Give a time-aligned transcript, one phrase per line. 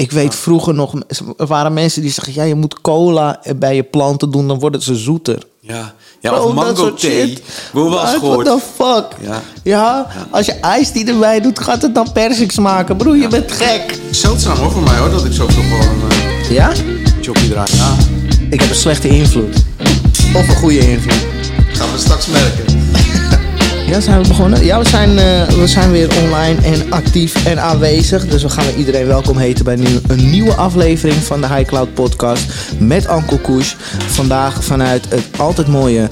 [0.00, 0.94] Ik weet vroeger nog,
[1.38, 2.32] er waren mensen die zeggen...
[2.34, 5.42] ja, je moet cola bij je planten doen, dan worden ze zoeter.
[5.60, 7.38] Ja, ja Bro, of dat mango thee.
[7.72, 8.46] Hoe was What gehoord?
[8.46, 9.06] the fuck?
[9.20, 9.42] Ja.
[9.62, 10.06] Ja.
[10.30, 12.96] als je ijs die erbij doet, gaat het dan persik smaken.
[12.96, 13.98] Broer, je bent gek.
[14.10, 16.72] Zeldzaam hoor voor mij hoor, dat ik zo wel een eh, Ja?
[17.20, 17.70] jockey draai.
[17.76, 17.96] Ja,
[18.50, 19.56] Ik heb een slechte invloed.
[20.34, 21.26] Of een goede invloed.
[21.72, 22.89] gaan we straks merken.
[23.90, 24.64] Ja, zijn we begonnen?
[24.64, 28.26] Ja, we zijn, eh, we zijn weer online en actief en aanwezig.
[28.26, 32.52] Dus we gaan iedereen welkom heten bij een nieuwe aflevering van de High Cloud Podcast
[32.78, 33.76] met Anko Koes.
[34.06, 36.06] Vandaag vanuit het altijd mooie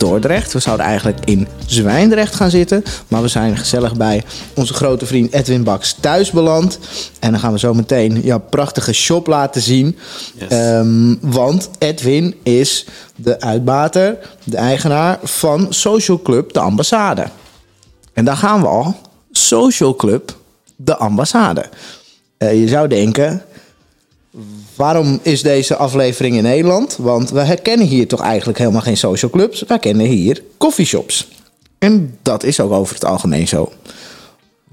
[0.00, 0.52] Dordrecht.
[0.52, 2.82] We zouden eigenlijk in Zwijndrecht gaan zitten.
[3.08, 4.22] Maar we zijn gezellig bij
[4.54, 6.78] onze grote vriend Edwin Baks thuis beland.
[7.18, 9.98] En dan gaan we zo meteen jouw prachtige shop laten zien.
[10.34, 10.48] Yes.
[10.48, 12.86] Ehm, want Edwin is
[13.16, 17.26] de uitbater, de eigenaar van Social Club De Ambassade.
[18.12, 18.94] En daar gaan we al.
[19.30, 20.36] Social Club
[20.76, 21.64] De Ambassade.
[22.36, 23.42] Eh, je zou denken,
[24.80, 26.96] waarom is deze aflevering in Nederland?
[26.98, 29.64] Want we herkennen hier toch eigenlijk helemaal geen social clubs.
[29.66, 31.28] Wij kennen hier coffeeshops.
[31.78, 33.72] En dat is ook over het algemeen zo.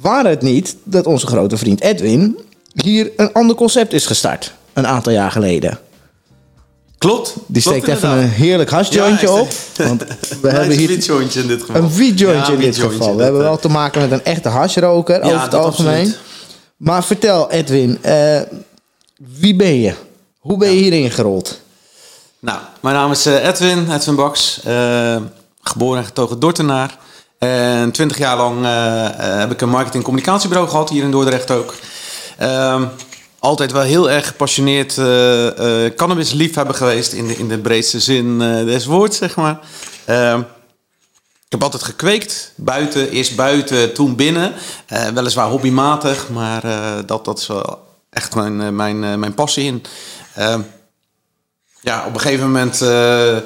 [0.02, 2.38] Waar het niet dat onze grote vriend Edwin
[2.74, 4.54] hier een ander concept is gestart.
[4.74, 5.80] Een aantal jaar geleden.
[6.98, 7.34] Klopt.
[7.48, 9.48] Die klopt steekt even een heerlijk hasjointje Ja, op.
[9.78, 10.04] Want
[10.42, 11.82] we hebben hier een in dit geval.
[11.82, 13.16] een wietjointje Ja, in dit geval.
[13.16, 15.94] We hebben eh, wel te maken met een echte hasroker over het algemeen.
[15.94, 16.20] absoluut.
[16.78, 18.42] Maar vertel Edwin, eh,
[19.18, 19.94] wie ben je?
[20.40, 21.60] Hoe ben je hierin gerold?
[22.40, 24.62] Nou, mijn naam is eh, Edwin, Edwin Baks.
[24.64, 25.18] eh,
[25.62, 26.98] geboren en getogen Dordtenaar.
[27.38, 29.08] En twintig jaar lang eh,
[29.40, 31.74] heb ik een marketing- en communicatiebureau gehad, hier in Dordrecht ook.
[32.38, 32.86] Ehm,
[33.40, 38.86] altijd wel heel erg gepassioneerd eh cannabisliefhebber geweest in de, in de breedste zin des
[38.86, 39.60] woords, zeg maar.
[40.06, 40.40] Ehm,
[41.46, 42.52] ik heb altijd gekweekt.
[42.56, 44.54] Buiten, eerst buiten, toen binnen.
[45.14, 46.62] Weliswaar hobbymatig, maar
[47.06, 49.84] dat, dat is wel echt mijn, eh, mijn, eh, mijn passie in.
[50.34, 50.62] Ehm,
[51.82, 53.38] ja, op een gegeven moment eh,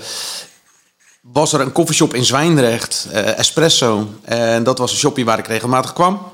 [1.21, 4.07] was er een koffieshop in Zwijndrecht, Espresso.
[4.23, 6.31] En dat was een shopje waar ik regelmatig kwam.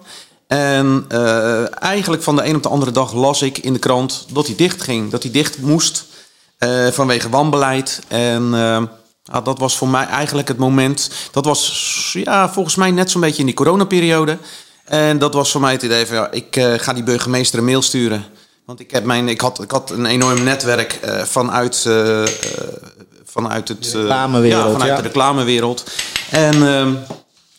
[0.47, 1.05] En
[1.79, 4.55] eigenlijk van de een op de andere dag las ik in de krant dat hij
[4.55, 5.11] dicht ging.
[5.11, 6.05] Dat hij dicht moest
[6.91, 8.01] vanwege wanbeleid.
[8.07, 8.49] En
[9.23, 11.11] ja, dat was voor mij eigenlijk het moment.
[11.31, 14.37] Dat was ja, volgens mij net zo'n beetje in die coronaperiode.
[14.87, 17.65] En dat was voor mij het idee van ja, ik eh, ga die burgemeester een
[17.65, 18.25] mail sturen.
[18.67, 22.23] Want ik, heb mijn, ik, had, ik had een enorm netwerk eh, vanuit, eh,
[23.23, 24.95] vanuit het, eh, reclamewereld, ja, vanuit ja.
[24.95, 25.83] de reclamewereld.
[26.29, 26.93] En ehm,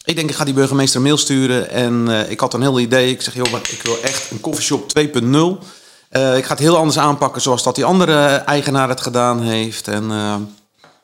[0.05, 1.71] ik denk, ik ga die burgemeester een mail sturen.
[1.71, 3.11] En ik had een heel idee.
[3.11, 5.65] Ik zeg, joh, ik wil echt een koffieshop 2.0.
[6.09, 9.89] Eh, ik ga het heel anders aanpakken zoals dat die andere eigenaar het gedaan heeft.
[9.89, 10.07] En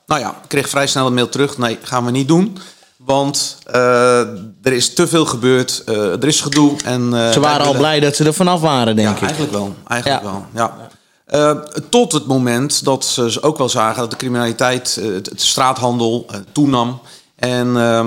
[0.06, 1.58] nou ja, ik kreeg vrij snel een mail terug.
[1.58, 2.58] Nee, gaan we niet doen.
[3.04, 4.18] Want eh,
[4.62, 5.82] er is te veel gebeurd.
[5.86, 6.76] eh, er is gedoe.
[6.84, 9.20] En, eh, Ze waren al willen- blij dat ze er vanaf waren, denk ja, ik.
[9.22, 9.74] eigenlijk wel.
[9.88, 10.30] Eigenlijk Ja.
[10.30, 11.62] wel, ja.
[11.90, 17.00] Tot het moment dat ze ook wel zagen dat de criminaliteit, het, het straathandel toenam.
[17.36, 18.04] En eh,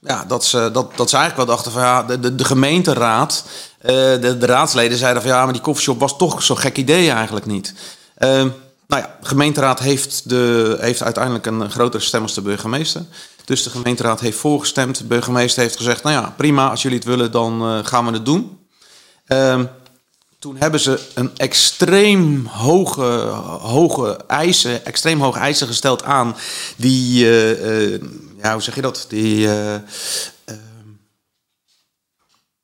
[0.00, 3.44] ja, dat, ze, dat, dat ze eigenlijk wel dachten van ja, de, de, de gemeenteraad,
[3.80, 7.46] de, de raadsleden zeiden van ja, maar die koffieshop was toch zo'n gek idee eigenlijk
[7.46, 7.74] niet.
[8.14, 8.28] Eh,
[8.88, 13.02] nou ja, de gemeenteraad heeft, de, heeft uiteindelijk een grotere stem als de burgemeester.
[13.50, 14.98] Dus de gemeenteraad heeft voorgestemd.
[14.98, 18.12] De burgemeester heeft gezegd, nou ja, prima, als jullie het willen, dan eh, gaan we
[18.12, 18.58] het doen.
[19.26, 19.64] Ehm,
[20.38, 23.02] toen hebben ze een extreem hoge,
[23.60, 26.36] hoge eisen, extreem hoge eisen gesteld aan
[26.76, 28.00] die, eh, eh,
[28.42, 29.06] ja, hoe zeg je dat?
[29.08, 30.90] Die, eh, ehm,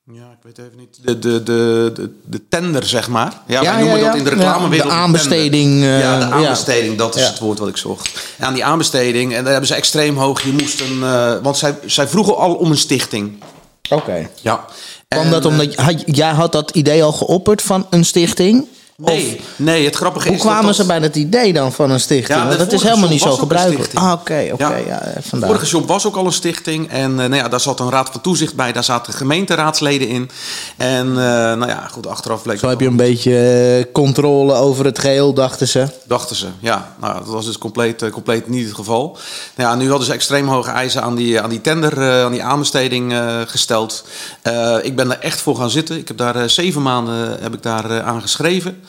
[0.05, 0.99] ja, ik weet even niet.
[1.03, 3.33] De, de, de, de, de tender, zeg maar.
[3.47, 4.91] Ja, Ja, wij noemen dat in de Ja, reclamewereld.
[4.91, 6.31] de aanbesteding, eh, ja, de ja.
[6.31, 8.11] aanbesteding, dat is het woord wat ik zocht.
[8.39, 10.43] Aan die aanbesteding, en daar hebben ze extreem hoog.
[10.43, 13.43] Je moest een, eh, want zij, zij vroegen al om een stichting.
[13.91, 14.29] Oké.
[14.43, 14.65] Ja.
[15.09, 18.67] Kwam En, dat eh, omdat had, jij had dat idee al geopperd van een stichting?
[18.97, 21.91] Nee, nee, het grappige Hoe is dat kwamen dat- ze bij het idee dan van
[21.91, 22.39] een stichting?
[22.39, 23.95] Ja, Want dat is helemaal niet zo gebruikelijk.
[23.95, 24.65] Ah, oké, oké.
[24.87, 25.49] ja, eh, De vandaar.
[25.49, 26.91] vorige shop was ook al een stichting.
[26.91, 28.73] En eh, nou ja, daar zat een raad van toezicht bij.
[28.73, 30.31] Daar zaten gemeenteraadsleden in.
[30.77, 32.59] En eh, nou ja, goed, achteraf bleek...
[32.59, 33.39] Zo heb je een beetje
[33.87, 35.87] eh, controle over het geheel, dachten ze.
[36.05, 36.95] Dachten ze, ja.
[37.01, 39.19] Nou, dat was dus compleet, eh, compleet niet het geval.
[39.57, 42.33] Nou ja, nu hadden ze extreem hoge eisen aan die, aan die tender, eh, aan
[42.33, 44.05] die aanbesteding eh, gesteld.
[44.43, 45.97] Eh, ik ben daar echt voor gaan zitten.
[45.99, 48.81] Ik heb daar eh, zeven maanden heb ik daar, eh, aan geschreven.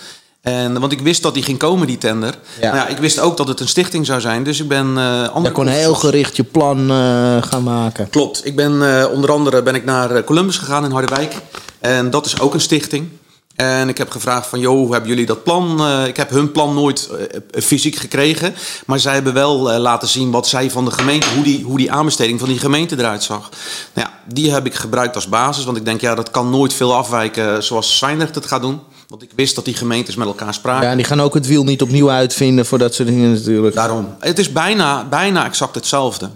[0.48, 2.34] En, want ik wist dat die ging komen, die tender.
[2.62, 2.74] Ja.
[2.74, 4.44] Nou ja, ik wist ook dat het een stichting zou zijn.
[4.44, 4.98] Dus ik ben...
[4.98, 6.96] eh Je kon heel gericht je plan eh,
[7.42, 8.10] gaan maken.
[8.10, 8.46] Klopt.
[8.46, 11.36] Ik ben eh, onder andere ben ik naar Columbus gegaan in Harderwijk.
[11.80, 13.10] En dat is ook een stichting.
[13.58, 15.82] En ik heb gevraagd van, joh, hoe hebben jullie dat plan?
[15.82, 18.56] Uh, ik heb hun plan nooit uh, fysiek gekregen.
[18.86, 21.78] Maar zij hebben wel uh, laten zien wat zij van de gemeente, hoe die, hoe
[21.78, 23.50] die aanbesteding van die gemeente eruit zag.
[23.94, 25.64] Nou ja, die heb ik gebruikt als basis.
[25.64, 28.80] Want ik denk, ja, dat kan nooit veel afwijken zoals Zwijndrecht het gaat doen.
[29.08, 30.86] Want ik wist dat die gemeentes met elkaar spraken.
[30.86, 33.76] Ja, en die gaan ook het wiel niet opnieuw uitvinden voor dat soort dingen natuurlijk.
[33.76, 34.16] Daarom.
[34.20, 36.30] Het is bijna, bijna exact hetzelfde.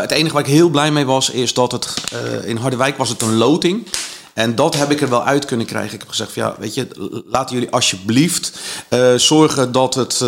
[0.00, 1.94] Het enige waar ik heel blij mee was, is dat het
[2.44, 3.86] in Harderwijk was het een loting.
[4.34, 5.94] En dat heb ik er wel uit kunnen krijgen.
[5.94, 6.88] Ik heb gezegd van ja, weet je,
[7.26, 10.18] laten jullie alsjeblieft uh, zorgen dat het,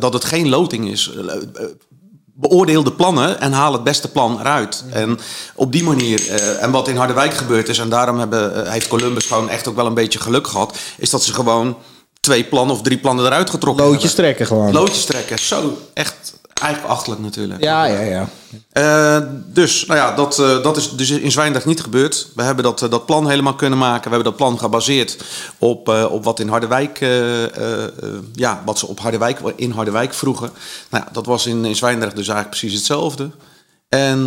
[0.00, 1.10] dat het geen loting is.
[2.34, 4.84] Beoordeel de plannen en haal het beste plan eruit.
[4.92, 5.18] En
[5.54, 9.48] op die manier, en wat in Harderwijk gebeurd is, en daarom hebben, heeft Columbus gewoon
[9.48, 11.76] echt ook wel een beetje geluk gehad, is dat ze gewoon
[12.20, 14.24] twee plannen of drie plannen eruit getrokken Loodjes hebben.
[14.24, 14.72] trekken gewoon.
[14.72, 17.62] Loodjes trekken, zo echt Eigenlijk achterlijk natuurlijk.
[17.62, 18.28] Ja, ja, ja.
[18.72, 22.28] Uh, dus, nou ja, dat, uh, dat is dus in Zwijndrecht niet gebeurd.
[22.34, 24.02] We hebben dat, uh, dat plan helemaal kunnen maken.
[24.02, 25.16] We hebben dat plan gebaseerd
[25.58, 26.98] op, op wat in Harderwijk,
[28.32, 30.50] ja, wat ze op Harderwijk, in Harderwijk vroegen.
[30.90, 33.30] Nou ja, dat was in, in Zwijndrecht dus eigenlijk precies hetzelfde.
[33.88, 34.24] En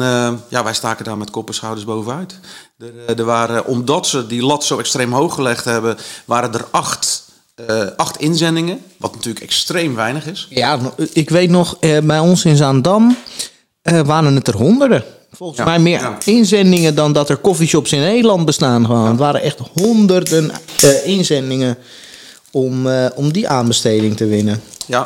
[0.48, 2.40] ja, wij staken daar met kop en schouders bovenuit.
[2.78, 7.24] Er, er waren, omdat ze die lat zo extreem hoog gelegd hebben, waren er acht
[7.56, 10.48] uh, acht inzendingen, wat natuurlijk extreem weinig is.
[10.50, 10.80] Ja,
[11.14, 13.18] ik weet nog, uh, bij ons in Zaandam
[13.84, 15.04] uh, waren het er honderden.
[15.32, 16.18] Volgens ja, mij meer ja.
[16.26, 18.86] inzendingen dan dat er coffeeshops in Nederland bestaan.
[18.86, 19.04] Gewoon.
[19.04, 19.10] Ja.
[19.10, 20.52] Het waren echt honderden
[21.04, 21.78] inzendingen
[22.52, 24.62] om, om die aanbesteding te winnen.
[24.86, 25.00] Ja.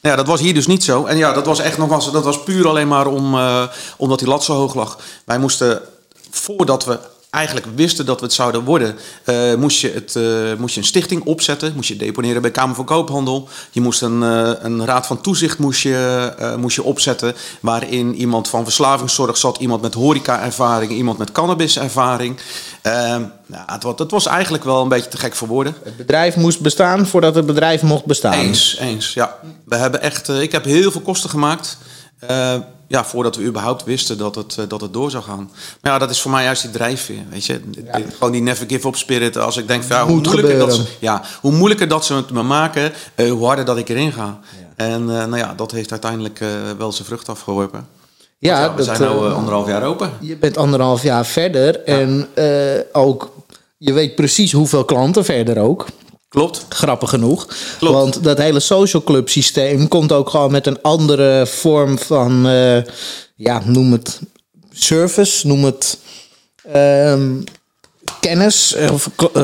[0.00, 1.04] Nou ja, dat was hier dus niet zo.
[1.04, 3.38] En ja, dat was echt nog was, dat was puur alleen maar om,
[3.96, 4.98] omdat die lat zo hoog lag.
[5.24, 5.80] Wij moesten,
[6.30, 6.98] voordat we
[7.34, 10.86] eigenlijk wisten dat we het zouden worden, uh, moest, je het, uh, moest je een
[10.86, 11.72] stichting opzetten.
[11.74, 13.48] Moest je deponeren bij Kamer van Koophandel.
[13.70, 17.34] Je moest een, uh, een raad van toezicht moest je, moest je opzetten.
[17.60, 22.40] Waarin iemand van verslavingszorg zat, iemand met horeca-ervaring, iemand met cannabis-ervaring.
[22.82, 25.74] nou, het, was, het was eigenlijk wel een beetje te gek voor woorden.
[25.84, 28.32] Het bedrijf moest bestaan voordat het bedrijf mocht bestaan.
[28.32, 29.38] Eens, eens, ja.
[29.64, 31.78] We hebben echt, ik heb heel veel kosten gemaakt
[32.86, 35.50] ja, voordat we überhaupt wisten dat het, dat het door zou gaan.
[35.80, 37.22] Maar ja, dat is voor mij juist die drijfveer.
[37.30, 37.60] Weet je?
[37.84, 38.00] Ja.
[38.12, 39.36] Gewoon die never give up spirit.
[39.36, 42.30] Als ik denk, van, ja, hoe, moeilijker dat ze, ja, hoe moeilijker dat ze het
[42.30, 44.38] me maken, uh, hoe harder dat ik erin ga.
[44.58, 44.84] Ja.
[44.84, 46.48] En uh, nou ja, dat heeft uiteindelijk uh,
[46.78, 47.88] wel zijn vrucht afgeworpen.
[48.38, 50.10] Ja, we dat, zijn nu anderhalf jaar open.
[50.20, 51.84] Je bent anderhalf jaar verder.
[51.84, 52.28] En
[52.92, 53.32] ook,
[53.76, 55.86] je weet precies hoeveel klanten verder ook.
[56.34, 56.66] Klopt.
[56.68, 57.46] Grappig genoeg.
[57.78, 57.94] Klopt.
[57.94, 62.82] Want dat hele social club systeem komt ook gewoon met een andere vorm van, uh,
[63.36, 64.20] ja, noem het
[64.72, 65.98] service, noem het
[66.76, 67.44] um,
[68.20, 69.42] kennis, of uh,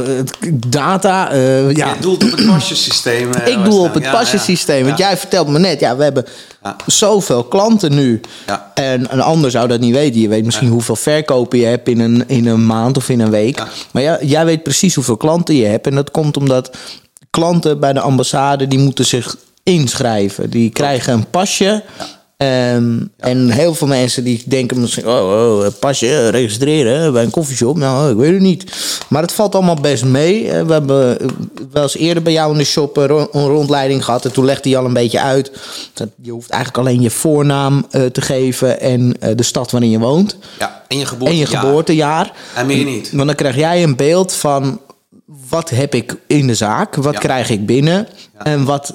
[0.52, 1.32] data.
[1.32, 1.94] Uh, ja.
[1.94, 3.30] Je doelt op het pasjesysteem.
[3.44, 4.78] Ik doe op het ja, pasjesysteem.
[4.78, 4.84] Ja.
[4.84, 6.24] Want jij vertelt me net, ja, we hebben
[6.86, 8.20] zoveel klanten nu.
[8.46, 8.70] Ja.
[8.74, 10.20] En een ander zou dat niet weten.
[10.20, 13.30] Je weet misschien hoeveel verkopen je hebt in een, in een maand of in een
[13.30, 13.62] week.
[13.90, 15.86] Maar ja, jij weet precies hoeveel klanten je hebt.
[15.86, 16.76] En dat komt omdat
[17.30, 20.50] klanten bij de ambassade, die moeten zich inschrijven.
[20.50, 21.82] Die krijgen een pasje.
[22.42, 23.26] Um, ja.
[23.26, 27.76] En heel veel mensen die denken misschien, oh, oh pasje, registreren bij een koffieshop.
[27.76, 28.64] Nou, ik weet het niet.
[29.08, 30.42] Maar het valt allemaal best mee.
[30.64, 31.19] We hebben
[31.72, 34.25] wel eens eerder bij jou in de shop een rondleiding gehad.
[34.25, 35.52] En toen legde hij al een beetje uit.
[35.92, 39.90] Dat je hoeft eigenlijk alleen je voornaam uh, te geven en uh, de stad waarin
[39.90, 40.36] je woont.
[40.58, 41.44] Ja, en je geboortejaar.
[41.44, 42.32] En je geboortejaar.
[42.54, 43.12] En meer niet.
[43.12, 44.81] Want dan krijg jij een beeld van
[45.48, 46.94] wat heb ik in de zaak?
[46.94, 47.19] Wat ja.
[47.19, 48.08] krijg ik binnen?
[48.34, 48.44] Ja.
[48.44, 48.94] En wat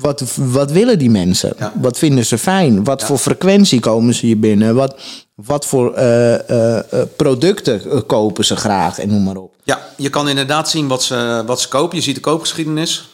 [0.00, 1.54] wat, wat willen die mensen?
[1.58, 1.72] Ja.
[1.80, 2.84] Wat vinden ze fijn?
[2.84, 3.06] Wat ja.
[3.06, 4.74] voor frequentie komen ze hier binnen?
[4.74, 4.96] Wat,
[5.34, 6.78] wat voor uh, uh,
[7.16, 9.54] producten kopen ze graag en noem maar op.
[9.64, 11.96] Ja, je kan inderdaad zien wat ze, wat ze kopen.
[11.96, 13.08] Je ziet de koopgeschiedenis.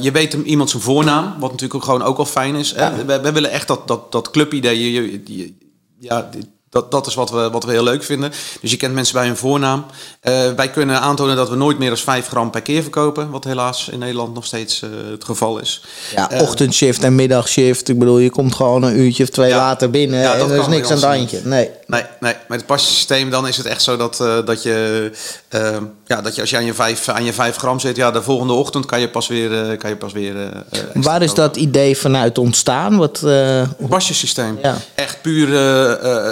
[0.00, 2.70] je weet hem, iemand zijn voornaam, wat natuurlijk ook gewoon ook al fijn is.
[2.70, 2.94] Ja.
[3.06, 4.92] We, we, willen echt dat, dat, dat clubidee.
[4.92, 5.54] Je, je, je,
[5.98, 6.28] ja,
[6.70, 8.32] dat, dat is wat we, wat we heel leuk vinden.
[8.60, 9.84] Dus je kent mensen bij hun voornaam.
[10.22, 13.30] Uh, wij kunnen aantonen dat we nooit meer dan 5 gram per keer verkopen.
[13.30, 15.84] Wat helaas in Nederland nog steeds uh, het geval is.
[16.14, 17.88] Ja, uh, ochtendshift en middagshift.
[17.88, 20.20] Ik bedoel, je komt gewoon een uurtje of twee ja, later binnen.
[20.20, 21.40] Ja, en er is niks aan het handje.
[21.44, 21.70] Nee.
[21.86, 22.34] Nee, nee.
[22.48, 25.10] Met het passysteem dan is het echt zo dat, dat, je,
[26.06, 27.96] ja, dat je als je aan je, 5, aan je 5 gram zit...
[27.96, 29.76] Ja, de volgende ochtend kan je pas weer...
[29.76, 32.96] kan je pas weer Waar is dat idee vanuit ontstaan?
[32.96, 33.26] Wat,
[33.88, 34.58] pasjesysteem.
[34.62, 34.76] Ja.
[34.94, 35.48] Echt puur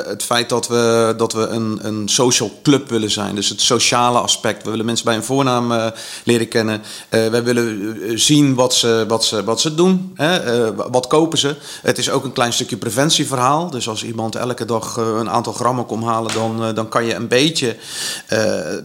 [0.09, 3.35] het feit dat we, dat we een, een social club willen zijn.
[3.35, 4.63] Dus het sociale aspect.
[4.63, 5.87] We willen mensen bij een voornaam uh,
[6.25, 6.83] leren kennen.
[7.11, 10.13] Uh, wij willen eh, zien wat ze, wat ze, wat ze doen.
[10.15, 10.75] Hè?
[10.75, 11.57] Wat kopen ze.
[11.83, 13.71] Het is ook een klein stukje preventieverhaal.
[13.71, 17.29] Dus als iemand elke dag een aantal grammen komt halen, dan, dan kan je een
[17.29, 17.77] beetje,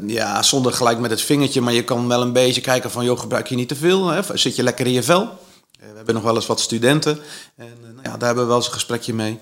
[0.08, 3.20] ja, zonder gelijk met het vingertje, maar je kan wel een beetje kijken van, joh,
[3.20, 4.12] gebruik je niet te veel?
[4.34, 5.30] Zit je lekker in je vel?
[5.82, 7.20] we hebben nog wel eens wat studenten.
[7.56, 9.40] En nou ja, daar hebben we wel eens een gesprekje mee.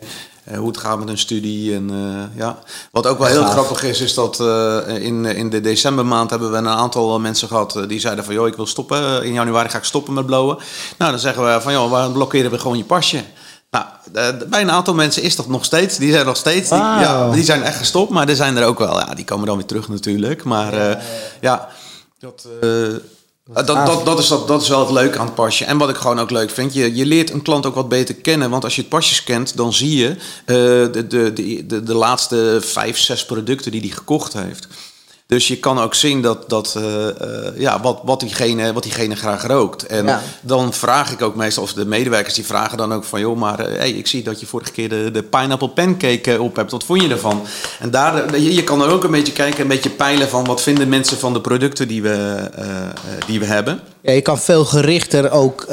[0.58, 1.76] Hoe het gaat met hun studie.
[1.76, 1.92] En,
[2.36, 2.60] ja.
[2.92, 4.40] Wat ook wel heel grappig is, is dat
[4.88, 8.56] in, in de decembermaand hebben we een aantal mensen gehad die zeiden van joh, ik
[8.56, 9.24] wil stoppen.
[9.24, 10.58] In januari ga ik stoppen met blowen.
[10.98, 13.24] Nou, dan zeggen we van joh, waarom blokkeren we gewoon je pasje?
[13.72, 13.86] Nou,
[14.50, 15.98] bij een aantal mensen is dat nog steeds.
[15.98, 16.70] Die zijn nog steeds.
[16.70, 18.10] Die, ja, die zijn echt gestopt.
[18.12, 19.00] Maar er zijn er ook wel.
[19.00, 20.44] Ja, die komen dan weer terug natuurlijk.
[20.44, 21.04] Maar ja, uh,
[21.42, 21.70] ja
[22.20, 22.96] dat, uh,
[23.54, 25.66] dat, dat, dat, is, dat, dat is wel het leuke aan het pasje.
[25.66, 26.74] En wat ik gewoon ook leuk vind.
[26.74, 28.50] Je, je leert een klant ook wat beter kennen.
[28.50, 30.16] Want als je het pasjes kent, dan zie je uh,
[30.46, 34.68] de, de, de, de, de laatste vijf, zes producten die hij gekocht heeft.
[35.30, 37.06] Dus je kan ook zien dat, dat, uh,
[37.56, 39.86] ja, wat, wat, diegene, wat diegene graag rookt.
[39.86, 43.20] En dan vraag ik ook meestal, of de medewerkers die vragen dan ook van...
[43.20, 46.56] joh, maar uh, hey, ik zie dat je vorige keer de, de pineapple pancake op
[46.56, 46.72] hebt.
[46.72, 47.42] Wat vond je ervan?
[47.80, 50.46] En daar, je, je kan er ook een beetje kijken, een beetje peilen van...
[50.46, 52.50] wat vinden mensen van de producten die we,
[53.26, 53.80] die we hebben.
[54.02, 55.66] Ja, je kan veel gerichter ook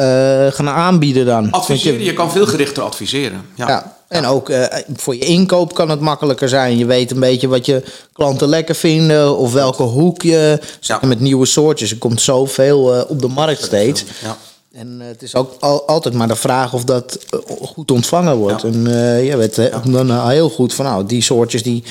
[0.55, 1.51] gaan aanbieden dan.
[1.51, 2.05] Adviseren, je...
[2.05, 3.43] je kan veel gerichter adviseren.
[3.55, 3.69] ja.
[3.69, 3.96] ja.
[4.09, 4.65] En ook uh,
[4.97, 6.79] voor je inkoop kan het makkelijker zijn.
[6.79, 7.83] Je weet een beetje wat je
[8.13, 10.59] klanten lekker vinden of welke hoek je.
[11.01, 11.91] Met nieuwe soortjes.
[11.91, 14.05] Er komt zoveel uh, op de markt steeds.
[14.23, 14.37] Ja.
[14.73, 17.19] En uh, het is ook al, altijd maar de vraag of dat
[17.63, 18.63] goed ontvangen wordt.
[18.63, 18.69] Ja.
[18.69, 18.85] En
[19.25, 21.85] je weet dan heel goed van nou, die soortjes die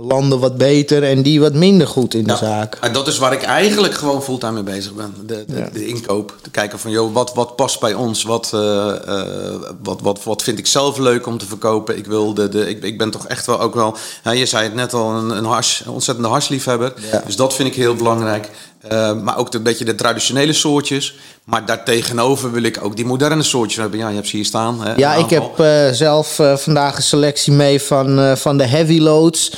[0.00, 2.78] landen wat beter en die wat minder goed in de zaak.
[2.80, 5.14] En dat is waar ik eigenlijk gewoon fulltime mee bezig ben.
[5.26, 6.36] De, de, de inkoop.
[6.42, 8.22] Te kijken van, joh, wat, wat past bij ons?
[8.22, 8.94] Wat, uh,
[9.82, 11.96] wat, wat, wat vind ik zelf leuk om te verkopen?
[11.96, 13.96] Ik, wil de, de, ik, ik ben toch echt wel ook wel...
[14.32, 16.92] Je zei het net al, een, een, hars, een ontzettende harsliefhebber.
[17.12, 17.22] Ja.
[17.26, 18.50] Dus dat vind ik heel belangrijk.
[18.92, 21.14] Uh, maar ook een beetje de traditionele soortjes.
[21.44, 23.98] Maar daartegenover wil ik ook die moderne soortjes hebben.
[23.98, 24.82] Ja, je hebt ze hier staan.
[24.82, 28.98] Hè, ja, ik heb uh, zelf uh, vandaag een selectie mee van, van de Heavy
[28.98, 29.52] Loads.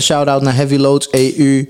[0.00, 1.64] Shout-out naar Heavy Loads EU.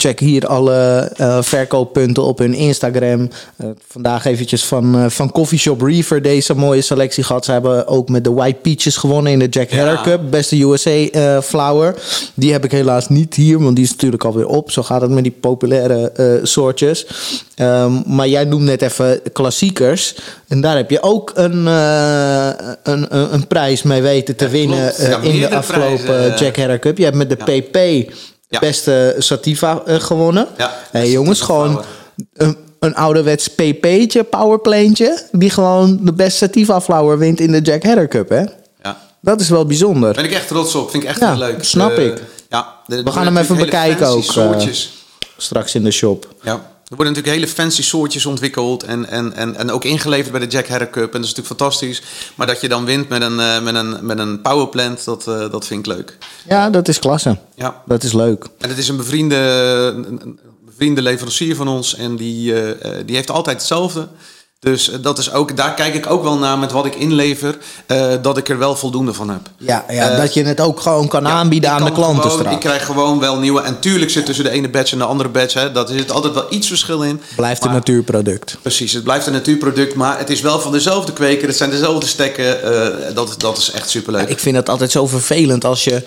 [0.00, 3.20] Check hier alle uh, verkooppunten op hun Instagram.
[3.20, 7.44] Uh, vandaag eventjes van, uh, van Coffee Shop Reefer deze mooie selectie gehad.
[7.44, 10.20] Ze hebben ook met de White Peaches gewonnen in de Jack Heller Cup.
[10.30, 11.94] Beste USA flower.
[12.34, 14.70] Die heb ik helaas niet hier, want die is natuurlijk alweer op.
[14.70, 17.06] Zo gaat het met die populaire soortjes.
[17.56, 20.14] Um, maar jij noemt net even klassiekers.
[20.48, 25.40] En daar heb je ook een, een, een, een, prijs mee weten te winnen in
[25.40, 26.98] de afgelopen prijzen, Jack Heller Cup.
[26.98, 28.08] Je hebt met de PP
[28.58, 30.48] beste Sativa uh, gewonnen.
[30.56, 31.84] Ja, hey, jongens, gewoon
[32.32, 37.82] een, een ouderwets pp'tje, powerplantje, die gewoon de beste Sativa flower wint in de Jack
[37.82, 38.44] Header Cup, hè?
[38.82, 38.96] Ja.
[39.20, 40.14] Dat is wel bijzonder.
[40.14, 40.90] Ben ik echt trots op.
[40.90, 41.64] Vind ik echt heel leuk.
[41.64, 42.22] Snap uh, ik.
[42.48, 44.36] Ja, de, We gaan hem even bekijken ook.
[44.36, 44.56] Uh,
[45.36, 46.34] straks in de shop.
[46.42, 46.70] Ja.
[46.90, 50.46] Er worden natuurlijk hele fancy soortjes ontwikkeld en, en, en, en ook ingeleverd bij de
[50.46, 51.14] Jack Herrick Cup.
[51.14, 52.02] En dat is natuurlijk fantastisch.
[52.34, 55.50] Maar dat je dan wint met een, uh, met een, met een powerplant, dat, uh,
[55.50, 56.18] dat vind ik leuk.
[56.46, 57.38] Ja, dat is klasse.
[57.54, 57.82] Ja.
[57.86, 58.46] Dat is leuk.
[58.58, 59.36] En het is een bevriende,
[60.08, 62.70] een bevriende leverancier van ons en die, uh,
[63.06, 64.08] die heeft altijd hetzelfde.
[64.60, 68.12] Dus dat is ook, daar kijk ik ook wel naar met wat ik inlever, uh,
[68.22, 69.40] dat ik er wel voldoende van heb.
[69.56, 72.52] Ja, ja uh, dat je het ook gewoon kan ja, aanbieden aan de klanten gewoon,
[72.52, 73.60] Ik krijg gewoon wel nieuwe.
[73.60, 76.34] En tuurlijk zit tussen de ene batch en de andere batch, hè, dat zit altijd
[76.34, 77.20] wel iets verschil in.
[77.36, 78.58] Blijft maar, een natuurproduct.
[78.62, 82.06] Precies, het blijft een natuurproduct, maar het is wel van dezelfde kweker, het zijn dezelfde
[82.06, 82.58] stekken.
[82.64, 84.22] Uh, dat, dat is echt superleuk.
[84.22, 86.02] Ja, ik vind het altijd zo vervelend als je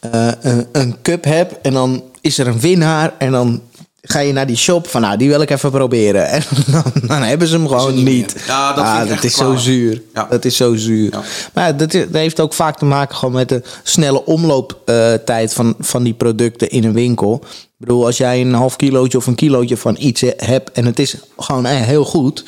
[0.00, 3.62] een, een cup hebt en dan is er een winnaar en dan
[4.06, 6.28] ga je naar die shop van nou, die wil ik even proberen.
[6.34, 8.04] En dan, dan hebben ze hem gewoon niet.
[8.04, 8.34] niet.
[8.46, 10.02] Ja, dat, ah, dat is zo zuur.
[10.14, 10.26] Ja.
[10.30, 11.10] Dat is zo zuur.
[11.12, 11.22] Ja.
[11.52, 15.74] Maar dat, dat, heeft ook vaak te maken gewoon met de snelle omlooptijd uh, van,
[15.78, 17.40] van die producten in een winkel.
[17.44, 20.98] Ik bedoel, als jij een half kilootje of een kilootje van iets hebt en het
[20.98, 22.44] is gewoon eh, heel goed.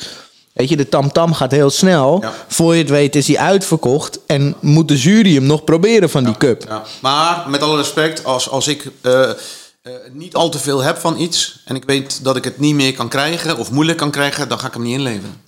[0.53, 2.17] Weet je, de tamtam -tam gaat heel snel.
[2.21, 2.33] Ja.
[2.47, 4.19] Voor je het weet is hij uitverkocht.
[4.25, 6.81] En moet de jury hem nog proberen van die cup.
[7.01, 8.91] Maar met alle respect, als, als ik...
[9.01, 9.29] Uh,
[9.87, 12.75] uh, niet al te veel heb van iets en ik weet dat ik het niet
[12.75, 15.41] meer kan krijgen of moeilijk kan krijgen, dan ga ik hem niet inleveren.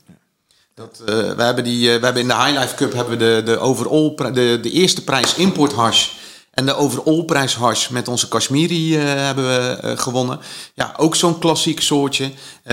[0.75, 3.41] Dat, uh, we, hebben die, uh, hebben in de High Life Cup hebben we de,
[3.45, 6.07] de, overall, de, de eerste prijs import hash
[6.51, 10.39] en de overall prijs hash met onze Kashmiri hebben we gewonnen.
[10.73, 12.31] Ja, ook zo'n klassiek soortje,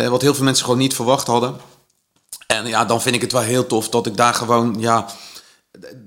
[0.09, 1.57] wat heel veel mensen gewoon niet verwacht hadden.
[2.47, 5.07] En ja, dan vind ik het wel heel tof dat ik daar gewoon, ja,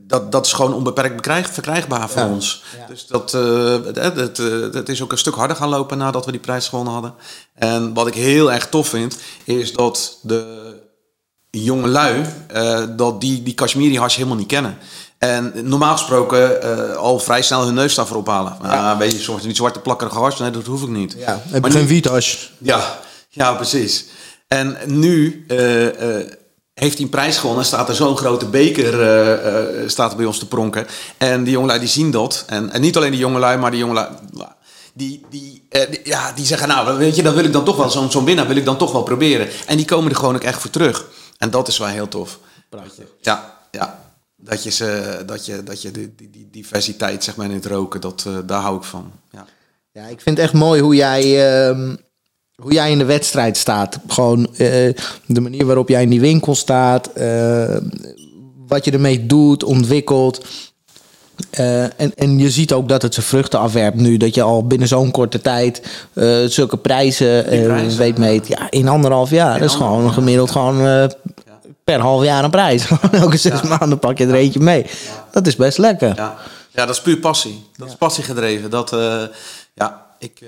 [0.07, 2.63] dat, dat is gewoon onbeperkt bekrijg, verkrijgbaar voor ons.
[2.87, 4.37] Dus dat, uh, het,
[4.73, 7.13] het, is ook een stuk harder gaan lopen nadat we die prijs gewonnen hadden.
[7.53, 10.67] En wat ik heel erg tof vind, is dat de
[11.49, 14.77] jonge lui, uh, dat die, die Kashmiri hash helemaal niet kennen.
[15.17, 18.57] En normaal gesproken uh, al vrij snel hun neus daarvoor ophalen.
[18.63, 18.97] Ja.
[18.97, 21.15] weet je, soort niet zwarte plakkerige hash, nee, dat hoef ik niet.
[21.17, 22.47] Ja, heb je geen wiet hash?
[22.57, 22.99] Ja,
[23.29, 24.05] ja, precies.
[24.47, 25.45] En nu
[26.79, 27.65] heeft hij een prijs gewonnen.
[27.65, 30.87] staat er zo'n grote beker uh, uh, staat er bij ons te pronken.
[31.17, 32.43] En die jongelui die zien dat.
[32.47, 34.07] En, en niet alleen die jongelui, maar die jongelui...
[34.93, 37.75] Die, die, uh, die, ja, die zeggen, nou, weet je, dan wil ik dan toch
[37.75, 39.47] wel, zo'n zo'n winnaar wil ik dan toch wel proberen.
[39.65, 41.05] En die komen er gewoon ook echt voor terug.
[41.37, 42.39] En dat is wel heel tof.
[42.69, 43.05] Prachtig.
[43.21, 43.99] Ja, ja.
[44.35, 47.65] Dat je, ze, dat je, dat je die, die, die diversiteit zeg maar, in het
[47.65, 49.11] roken, dat, uh, daar hou ik van.
[49.31, 49.45] Ja.
[49.91, 51.23] ja, ik vind het echt mooi hoe jij,
[51.69, 51.93] uh,
[52.59, 53.99] hoe jij in de wedstrijd staat.
[54.07, 54.57] Gewoon uh,
[55.25, 57.09] de manier waarop jij in die winkel staat,
[58.67, 60.45] wat je ermee doet, ontwikkelt.
[61.59, 64.17] Uh, en, en je ziet ook dat het zijn vruchten afwerpt nu.
[64.17, 65.81] Dat je al binnen zo'n korte tijd
[66.47, 68.47] zulke prijzen, weet meet.
[68.47, 69.53] Ja, in anderhalf jaar.
[69.53, 71.09] In dat is gewoon gemiddeld gewoon
[71.83, 72.87] per half jaar een prijs.
[73.11, 73.77] Elke zes ja.
[73.77, 74.83] maanden pak je er eentje mee.
[74.83, 75.25] Ja.
[75.31, 76.15] Dat is best lekker.
[76.15, 76.35] Ja,
[76.71, 77.65] ja dat is puur passie.
[77.77, 78.69] Dat is passie gedreven.
[78.69, 78.89] Dat,
[79.73, 80.41] ja, ik...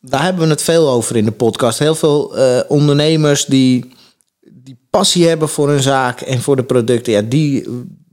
[0.00, 1.78] Daar hebben we het veel over in de podcast.
[1.78, 2.34] Heel veel
[2.68, 3.92] ondernemers die,
[4.40, 7.12] die passie hebben voor hun zaak en voor de producten.
[7.12, 7.68] Ja, die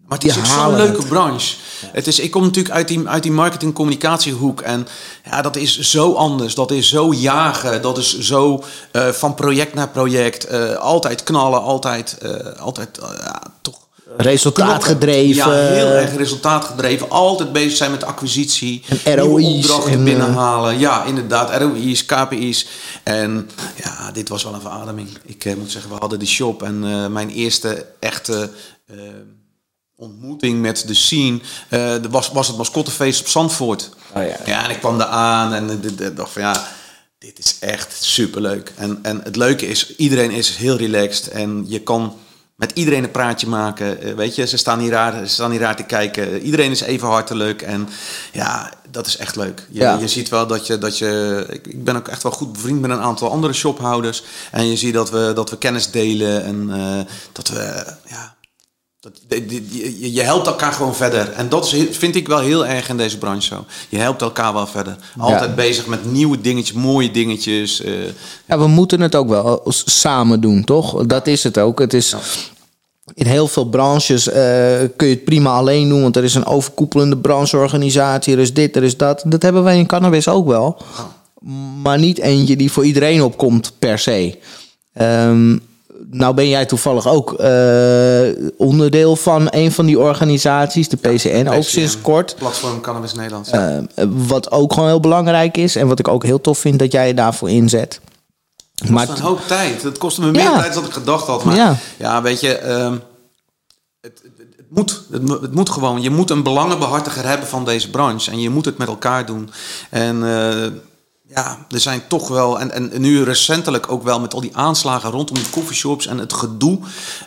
[0.08, 1.56] maar het is ook zo'n leuke branche.
[1.92, 4.62] Het is, ik kom natuurlijk uit die, uit die marketing-communicatiehoek.
[4.62, 4.88] En
[5.24, 6.56] ja, dat is zo anders.
[6.56, 7.82] Dat is zo jagen.
[7.82, 10.52] Dat is zo uh, van project naar project.
[10.52, 11.62] Uh, altijd knallen.
[11.62, 12.18] Altijd,
[12.60, 13.00] altijd
[13.62, 13.85] toch
[14.18, 15.36] resultaatgedreven.
[15.36, 17.10] Ja, heel erg resultaatgedreven.
[17.10, 18.84] Altijd bezig zijn met acquisitie.
[19.04, 19.56] En ROI's.
[19.56, 20.80] opdrachten en, binnenhalen.
[20.80, 21.62] Ja, inderdaad.
[21.62, 22.68] ROI's, KPI's.
[23.04, 23.50] En
[23.84, 25.10] ja, dit was wel een verademing.
[25.26, 26.64] Ik moet zeggen, we hadden die shop.
[26.64, 28.50] En mijn eerste echte
[29.96, 33.90] ontmoeting met de scene uh, was, was het mascottefeest op Zandvoort.
[34.16, 34.38] Oh, ja.
[34.46, 35.82] ja, en ik kwam daar aan en
[36.16, 36.68] dacht van ja,
[37.18, 38.72] dit is echt superleuk.
[38.76, 42.16] En, en het leuke is, iedereen is heel relaxed en je kan
[42.56, 44.08] met iedereen een praatje maken.
[44.08, 46.42] Uh, weet je, ze staan, hier raar, ze staan hier raar te kijken.
[46.42, 47.90] Iedereen is even hartelijk en
[48.32, 49.68] ja, dat is echt leuk.
[49.70, 49.98] Je, ja.
[49.98, 51.46] je ziet wel dat je, dat je...
[51.64, 54.24] Ik ben ook echt wel goed bevriend met een aantal andere shophouders.
[54.52, 57.00] En je ziet dat we, dat we kennis delen en uh,
[57.32, 57.94] dat we...
[58.06, 58.36] Ja,
[59.28, 61.32] dat, je, je, helpt elkaar gewoon verder.
[61.32, 63.66] En dat is, vind ik wel heel erg in deze branche zo.
[63.90, 64.96] Je helpt elkaar wel verder.
[65.18, 67.82] Altijd bezig met nieuwe dingetjes, mooie dingetjes.
[67.82, 67.94] Uh,
[68.46, 71.06] ja, we moeten het ook wel samen doen, toch?
[71.06, 71.80] Dat is het ook.
[71.80, 72.10] Het is...
[72.10, 72.20] Ja.
[73.14, 74.34] In heel veel branches uh,
[74.96, 78.76] kun je het prima alleen doen, want er is een overkoepelende brancheorganisatie, er is dit,
[78.76, 79.24] er is dat.
[79.26, 80.78] Dat hebben wij in cannabis ook wel.
[81.82, 84.38] Maar niet eentje die voor iedereen opkomt per se.
[85.02, 85.62] Um,
[86.12, 91.56] nou ben jij toevallig ook uh, onderdeel van een van die organisaties, de PCN, ja,
[91.56, 92.36] ook sinds kort.
[92.36, 93.50] Platform Cannabis Nederland.
[93.50, 93.84] Ja.
[93.96, 96.92] Uh, wat ook gewoon heel belangrijk is en wat ik ook heel tof vind dat
[96.92, 98.00] jij je daarvoor inzet.
[98.76, 99.84] Het kost maar, een hoop tijd.
[99.84, 100.60] Het kostte me meer ja.
[100.60, 101.44] tijd dan ik gedacht had.
[101.44, 102.92] Maar ja, weet je, uh,
[104.02, 106.02] het, het, het, moet, het, het, moet gewoon.
[106.02, 108.32] Je moet een belangenbehartiger hebben van deze branche.
[108.32, 109.50] En je moet het met elkaar doen.
[109.90, 110.66] En uh,
[111.28, 115.12] ja, er zijn toch wel, en, en nu recentelijk ook wel met al die aanslagen
[115.12, 116.80] rondom die coffeeshops en het gedoe.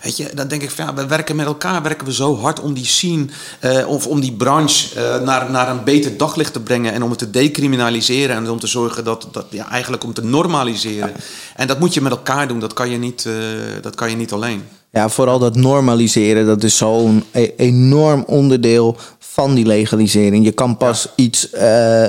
[0.02, 2.61] Weet je, dan denk ik van ja, we werken met elkaar, werken we zo hard
[2.61, 3.26] om die scene
[3.64, 7.11] uh, of om die branche uh, naar, naar een beter daglicht te brengen en om
[7.11, 11.12] het te decriminaliseren en om te zorgen dat, dat ja, eigenlijk om te normaliseren.
[11.56, 13.34] En dat moet je met elkaar doen, dat kan je niet, uh,
[13.82, 14.62] dat kan je niet alleen.
[14.90, 18.96] Ja, vooral dat normaliseren, dat is zo'n e enorm onderdeel
[19.40, 20.44] van die legalisering.
[20.44, 21.11] Je kan pas ja.
[21.14, 21.61] iets uh,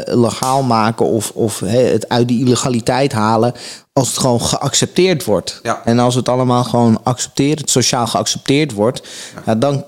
[0.04, 3.54] legaal maken of, of he, het uit die illegaliteit halen
[3.94, 5.60] als het gewoon geaccepteerd wordt.
[5.64, 5.82] Ja.
[5.86, 9.08] En als het allemaal gewoon accepteerd, sociaal geaccepteerd wordt,
[9.46, 9.56] ja.
[9.56, 9.86] dan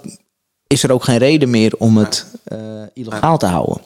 [0.67, 2.59] is er ook geen reden meer om het uh,
[2.93, 3.81] illegaal te houden.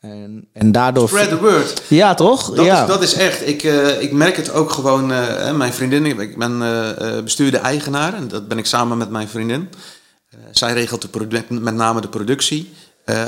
[0.00, 1.08] En, en daardoor.
[1.08, 1.82] Spread the word.
[1.88, 2.54] Ja, toch?
[2.54, 2.82] Dat, ja.
[2.82, 3.48] Is, dat is echt.
[3.48, 5.10] Ik, uh, ik merk het ook gewoon.
[5.10, 9.28] Uh, mijn vriendin, ik ben uh, bestuurde eigenaar en dat ben ik samen met mijn
[9.28, 9.68] vriendin.
[10.50, 12.72] zij regelt de product, met name de productie.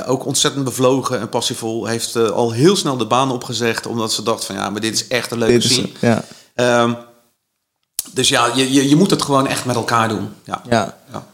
[0.05, 1.85] Ook ontzettend bevlogen en passievol.
[1.85, 5.07] Heeft al heel snel de baan opgezegd, omdat ze dacht van ja, maar dit is
[5.07, 5.89] echt een leuke scene.
[5.99, 6.23] Ja.
[6.81, 6.97] Um,
[8.13, 10.29] dus ja, je, je, je moet het gewoon echt met elkaar doen.
[10.43, 10.61] Ja.
[10.69, 10.97] ja.
[11.11, 11.25] ja.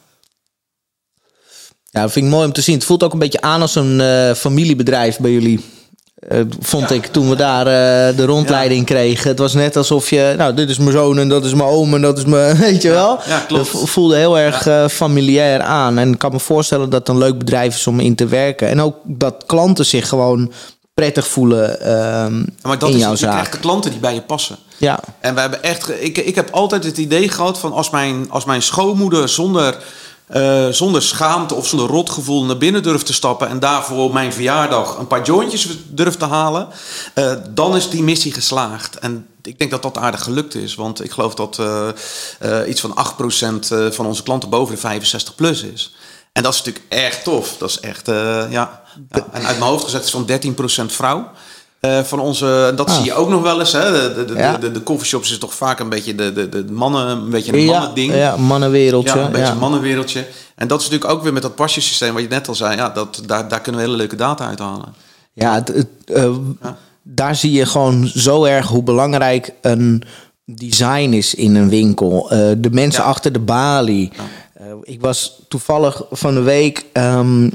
[1.89, 2.75] Ja, dat vind ik mooi om te zien.
[2.75, 5.65] Het voelt ook een beetje aan als een uh, familiebedrijf bij jullie.
[6.31, 8.95] Uh, vond ja, ik toen we daar uh, de rondleiding ja.
[8.95, 9.29] kregen.
[9.29, 11.93] Het was net alsof je, nou, dit is mijn zoon en dat is mijn oom
[11.93, 13.19] en dat is mijn, weet je wel.
[13.27, 13.69] Ja, klopt.
[13.69, 15.97] Voelde heel erg uh, familiair aan.
[15.97, 18.69] En ik kan me voorstellen dat het een leuk bedrijf is om in te werken.
[18.69, 20.51] En ook dat klanten zich gewoon
[20.93, 21.87] prettig voelen uh,
[22.61, 23.29] maar dat in is, jouw zaak.
[23.29, 24.57] Je krijgt de klanten die bij je passen.
[24.77, 24.99] Ja.
[25.19, 28.45] En we hebben echt, ik, ik heb altijd het idee gehad van als mijn, als
[28.45, 29.77] mijn schoonmoeder zonder
[30.33, 34.97] uh, zonder schaamte of zonder rotgevoel naar binnen durft te stappen en daarvoor mijn verjaardag
[34.97, 36.67] een paar jointjes durft te halen,
[37.15, 38.99] uh, dan is die missie geslaagd.
[38.99, 41.87] En ik denk dat dat aardig gelukt is, want ik geloof dat uh,
[42.67, 42.97] iets van
[43.91, 45.93] 8% van onze klanten boven de 65 plus is.
[46.31, 47.57] En dat is natuurlijk echt tof.
[47.57, 48.47] Dat is echt, ja.
[48.49, 48.83] ja.
[49.31, 51.31] En uit mijn hoofd gezet is van 13% vrouw.
[51.85, 52.95] Uh, van onze, dat ah.
[52.95, 53.71] zie je ook nog wel eens.
[53.71, 53.91] Hè?
[53.91, 54.57] De, de, ja.
[54.57, 57.65] de, de, coffeeshops is toch vaak een beetje de, de, de mannen, een beetje een
[57.65, 58.13] mannen ding.
[58.13, 59.17] Ja, mannenwereldje.
[59.17, 60.25] Ja, een beetje een mannenwereldje.
[60.55, 62.75] En dat is natuurlijk ook weer met dat pasjesysteem wat je net al zei.
[62.75, 64.93] Ja, dat, daar, daar kunnen we hele leuke data uithalen.
[65.33, 66.35] Ja, het, het, uh,
[67.01, 70.03] daar zie je gewoon zo erg hoe belangrijk een
[70.45, 72.31] design is in een winkel.
[72.31, 74.11] eh, de mensen achter de balie.
[74.53, 76.85] Eh, ik was toevallig van de week...
[76.93, 77.49] ehm,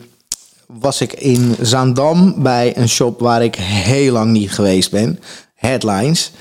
[0.69, 5.21] was ik in Zaandam bij een shop waar ik heel lang niet geweest ben.
[5.55, 6.33] Headlines.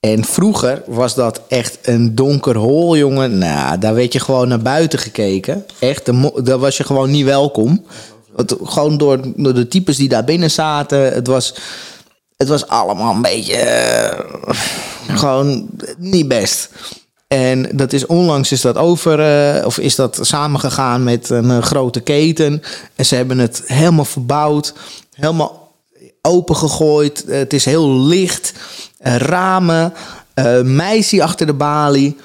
[0.00, 3.38] En vroeger was dat echt een donker hol, jongen.
[3.38, 5.66] Nou, daar werd je gewoon naar buiten gekeken.
[5.78, 6.10] Echt,
[6.44, 7.84] daar was je gewoon niet welkom.
[8.36, 11.12] Het, gewoon door, door de types die daar binnen zaten.
[11.12, 11.54] Het was,
[12.36, 13.54] het was allemaal een beetje...
[13.54, 14.56] eh,
[15.08, 15.68] gewoon
[15.98, 16.70] niet best.
[17.32, 19.20] En dat is onlangs is dat over,
[19.56, 22.62] eh, of is dat samengegaan met een eh, grote keten.
[22.94, 24.74] En ze hebben het helemaal verbouwd,
[25.14, 25.72] helemaal
[26.22, 27.24] opengegooid.
[27.24, 28.52] Eh, het is heel licht,
[28.98, 29.92] Eh, ramen,
[30.34, 32.16] eh meisje achter de balie.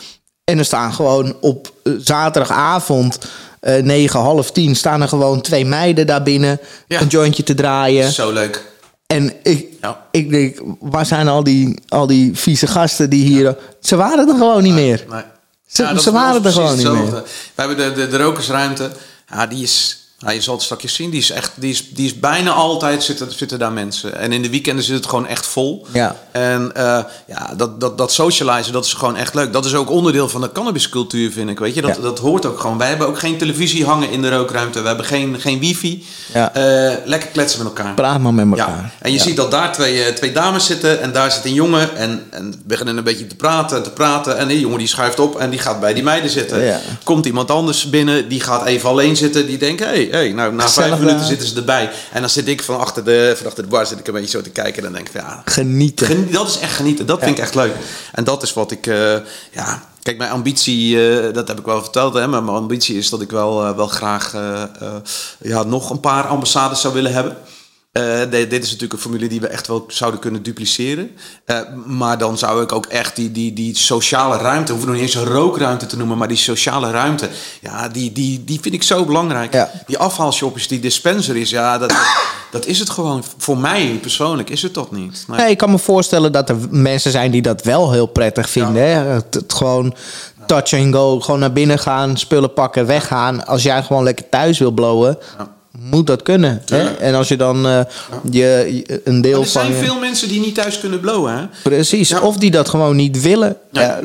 [0.44, 3.20] En er staan gewoon op zaterdagavond,
[3.60, 7.02] eh 9, half tien, staan er gewoon twee meiden daar binnen Ja.
[7.02, 8.12] een jointje te draaien.
[8.12, 8.64] Zo leuk.
[9.08, 10.06] En ik, Ja.
[10.12, 13.56] ik denk, waar zijn al die, al die vieze gasten die hier...
[13.82, 15.06] Ze waren er gewoon niet meer.
[15.10, 15.22] Nee.
[15.68, 17.24] Ze- waren er gewoon niet hetzelfde.
[17.56, 18.92] We hebben de, de, de rokersruimte.
[19.30, 20.07] Ja, die is...
[20.20, 21.10] Ja, je zal het straks zien.
[21.10, 24.18] Die is, echt, die is, die is bijna altijd zitten, zitten daar mensen.
[24.20, 25.86] En in de weekenden zit het gewoon echt vol.
[25.94, 26.16] Ja.
[26.32, 29.54] En eh, ja, dat, dat, dat socializen, dat is gewoon echt leuk.
[29.54, 31.60] Dat is ook onderdeel van de cannabiscultuur, vind ik.
[31.60, 32.02] Weet je, dat, Ja.
[32.02, 32.78] dat hoort ook gewoon.
[32.78, 34.82] Wij hebben ook geen televisie hangen in de rookruimte.
[34.82, 36.06] We hebben geen, geen wifi.
[36.34, 36.54] Ja.
[36.54, 37.94] Eh, lekker kletsen met elkaar.
[37.94, 38.76] Praat maar met elkaar.
[38.76, 41.54] Ja, en je ziet dat daar twee, eh, twee dames zitten en daar zit een
[41.54, 44.38] jongen en, en beginnen een beetje te praten en te praten.
[44.38, 46.80] En die jongen die schuift op en die gaat bij die meiden zitten.
[47.04, 49.48] Komt iemand anders binnen, die gaat even alleen zitten.
[49.48, 51.26] Die denkt, hé, hey, hey, nou, na vijf minuten daar.
[51.26, 51.90] zitten ze erbij.
[52.12, 54.30] En dan zit ik van achter de, van achter de bar zit ik een beetje
[54.30, 54.76] zo te kijken.
[54.76, 56.08] En dan denk ik, van, ja, Genieten.
[56.08, 57.06] Geni- dat is echt genieten.
[57.06, 57.74] Dat vind ik echt leuk.
[58.14, 59.14] En dat is wat ik, eh,
[59.52, 59.84] ja.
[60.04, 63.22] Kijk, mijn ambitie, eh, dat heb ik wel verteld, hè, maar mijn ambitie is dat
[63.22, 64.68] ik wel, eh, wel graag eh, eh,
[65.42, 67.38] ja, nog een paar ambassades zou willen hebben.
[67.98, 71.10] Eh, de- dit is natuurlijk een formule die we echt wel zouden kunnen dupliceren.
[71.46, 75.08] Eh, maar dan zou ik ook echt die, die, die sociale ruimte, hoeven nog niet
[75.08, 77.30] eens een rookruimte te noemen, maar die sociale ruimte,
[77.62, 79.54] ja, die, die, die vind ik zo belangrijk.
[79.54, 79.72] Ja.
[79.88, 81.94] Die afhaalshopjes, die dispenser is, ja, dat,
[82.52, 83.24] dat is het gewoon.
[83.38, 85.24] Voor mij persoonlijk is het dat niet.
[85.28, 85.38] Nee.
[85.40, 88.82] Nee, ik kan me voorstellen dat er mensen zijn die dat wel heel prettig vinden.
[88.82, 88.88] Hè?
[89.14, 89.96] Het, het gewoon
[90.46, 93.46] touch and go, gewoon naar binnen gaan, spullen pakken, weggaan.
[93.46, 95.18] Als jij gewoon lekker thuis wil blowen,
[95.80, 96.62] moet dat kunnen.
[96.66, 96.84] Hè?
[96.96, 97.80] En als je dan eh,
[98.32, 99.76] je, je- een deel er zijn van...
[99.76, 101.44] je- veel mensen die niet thuis kunnen blowen, hè?
[101.64, 102.20] Precies, Ja.
[102.22, 103.56] of die dat gewoon niet willen.
[103.72, 104.00] Ja,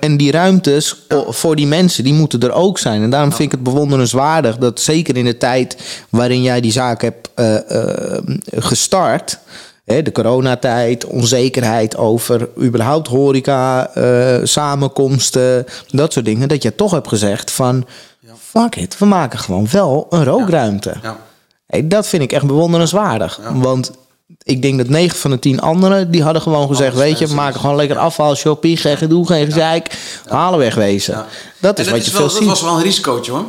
[0.00, 0.96] en die ruimtes
[1.28, 3.02] voor die mensen, die moeten er ook zijn.
[3.02, 5.76] En daarom vind ik het bewonderenswaardig dat zeker in de tijd
[6.10, 8.22] waarin jij die zaak hebt eh, eh,
[8.54, 9.38] gestart,
[9.84, 16.90] hè, de coronatijd, onzekerheid over überhaupt horeca, eh, samenkomsten, dat soort dingen, dat je toch
[16.90, 17.86] hebt gezegd van,
[18.54, 20.94] fuck it, we maken gewoon wel een rookruimte.
[21.02, 21.16] Ja.
[21.66, 23.40] Hey, dat vind ik echt bewonderenswaardig.
[23.52, 23.90] Want
[24.42, 26.10] ik denk dat 9 van de 10 anderen...
[26.10, 26.92] die hadden gewoon gezegd...
[26.92, 27.36] Alles weet je, we mensen.
[27.44, 28.80] maken gewoon lekker afval, shopping...
[28.80, 31.14] geen gedoe, geen gezeik, halen wegwezen.
[31.14, 31.26] Ja.
[31.60, 32.48] Dat is wat je wel, veel dat ziet.
[32.48, 33.44] was wel een risicootje, hoor.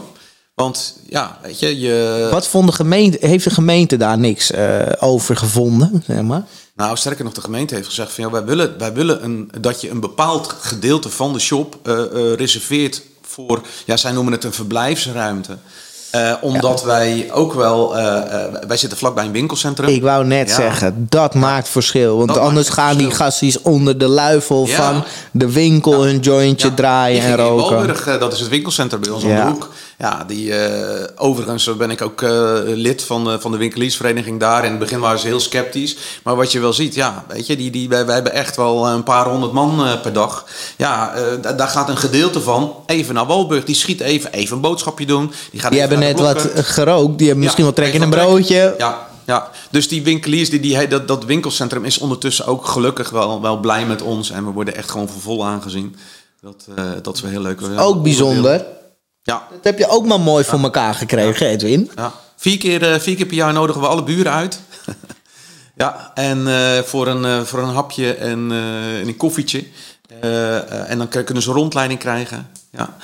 [0.56, 2.28] Want, ja, weet je, je...
[2.32, 3.28] Wat vond de gemeente...
[3.28, 6.44] heeft de gemeente daar niks eh, over gevonden, zeg maar?
[6.76, 8.24] Nou, sterker nog, de gemeente heeft gezegd van...
[8.24, 12.04] Ja, wij willen, wij willen een, dat je een bepaald gedeelte van de shop eh,
[12.04, 13.02] eh, reserveert
[13.36, 13.62] voor...
[13.86, 15.58] Ja, zij noemen het een verblijfsruimte.
[16.12, 17.98] Eh, omdat wij ook wel...
[17.98, 19.90] eh, eh, wij zitten vlakbij een winkelcentrum.
[19.90, 20.56] Ik wou net Ja.
[20.56, 22.18] zeggen, dat maakt verschil.
[22.18, 24.76] Want Dat anders gaan die gasties onder de luifel Ja.
[24.76, 26.04] van de winkel...
[26.04, 28.20] hun jointje draaien en roken.
[28.20, 29.70] Dat is het winkelcentrum bij ons om de hoek.
[29.98, 34.64] Ja, die, eh, overigens ben ik ook eh, lid van, eh, van de winkeliersvereniging daar.
[34.64, 35.96] In het begin waren ze heel sceptisch.
[36.24, 38.88] Maar wat je wel ziet, ja, weet je, die, die, wij, wij hebben echt wel
[38.88, 40.46] een paar honderd man per dag.
[40.78, 43.64] Ja, da- daar gaat een gedeelte van even naar Walburg.
[43.64, 45.32] Die schiet even, even een boodschapje doen.
[45.52, 47.18] Die, gaat Die hebben net wat gerookt.
[47.18, 48.76] Die hebben misschien Ja, wel trek in een broodje.
[48.78, 53.42] Ja, ja, dus die winkeliers, die, die, dat, dat winkelcentrum is ondertussen ook gelukkig wel,
[53.42, 54.30] wel blij met ons.
[54.32, 55.96] En we worden echt gewoon voor vol aangezien.
[56.42, 57.62] Dat, eh, dat is wel heel leuk.
[57.78, 58.66] Ook bijzonder.
[59.26, 61.92] Ja, Dat heb je ook maar mooi voor elkaar gekregen, Edwin.
[61.96, 62.14] ja.
[62.36, 64.60] Vier, keer, eh, vier keer per jaar nodigen we alle buren uit.
[65.84, 69.64] ja, en eh, voor, een, eh, voor een hapje en, en een koffietje.
[70.88, 72.50] En dan kunnen ze een rondleiding krijgen.
[72.72, 72.98] Ja.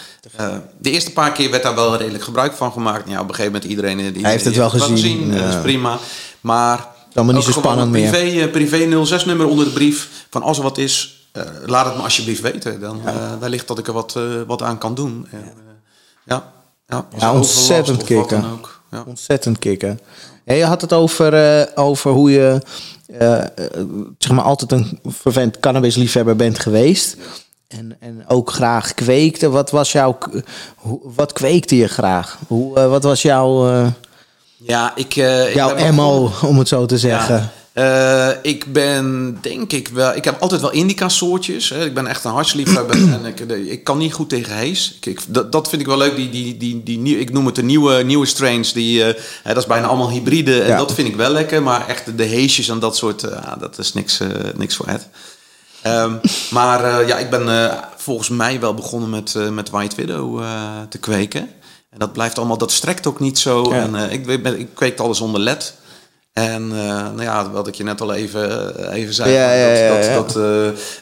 [0.77, 3.10] De eerste paar keer werd daar wel redelijk gebruik van gemaakt.
[3.10, 4.13] Ja, op een gegeven moment iedereen...
[4.13, 5.41] die, Hij heeft het wel gezien, ja.
[5.41, 5.97] Dat is prima.
[6.41, 6.88] Maar...
[7.13, 8.10] Allemaal niet zo spannend een meer.
[8.12, 10.10] privé, eh, privé 06-nummer onder de brief.
[10.29, 11.25] Van als er wat is,
[11.65, 12.79] laat het me alsjeblieft weten.
[12.79, 13.01] Dan
[13.39, 15.27] wellicht dat ik er wat, wat aan kan doen.
[15.31, 15.70] En, eh,
[16.25, 16.51] ja.
[17.17, 18.43] Ja, ontzettend kicken.
[18.91, 19.03] Ja.
[19.07, 19.99] Ontzettend kicken.
[20.45, 22.62] Ja, je had het over, eh, over hoe je
[23.07, 23.47] eh, eh,
[24.17, 27.17] zeg maar altijd een vervent cannabisliefhebber bent geweest.
[27.67, 29.49] En, en ook graag kweekte.
[29.49, 30.17] Wat was jouw...
[31.03, 32.38] Wat kweekte je graag?
[32.47, 33.67] Hoe, wat was jouw,
[34.57, 35.15] Ja, ik...
[35.15, 37.51] ik jouw ben MO, om het zo te zeggen?
[37.73, 40.15] Eh, ik ben, denk ik wel...
[40.15, 41.69] Ik heb altijd wel indica-soortjes.
[41.69, 41.86] Hè.
[41.86, 44.93] Ik ben echt een hartsliefhebber en ik, ik kan niet goed tegen hees.
[44.99, 46.15] Ik, ik- dat, dat vind ik wel leuk.
[46.15, 48.73] Die, die, die, die, ik noem het de nieuwe, nieuwe strains.
[48.73, 50.62] Die, eh, hè, dat is bijna allemaal hybride.
[50.62, 50.77] En Ja.
[50.77, 51.63] dat vind ik wel lekker.
[51.63, 53.23] Maar echt de, heesjes en dat soort...
[53.23, 54.19] eh, ah, dat is niks,
[54.55, 55.07] niks voor Ed.
[55.81, 56.13] Ehm,
[56.57, 60.43] maar ja, ik ben volgens mij wel begonnen met, met White Widow
[60.89, 61.41] te kweken.
[61.89, 63.73] En dat blijft allemaal, dat strekt ook niet zo.
[63.73, 63.81] Ja.
[63.81, 65.73] En ik, ben, ik kweekte alles onder led.
[66.33, 70.13] En eh, nou ja, wat ik je net al even, eh, even zei, dat, ja,
[70.13, 70.35] dat, dat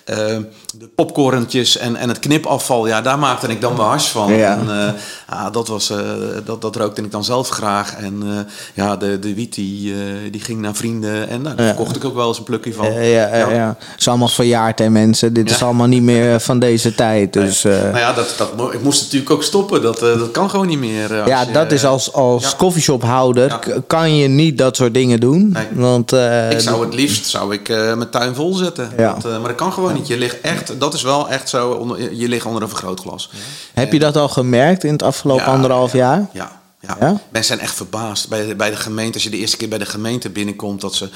[0.06, 0.38] eh,
[0.78, 4.34] de popcorntjes en, en het knipafval, ja, daar maakte ik dan wel hars van.
[4.34, 4.58] Ja.
[4.58, 4.94] En, eh,
[5.40, 5.98] ah, dat, was, eh,
[6.46, 7.94] dat, dat rookte ik dan zelf graag.
[7.96, 8.30] En eh,
[8.74, 9.94] ja, de, de wiet die,
[10.32, 11.30] die ging naar vrienden.
[11.30, 11.74] En nou, daar Ja.
[11.74, 12.94] kocht ik ook wel eens een plukje van.
[12.94, 13.76] Ja, ja, ja, ja.
[13.80, 15.34] Het is allemaal verjaard, hè, mensen.
[15.34, 15.66] Dit is Ja.
[15.66, 17.34] allemaal niet meer van deze tijd.
[17.34, 19.82] Dus Nou ja, dat, dat, ik moest natuurlijk ook stoppen.
[19.82, 21.20] Dat, dat kan gewoon niet meer.
[21.20, 22.54] als ja, je, dat is als, als ja.
[22.58, 23.58] coffeeshophouder Ja.
[23.58, 25.50] k- kan je niet dat soort dingen doen.
[25.52, 25.68] Nee.
[25.74, 26.12] Want
[26.52, 28.90] Ik zou het liefst zou ik, mijn tuin vol zetten.
[28.98, 29.18] Ja.
[29.24, 30.08] Maar dat kan gewoon niet.
[30.08, 33.30] Je ligt echt, dat is wel echt zo, onder, je ligt onder een vergrootglas.
[33.74, 36.30] heb je dat al gemerkt in het afgelopen Ja, anderhalf ja, jaar?
[36.34, 36.98] Ja, ja.
[37.00, 37.22] Ja?
[37.30, 39.14] Mensen zijn echt verbaasd bij de, bij de gemeente.
[39.14, 41.10] Als je de eerste keer bij de gemeente binnenkomt, dat ze.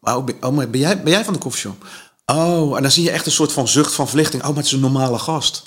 [0.00, 1.86] Oh, oh, ben- oh, maar ben, jij, ben jij van de koffieshop?
[2.26, 4.42] Oh, en dan zie je echt een soort van zucht van verlichting.
[4.42, 5.62] Oh, maar het is een normale gast.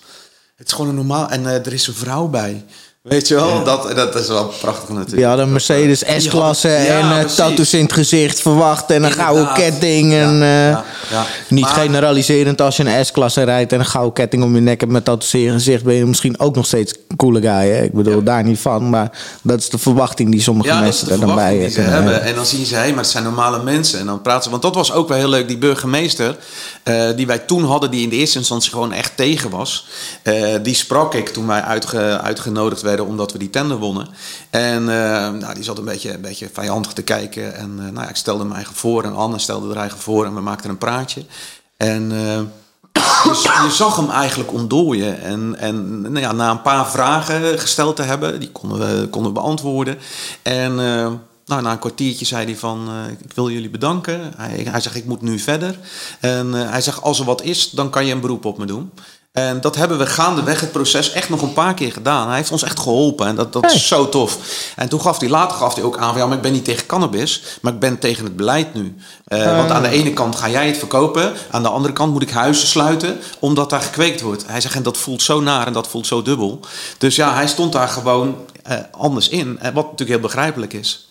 [0.55, 1.29] Het is gewoon een normaal.
[1.29, 2.65] En eh, er is een vrouw bij.
[3.07, 3.63] Weet je wel?
[3.63, 5.17] Dat, dat is wel prachtig natuurlijk.
[5.19, 7.35] Je had een Mercedes S-klasse Ja, en eh precies.
[7.35, 10.11] tattoos in het gezicht verwacht en een gouden ketting.
[10.13, 11.25] Ja, En, eh, ja, ja.
[11.49, 14.79] Niet Maar- generaliserend als je een S-klasse rijdt en een gouden ketting om je nek
[14.79, 17.49] hebt met tattoos in je gezicht, ben je misschien ook nog steeds een coole guy.
[17.69, 17.83] Hè?
[17.83, 21.13] Ik bedoel, daar niet van, maar dat is de verwachting die sommige Ja, mensen de
[21.13, 22.21] er dan bij die ze hebben.
[22.21, 23.99] En dan zien ze, hé, maar het zijn normale mensen.
[23.99, 25.47] En dan praten ze, want dat was ook wel heel leuk.
[25.47, 26.37] Die burgemeester,
[26.83, 29.85] eh, die wij toen hadden, die in de eerste instantie gewoon echt tegen was.
[30.23, 34.07] eh, die sprak ik toen wij uitge- uitgenodigd werden omdat we die tender wonnen.
[34.49, 37.55] En eh, nou, die zat een beetje, een beetje vijandig te kijken.
[37.55, 40.25] En eh, nou ja, ik stelde hem eigen voor en Anne stelde er eigen voor.
[40.25, 41.25] En we maakten een praatje.
[41.77, 42.11] En...
[42.11, 42.39] eh,
[43.23, 45.21] dus je zag hem eigenlijk ontdooien.
[45.21, 49.33] En, en nou ja, na een paar vragen gesteld te hebben, die konden we, konden
[49.33, 49.97] beantwoorden.
[50.41, 50.75] En
[51.45, 54.33] nou, na een kwartiertje zei hij van, ik wil jullie bedanken.
[54.37, 55.79] Hij, hij zegt, ik moet nu verder.
[56.19, 58.91] En hij zegt, als er wat is, dan kan je een beroep op me doen.
[59.37, 62.27] En dat hebben we gaandeweg het proces echt nog een paar keer gedaan.
[62.27, 63.73] Hij heeft ons echt geholpen en dat, dat Hey.
[63.75, 64.37] is zo tof.
[64.75, 66.65] En toen gaf hij later gaf hij ook aan van ja, maar ik ben niet
[66.65, 68.95] tegen cannabis, maar ik ben tegen het beleid nu.
[69.25, 72.21] Eh, Want aan de ene kant ga jij het verkopen, aan de andere kant moet
[72.21, 74.43] ik huizen sluiten omdat daar gekweekt wordt.
[74.47, 76.59] Hij zegt en dat voelt zo naar en dat voelt zo dubbel.
[76.97, 81.07] Dus ja, hij stond daar gewoon eh, anders in, eh, wat natuurlijk heel begrijpelijk is.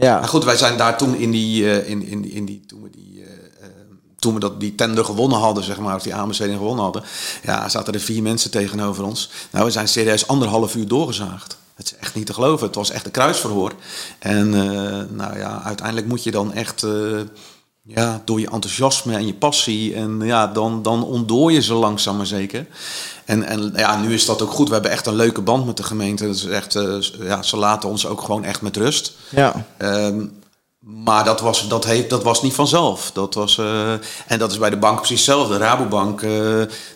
[0.00, 0.18] Ja.
[0.18, 2.90] Maar goed, wij zijn daar toen in die, eh, in, in, in die toen we
[2.90, 3.05] die, eh, eh,
[4.26, 7.02] toen we dat, die tender gewonnen hadden, zeg maar, of die aanbesteding gewonnen hadden,
[7.42, 9.30] ja, zaten er vier mensen tegenover ons.
[9.50, 11.56] Nou, we zijn serieus anderhalf uur doorgezaagd.
[11.74, 12.66] Het is echt niet te geloven.
[12.66, 13.72] Het was echt een kruisverhoor.
[14.18, 17.20] En eh, nou ja, uiteindelijk moet je dan echt eh,
[17.82, 19.94] ja, door je enthousiasme en je passie.
[19.94, 22.66] En ja, dan, dan ontdoor je ze langzaam maar zeker.
[23.24, 24.68] En, en ja, nu is dat ook goed.
[24.68, 26.24] We hebben echt een leuke band met de gemeente.
[26.24, 29.12] Het is echt, eh, ja, ze laten ons ook gewoon echt met rust.
[29.28, 29.66] Ja.
[29.76, 30.24] Ehm,
[30.88, 33.10] maar dat was, dat, heeft, dat was niet vanzelf.
[33.14, 33.90] Dat was, eh,
[34.26, 35.56] en dat is bij de bank precies hetzelfde.
[35.58, 36.30] Rabobank, eh,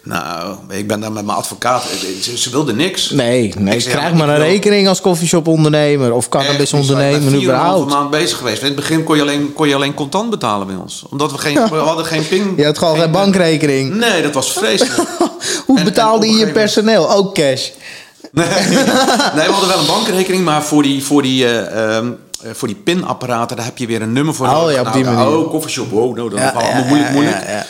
[0.02, 1.84] nou, ik ben daar met mijn advocaat.
[1.84, 3.10] eh, Ze, ze wilde niks.
[3.10, 3.76] Nee, nee.
[3.76, 6.42] Ik krijg ja, maar een wil- rekening als coffeeshop-ondernemer of Echt niet.
[6.42, 8.60] cannabis-ondernemer Ik ben een maand bezig geweest.
[8.60, 11.04] In het begin kon je alleen, kon je alleen contant betalen bij ons.
[11.10, 12.56] Omdat we, geen, we hadden geen ping.
[12.58, 13.94] Je had gewoon geen bankrekening.
[13.94, 15.08] Nee, dat was vreselijk.
[15.66, 17.10] Hoe En- betaalde en je je personeel?
[17.10, 17.68] Ook cash.
[18.32, 18.46] Nee.
[19.36, 22.10] nee, we hadden wel een bankrekening, maar voor die, voor die, eh, ehm,
[22.42, 24.46] eh, voor die pinapparaten, daar heb je weer een nummer voor.
[24.46, 24.74] Oh, nodig.
[24.74, 25.36] ja, op die Nou, manier.
[25.38, 27.64] Oh, koffieshop, wow, nou, dat Ja, is allemaal moeilijk, moeilijk.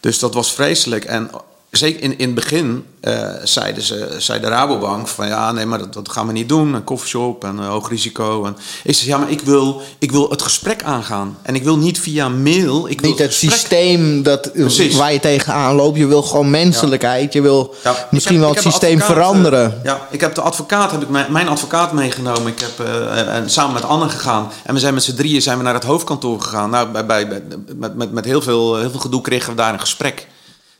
[0.00, 1.04] Dus dat was vreselijk.
[1.04, 1.30] En
[1.70, 5.78] zeker in, in het begin eh, zeiden ze, zei de Rabobank van ja, nee, maar
[5.78, 6.74] dat, dat gaan we niet doen.
[6.74, 8.44] Een koffieshop en eh, hoog risico.
[8.44, 11.36] En ik zei ja, maar ik wil, ik wil het gesprek aangaan.
[11.42, 12.88] En ik wil niet via mail.
[12.88, 14.96] Ik wil Niet het systeem dat, Precies.
[14.96, 15.98] waar je tegenaan loopt.
[15.98, 17.32] Je wil gewoon menselijkheid.
[17.32, 19.80] Je wil Ja, misschien heb- wel het systeem advocaat, veranderen.
[19.84, 22.46] Ja, ik heb de advocaat, heb ik mijn, mijn advocaat meegenomen.
[22.46, 24.50] Ik heb eh, en samen met Anne gegaan.
[24.64, 26.70] En we zijn met z'n drieën zijn we naar het hoofdkantoor gegaan.
[26.70, 27.42] Nou, bij, bij, bij-
[27.76, 30.26] met, met, met heel, veel, heel veel gedoe kregen we daar een gesprek.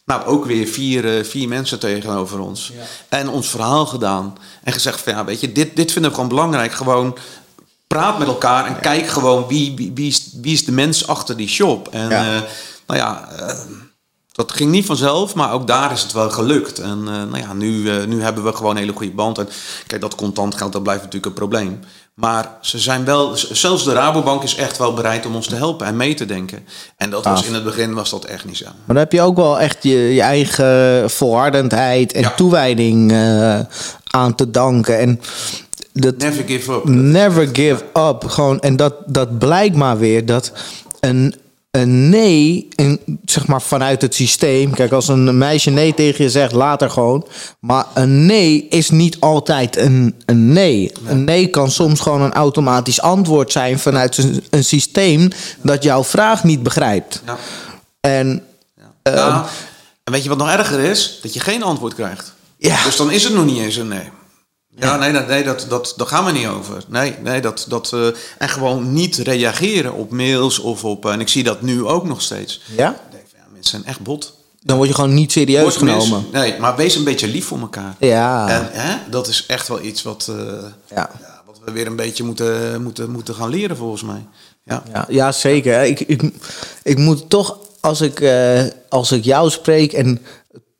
[0.06, 2.72] Nou, ook weer vier, eh, vier mensen tegenover ons.
[3.08, 4.34] En ons verhaal gedaan.
[4.62, 6.72] En gezegd van ja, weet je, dit, dit vinden we gewoon belangrijk.
[6.72, 7.16] Gewoon
[7.86, 11.36] praat met elkaar en kijk gewoon wie, wie, wie, is, wie is de mens achter
[11.36, 11.88] die shop.
[11.88, 12.34] En Ja.
[12.34, 12.40] eh,
[12.86, 13.54] nou ja, eh,
[14.36, 16.78] dat ging niet vanzelf, maar ook daar is het wel gelukt.
[16.78, 19.38] En eh, nou ja, nu, eh, nu hebben we gewoon een hele goede band.
[19.38, 19.48] En
[19.86, 21.80] kijk, dat contant geld, dat blijft natuurlijk een probleem.
[22.14, 25.86] Maar ze zijn wel, zelfs de Rabobank is echt wel bereid om ons te helpen
[25.86, 26.66] en mee te denken.
[26.96, 27.48] En dat was Gaaf.
[27.48, 28.64] in het begin was dat echt niet zo.
[28.64, 32.30] Maar dan heb je ook wel echt je, je eigen volhardendheid en Ja.
[32.36, 33.60] toewijding eh,
[34.06, 34.98] aan te danken.
[34.98, 35.20] En
[35.92, 36.84] dat Never give up.
[36.84, 38.24] never give up.
[38.26, 40.52] Gewoon, en dat, dat blijkt maar weer dat
[41.00, 41.34] een,
[41.76, 44.70] een nee, een, zeg maar vanuit het systeem.
[44.70, 47.26] Kijk, als een meisje nee tegen je zegt, later gewoon.
[47.60, 50.92] Maar een nee is niet altijd een, een nee.
[51.06, 55.28] Een nee kan soms gewoon een automatisch antwoord zijn vanuit een, een systeem
[55.62, 57.22] dat jouw vraag niet begrijpt.
[57.26, 57.36] Ja.
[58.00, 58.42] En
[59.02, 59.28] Ja.
[59.28, 59.46] Nou,
[60.04, 61.18] en weet je wat nog erger is?
[61.22, 62.34] Dat je geen antwoord krijgt.
[62.58, 62.84] Ja.
[62.84, 64.10] Dus dan is het nog niet eens een nee.
[64.78, 66.84] Ja, nee, nee dat, dat, daar gaan we niet over.
[66.88, 68.06] Nee, nee dat, dat, eh,
[68.38, 71.06] en gewoon niet reageren op mails of op...
[71.06, 72.60] en ik zie dat nu ook nog steeds.
[72.76, 74.34] ja, Ik denk van, ja, mensen zijn echt bot.
[74.62, 76.26] dan word je gewoon niet serieus Word genomen.
[76.32, 77.94] nee, maar wees een beetje lief voor elkaar.
[77.98, 78.48] Ja.
[78.48, 80.36] En hè, dat is echt wel iets wat, eh,
[80.90, 81.10] Ja.
[81.20, 84.26] ja, wat we weer een beetje moeten, moeten, moeten gaan leren volgens mij.
[84.64, 84.82] Ja.
[84.92, 85.82] Ja, ja zeker.
[85.84, 86.22] Ik, ik,
[86.82, 90.20] ik moet toch, als ik, eh, als ik jou spreek en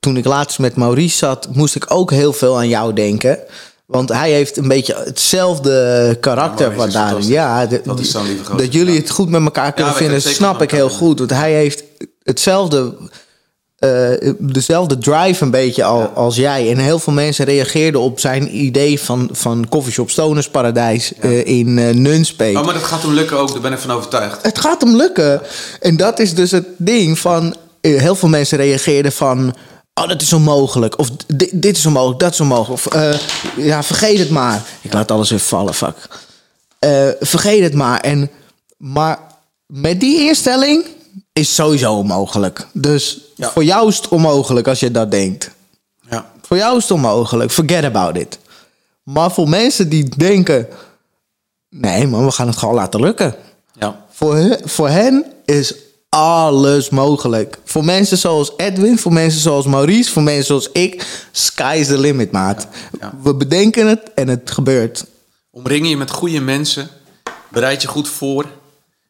[0.01, 3.39] toen ik laatst met Maurice zat, moest ik ook heel veel aan jou denken.
[3.87, 6.71] Want hij heeft een beetje hetzelfde karakter
[7.27, 8.05] Ja, wat de-
[8.57, 11.19] Dat is jullie het goed met elkaar kunnen vinden, snap ik heel goed.
[11.19, 11.83] Want hij heeft
[12.23, 12.95] hetzelfde,
[13.77, 16.71] eh, dezelfde drive een beetje al, als jij.
[16.71, 21.75] En heel veel mensen reageerden op zijn idee van, van Coffeeshop Stoners Paradijs eh, in
[22.03, 22.57] Nunspeet.
[22.57, 24.43] Oh, maar dat gaat hem lukken ook, daar ben ik van overtuigd.
[24.43, 25.41] Het gaat hem lukken.
[25.81, 27.55] En dat is dus het ding van...
[27.81, 29.55] Heel veel mensen reageerden van...
[30.01, 30.99] Oh, dat is onmogelijk.
[30.99, 32.87] Of di- dit is onmogelijk, dat is onmogelijk.
[32.87, 33.19] Of eh,
[33.57, 34.63] ja, vergeet het maar.
[34.81, 36.09] Ik laat alles weer vallen, fuck.
[36.79, 38.01] Eh, vergeet het maar.
[38.01, 38.31] En,
[38.77, 39.19] maar
[39.67, 40.87] met die instelling
[41.33, 42.67] is sowieso onmogelijk.
[42.73, 43.51] Dus Ja.
[43.51, 45.51] voor jou is het onmogelijk als je dat denkt.
[46.11, 46.31] Ja.
[46.43, 47.51] Voor jou is het onmogelijk.
[47.51, 48.39] Forget about it.
[49.03, 50.69] Maar voor mensen die denken...
[51.69, 53.35] Nee, maar we gaan het gewoon laten lukken.
[53.79, 54.05] Ja.
[54.11, 55.75] Voor, voor hen is
[56.09, 57.59] alles mogelijk.
[57.65, 62.33] Voor mensen zoals Edwin, voor mensen zoals Maurice, voor mensen zoals ik, sky's the limit,
[62.33, 62.67] maat.
[63.01, 63.15] ja.
[63.23, 65.05] We bedenken het en het gebeurt.
[65.51, 66.89] Omring je met goede mensen.
[67.49, 68.47] Bereid je goed voor.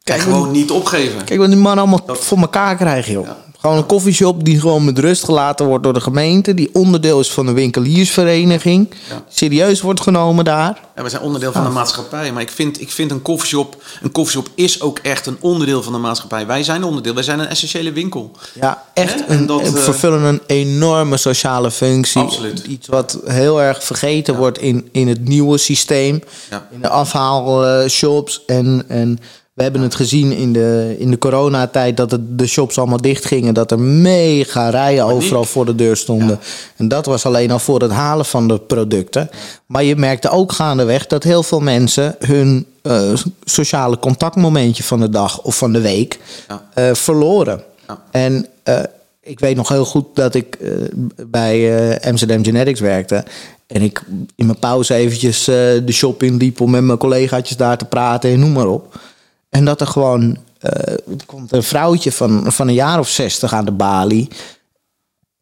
[0.02, 1.24] Kijk, en gewoon niet opgeven.
[1.24, 3.28] Kijk wat die man allemaal voor elkaar krijgen, joh.
[3.66, 6.54] Gewoon een koffieshop die gewoon met rust gelaten wordt door de gemeente.
[6.54, 8.94] Die onderdeel is van de winkeliersvereniging.
[9.08, 9.24] Ja.
[9.28, 10.80] Serieus wordt genomen daar.
[10.96, 12.32] Ja, we zijn onderdeel van de maatschappij.
[12.32, 13.82] Maar ik vind, ik vind een koffieshop...
[14.02, 16.46] Een koffieshop is ook echt een onderdeel van de maatschappij.
[16.46, 17.14] Wij zijn onderdeel.
[17.14, 18.30] Wij zijn een essentiële winkel.
[18.60, 19.26] Ja, echt.
[19.26, 19.34] Hè?
[19.34, 22.22] Een, dat, en eh, vervullen een enorme sociale functie.
[22.22, 22.64] Absoluut.
[22.68, 26.22] Iets wat heel erg vergeten wordt in, in het nieuwe systeem.
[26.50, 26.68] Ja.
[26.70, 28.42] In de afhaalshops.
[28.46, 29.18] En, en
[29.56, 33.24] we hebben het gezien in de, in de coronatijd dat het, de shops allemaal dicht
[33.24, 33.54] gingen.
[33.54, 36.38] Dat er mega rijen overal voor de deur stonden.
[36.76, 39.30] En dat was alleen al voor het halen van de producten.
[39.66, 43.12] Maar je merkte ook gaandeweg dat heel veel mensen hun eh,
[43.44, 46.62] sociale contactmomentje van de dag of van de week Ja.
[46.74, 47.62] eh, verloren.
[47.88, 48.02] Ja.
[48.10, 48.80] En eh,
[49.20, 50.58] ik weet nog heel goed dat ik
[51.26, 53.24] bij Amsterdam Genetics werkte.
[53.66, 54.02] En ik
[54.34, 58.38] in mijn pauze eventjes de shop inliep om met mijn collegaatjes daar te praten en
[58.38, 58.98] noem maar op.
[59.56, 60.94] En dat er gewoon, eh,
[61.26, 64.28] komt een vrouwtje van, van een jaar of zestig aan de balie.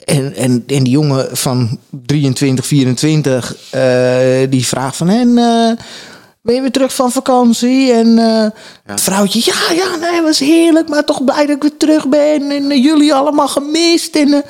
[0.04, 5.08] En, en, en die jongen van 23, 24, eh, die vraagt van...
[5.08, 5.84] En, eh,
[6.42, 7.92] ben je weer terug van vakantie?
[7.92, 8.16] En
[8.84, 12.50] het vrouwtje, ja, ja, nee, was heerlijk, maar toch blij dat ik weer terug ben.
[12.50, 14.16] En jullie allemaal gemist.
[14.16, 14.44] En,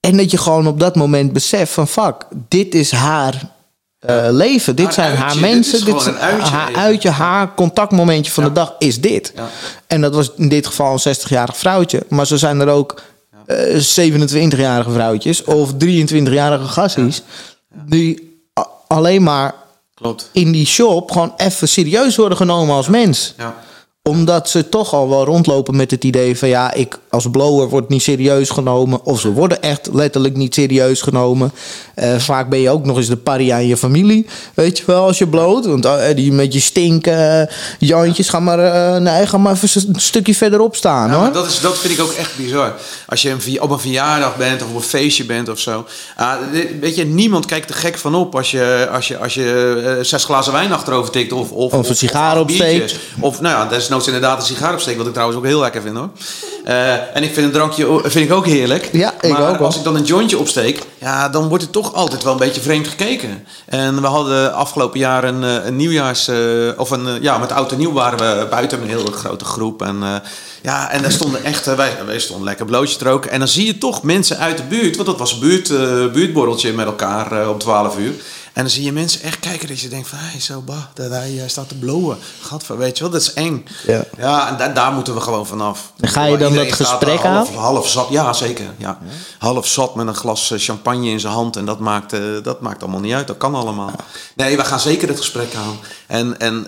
[0.00, 3.56] en dat je gewoon op dat moment beseft van, fuck, dit is haar
[3.98, 4.76] eh, leven.
[4.76, 5.78] Dit Haar zijn haar dit mensen.
[5.78, 6.80] is Dit uitje haar even.
[6.80, 8.48] uitje, haar contactmomentje van Ja.
[8.48, 9.32] de dag is dit.
[9.36, 9.48] Ja.
[9.86, 12.02] En dat was in dit geval een 60-jarig vrouwtje.
[12.08, 13.00] Maar zo zijn er ook
[13.46, 17.22] eh, 27-jarige vrouwtjes of 23-jarige gassies.
[17.86, 18.40] Die
[18.86, 19.54] alleen maar
[19.94, 20.28] Klopt.
[20.32, 23.34] in die shop gewoon even serieus worden genomen als mens.
[23.36, 23.54] Ja.
[24.08, 27.88] Omdat ze toch al wel rondlopen met het idee van ja, ik als blower word
[27.88, 29.04] niet serieus genomen.
[29.04, 31.52] Of ze worden echt letterlijk niet serieus genomen.
[31.94, 34.26] Eh, vaak ben je ook nog eens de paria in je familie.
[34.54, 35.66] Weet je wel, als je bloot.
[35.66, 40.00] Want eh, die met je stinken, Jantjes, ga maar, eh, nee, ga maar even een
[40.00, 41.20] stukje verderop staan hoor.
[41.20, 42.74] maar dat, is, dat vind ik ook echt bizar.
[43.06, 45.86] Als je op een verjaardag bent of op een feestje bent of zo.
[46.16, 46.34] Ah,
[46.80, 50.04] weet je, niemand kijkt er gek van op als je, als je, als je eh,
[50.04, 51.32] zes glazen wijn achterover tikt.
[51.32, 52.76] Of, of, Of een sigaar opsteekt.
[52.78, 53.00] biertjes.
[53.20, 53.68] Of nou ja,
[53.98, 54.96] desnoods inderdaad een sigaar opsteekt.
[54.96, 56.08] Wat ik trouwens ook heel lekker vind hoor.
[56.64, 58.88] Eh, en ik vind een drankje vind ik ook heerlijk.
[58.92, 61.94] Ja, ik maar ook als ik dan een jointje opsteek, ja, dan wordt het toch
[61.94, 63.46] altijd wel een beetje vreemd gekeken.
[63.66, 66.28] En we hadden afgelopen jaar een, eh, een nieuwjaars...
[66.28, 66.36] eh,
[66.76, 69.82] of een, ja, met oud en nieuw waren we buiten met een hele grote groep.
[69.82, 70.22] En
[70.62, 71.64] ja, en daar stonden echt...
[71.64, 73.30] wij, wij stonden lekker blootje te roken.
[73.30, 74.96] En dan zie je toch mensen uit de buurt...
[74.96, 75.68] Want dat was een buurt,
[76.12, 78.12] buurtborreltje met elkaar om 12 uur.
[78.58, 80.18] En dan zie je mensen echt kijken dat je denkt van...
[80.20, 82.18] Hey, zo, bah, dat hij eh, staat te blowen.
[82.40, 83.64] Gadver, weet je wel, dat is eng.
[83.86, 84.04] Ja.
[84.18, 85.92] Ja, en da- daar moeten we gewoon vanaf.
[86.00, 87.54] En ga je dan Iedereen dat gesprek daar half, aan?
[87.54, 88.66] Half zat, ja zeker.
[88.76, 88.98] Ja.
[89.38, 91.56] Half zat met een glas eh, champagne in zijn hand.
[91.56, 93.26] En dat maakt, eh, dat maakt allemaal niet uit.
[93.26, 93.90] Dat kan allemaal.
[94.36, 95.76] Nee, we gaan zeker het gesprek aan.
[96.06, 96.66] En, en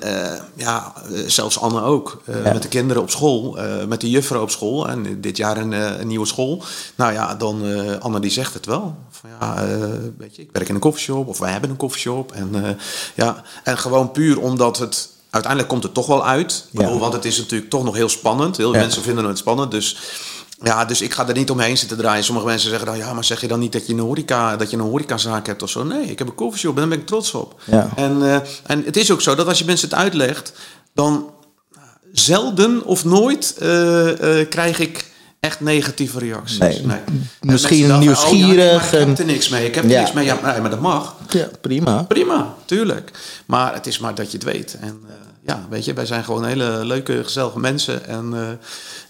[0.54, 0.92] ja,
[1.26, 2.22] zelfs Anne ook.
[2.24, 3.58] Met de kinderen op school.
[3.88, 4.88] met de jufferen op school.
[4.88, 6.62] En dit jaar een, een nieuwe school.
[6.94, 7.62] Nou ja, dan
[8.00, 8.96] Anne die zegt het wel.
[9.20, 11.28] Van ja, uh, weet je, ik werk in een koffieshop.
[11.28, 12.32] Of wij hebben een koffieshop.
[12.32, 12.68] En, uh,
[13.14, 15.08] ja, en gewoon puur omdat het...
[15.30, 16.66] Uiteindelijk komt het toch wel uit.
[16.70, 16.80] Ja.
[16.82, 18.56] Bedoel, want het is natuurlijk toch nog heel spannend.
[18.56, 18.80] Heel veel Ja.
[18.84, 19.70] mensen vinden het spannend.
[19.70, 19.96] Dus
[20.62, 22.24] ja, dus ik ga er niet omheen zitten draaien.
[22.24, 24.70] Sommige mensen zeggen dan, ja, maar zeg je dan niet dat je een, horeca, dat
[24.70, 25.84] je een horecazaak hebt of zo?
[25.84, 27.60] Nee, ik heb een koffieshop en daar ben ik trots op.
[27.64, 27.90] Ja.
[27.96, 28.34] En, uh,
[28.66, 30.52] en het is ook zo dat als je mensen het uitlegt,
[30.94, 31.30] dan
[32.12, 34.08] zelden of nooit uh,
[34.48, 35.09] krijg ik
[35.40, 36.58] echt negatieve reacties.
[36.58, 36.80] Nee.
[36.84, 36.98] nee.
[37.40, 38.84] Misschien dachten, nieuwsgierig.
[38.86, 39.66] Oh, ja, nee, ik heb er niks mee.
[39.66, 40.00] Ik heb er Ja.
[40.00, 40.24] niks mee.
[40.24, 41.14] Ja, maar dat mag.
[41.28, 42.02] Ja, prima.
[42.02, 43.10] Prima, tuurlijk.
[43.46, 44.76] Maar het is maar dat je het weet.
[44.80, 45.10] En uh,
[45.46, 48.06] ja, weet je, wij zijn gewoon hele leuke, gezellige mensen.
[48.06, 48.40] En uh,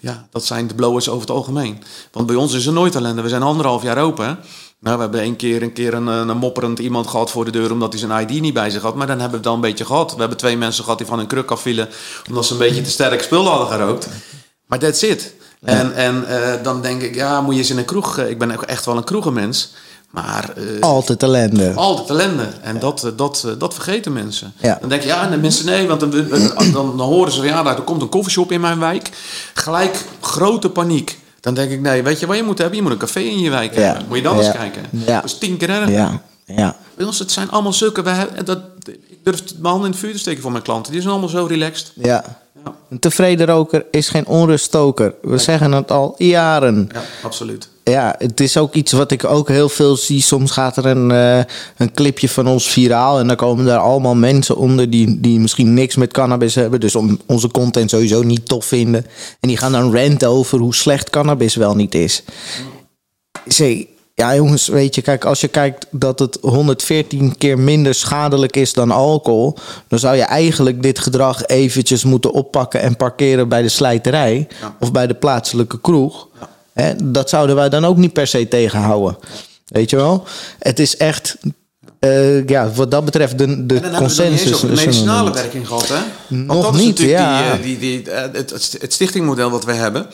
[0.00, 1.82] ja, dat zijn de blowers over het algemeen.
[2.12, 3.22] Want bij ons is er nooit ellende.
[3.22, 4.38] We zijn anderhalf jaar open.
[4.80, 7.72] Nou, we hebben één keer een, keer een, een mopperend iemand gehad voor de deur
[7.72, 8.94] omdat hij zijn ID niet bij zich had.
[8.94, 10.12] Maar dan hebben we het dan een beetje gehad.
[10.14, 11.88] We hebben twee mensen gehad die van hun kruk afvielen
[12.28, 14.08] omdat ze een beetje te sterk spul hadden gerookt.
[14.66, 15.34] Maar that's it.
[15.64, 18.18] En, en uh, dan denk ik, ja, moet je eens in een kroeg.
[18.18, 19.72] Ik ben ook echt wel een kroegenmens.
[20.10, 21.72] Maar, uh, altijd ellende.
[21.74, 22.48] Altijd ellende.
[22.62, 22.80] En ja.
[22.80, 24.52] dat, dat, dat vergeten mensen.
[24.56, 24.78] Ja.
[24.80, 26.10] Dan denk je, ja, en de mensen nee, want dan,
[26.72, 29.10] dan, dan horen ze, ja, er komt een koffieshop in mijn wijk.
[29.54, 31.18] Gelijk grote paniek.
[31.40, 32.76] Dan denk ik, nee, weet je wat je moet hebben?
[32.76, 33.80] Je moet een café in je wijk ja.
[33.80, 34.04] hebben.
[34.08, 34.82] Moet je dan eens kijken.
[34.90, 35.14] Ja.
[35.14, 35.90] Dat is tien keer erger.
[35.90, 36.22] Ja.
[36.44, 36.76] Ja.
[36.96, 38.08] Bij ons, het zijn allemaal zulke...
[38.08, 40.92] Hebben, dat, ik durf mijn handen in het vuur te steken voor mijn klanten.
[40.92, 41.92] Die zijn allemaal zo relaxed.
[41.94, 42.24] Ja.
[42.70, 42.78] Ja.
[42.90, 45.14] Een tevreden roker is geen onruststoker.
[45.22, 45.38] We nee.
[45.38, 46.88] zeggen het al jaren.
[46.92, 47.68] Ja, absoluut.
[47.84, 50.22] Ja, het is ook iets wat ik ook heel veel zie.
[50.22, 51.44] Soms gaat er een, uh,
[51.76, 53.18] een clipje van ons viraal.
[53.18, 56.80] En dan komen daar allemaal mensen onder die, die misschien niks met cannabis hebben.
[56.80, 59.06] Dus om onze content sowieso niet tof vinden.
[59.40, 62.22] En die gaan dan ranten over hoe slecht cannabis wel niet is.
[63.46, 63.88] Zee,
[64.20, 68.72] ja, jongens, weet je, kijk, als je kijkt dat het 114 keer minder schadelijk is
[68.72, 69.56] dan alcohol,
[69.88, 74.76] dan zou je eigenlijk dit gedrag eventjes moeten oppakken en parkeren bij de slijterij Ja.
[74.80, 76.28] of bij de plaatselijke kroeg.
[76.74, 76.94] Ja.
[77.04, 79.16] Dat zouden wij dan ook niet per se tegenhouden.
[79.66, 80.24] Weet je wel?
[80.58, 81.36] Het is echt,
[81.98, 84.60] eh, ja, wat dat betreft, de, de En dan hebben we consensus.
[84.60, 85.94] de medicinale werking gehad, hè?
[86.28, 87.42] Want Nog dat is niet, natuurlijk ja.
[87.42, 90.06] die, eh, die, die, eh, het, stichtingmodel wat wij hebben.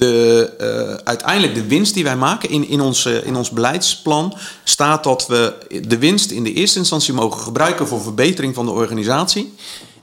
[0.00, 5.04] Eh, uiteindelijk de winst die wij maken in, in, ons, eh, in ons beleidsplan staat
[5.04, 5.54] dat we
[5.88, 9.54] de winst in de eerste instantie mogen gebruiken voor verbetering van de organisatie.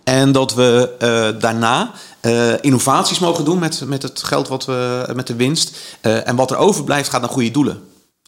[0.04, 5.10] En dat we eh, daarna eh, innovaties mogen doen met, met het geld wat we
[5.16, 5.78] met de winst.
[6.02, 7.76] En wat er overblijft gaat naar goede doelen.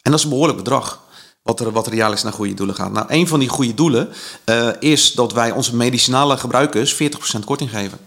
[0.02, 1.00] En dat is een behoorlijk bedrag.
[1.42, 2.92] Wat er, wat er jaarlijks naar goede doelen gaat.
[2.92, 4.08] Nou, een van die goede doelen
[4.80, 6.96] is dat wij onze medicinale gebruikers 40%
[7.44, 7.98] korting geven.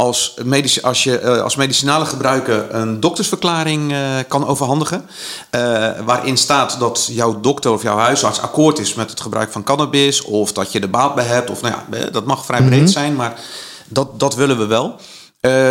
[0.00, 5.08] Als, medici als je uh, als medicinale gebruiker een doktersverklaring uh, kan overhandigen,
[5.50, 9.62] uh, waarin staat dat jouw dokter of jouw huisarts akkoord is met het gebruik van
[9.62, 12.72] cannabis, of dat je er baat bij hebt, of nou ja, dat mag vrij breed
[12.72, 12.92] mm -hmm.
[12.92, 13.40] zijn, maar
[13.88, 14.96] dat, dat willen we wel.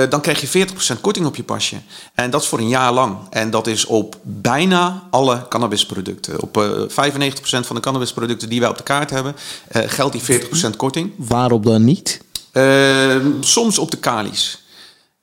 [0.10, 0.68] Dan krijg je
[0.98, 1.76] 40% korting op je pasje.
[2.14, 3.18] En dat is voor een jaar lang.
[3.30, 6.42] En dat is op bijna alle cannabisproducten.
[6.42, 6.90] Op uh, 95%
[7.42, 9.36] van de cannabisproducten die wij op de kaart hebben,
[9.72, 11.12] geldt die 40% korting.
[11.18, 12.26] Waarop dan niet?
[12.58, 14.66] Uh, soms op de kalies.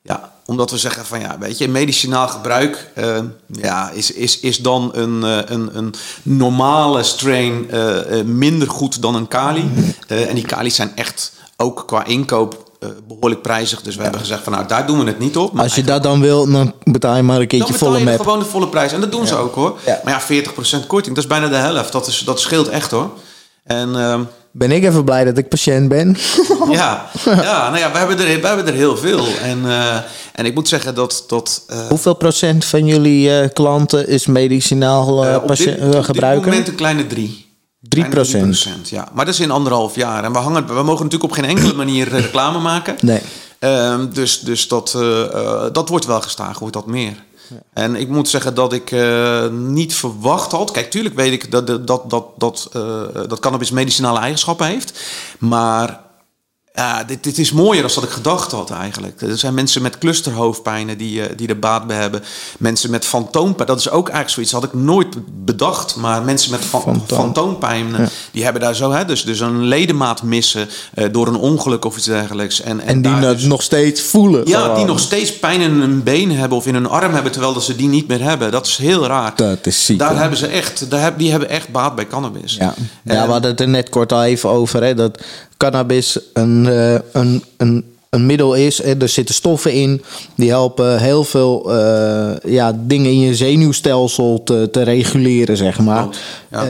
[0.01, 3.17] Ja, omdat we zeggen van ja, weet je, medicinaal gebruik uh,
[3.47, 9.15] ja, is, is, is dan een, uh, een, een normale strain uh, minder goed dan
[9.15, 9.71] een kali.
[10.07, 12.63] en die kali's zijn echt ook qua inkoop
[13.07, 13.81] behoorlijk prijzig.
[13.81, 14.03] Dus we ja.
[14.03, 15.59] hebben gezegd van nou, daar doen we het niet op.
[15.59, 18.17] Als je dat dan wil, dan betaal je maar een keertje dan volle betaal je
[18.17, 18.25] map.
[18.25, 18.91] gewoon de volle prijs.
[18.91, 19.27] En dat doen ja.
[19.27, 19.79] ze ook hoor.
[19.85, 20.01] Ja.
[20.03, 20.43] Maar ja,
[20.83, 21.91] 40% korting, dat is bijna de helft.
[21.91, 23.09] Dat, is, dat scheelt echt hoor.
[23.65, 23.89] En...
[23.89, 24.19] Uh,
[24.57, 26.17] ben ik even blij dat ik patiënt ben.
[26.71, 29.25] ja, ja, nou ja, we hebben er, we hebben er heel veel.
[29.41, 29.95] En, uh,
[30.33, 31.23] en ik moet zeggen dat...
[31.27, 35.57] dat uh, Hoeveel procent van jullie uh, klanten is medicinaal uh, dit,
[36.05, 36.07] gebruiker?
[36.07, 37.43] Op dit moment een kleine drie.
[37.79, 38.89] 3 procent?
[38.89, 40.23] Ja, maar dat is in anderhalf jaar.
[40.23, 42.95] En we, hangen, we mogen natuurlijk op geen enkele manier reclame maken.
[42.99, 43.21] Nee.
[43.59, 44.97] Um, dus dus dat,
[45.71, 47.23] dat wordt wel gestaag, wordt dat meer.
[47.73, 50.71] En ik moet zeggen dat ik uh, niet verwacht had.
[50.71, 54.99] Kijk, tuurlijk weet ik dat, dat, dat, dat, uh, dat cannabis medicinale eigenschappen heeft.
[55.39, 56.04] Maar
[56.75, 59.21] ja, dit, dit is mooier dan dat ik gedacht had eigenlijk.
[59.21, 62.23] Er zijn mensen met clusterhoofdpijnen die, eh, die er baat bij hebben.
[62.59, 64.51] Mensen met fantoompijn, dat is ook eigenlijk zoiets.
[64.51, 65.07] Dat had ik nooit
[65.45, 65.95] bedacht.
[65.95, 67.17] Maar mensen met fa Fantoom.
[67.17, 68.91] fantoompijn, die hebben daar zo...
[68.91, 72.61] Hè, dus, dus een ledemaat missen eh, door een ongeluk of iets dergelijks.
[72.61, 74.47] En, En die dus- nog steeds voelen.
[74.47, 74.75] ja, gewoon.
[74.75, 77.31] die nog steeds pijn in hun been hebben of in hun arm hebben...
[77.31, 78.51] terwijl dat ze die niet meer hebben.
[78.51, 79.33] Dat is heel raar.
[79.35, 79.99] Dat is ziek.
[79.99, 80.19] Daar hoor.
[80.19, 82.55] hebben ze echt, daar die hebben echt baat bij cannabis.
[82.55, 82.73] Ja.
[83.03, 84.83] En- ja, we hadden het er net kort al even over.
[84.83, 85.23] Hè, dat
[85.57, 88.83] cannabis een, eh, een, een, een middel is.
[88.83, 90.03] Hè, er zitten stoffen in.
[90.35, 96.07] Die helpen heel veel eh, ja, dingen in je zenuwstelsel te, te reguleren, zeg maar.
[96.51, 96.63] Ja.
[96.63, 96.69] Eh,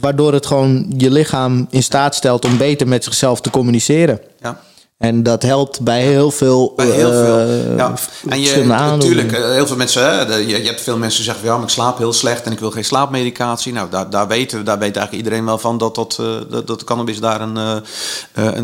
[0.00, 4.20] waardoor het gewoon je lichaam in staat stelt om beter met zichzelf te communiceren.
[4.40, 4.60] Ja.
[4.98, 6.72] En dat helpt bij heel veel.
[6.76, 7.38] Bij heel eh, veel.
[7.76, 7.94] Ja.
[8.28, 11.42] En je, natuurlijk, eh, heel veel mensen, hè, je, je hebt veel mensen die zeggen,
[11.44, 13.72] van, ja, maar ik slaap heel slecht en ik wil geen slaapmedicatie.
[13.72, 16.66] Nou, daar, daar, weten, we- daar weet eigenlijk iedereen wel van dat, dat, eh, dat,
[16.66, 17.82] dat cannabis daar een, een,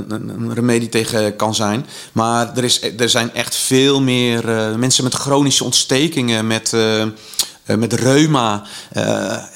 [0.09, 1.87] een, een remedie tegen kan zijn.
[2.13, 4.45] Maar er, is, er zijn echt veel meer
[4.79, 6.73] mensen met chronische ontstekingen, met...
[7.65, 8.63] eh, met reuma.
[8.93, 9.03] eh,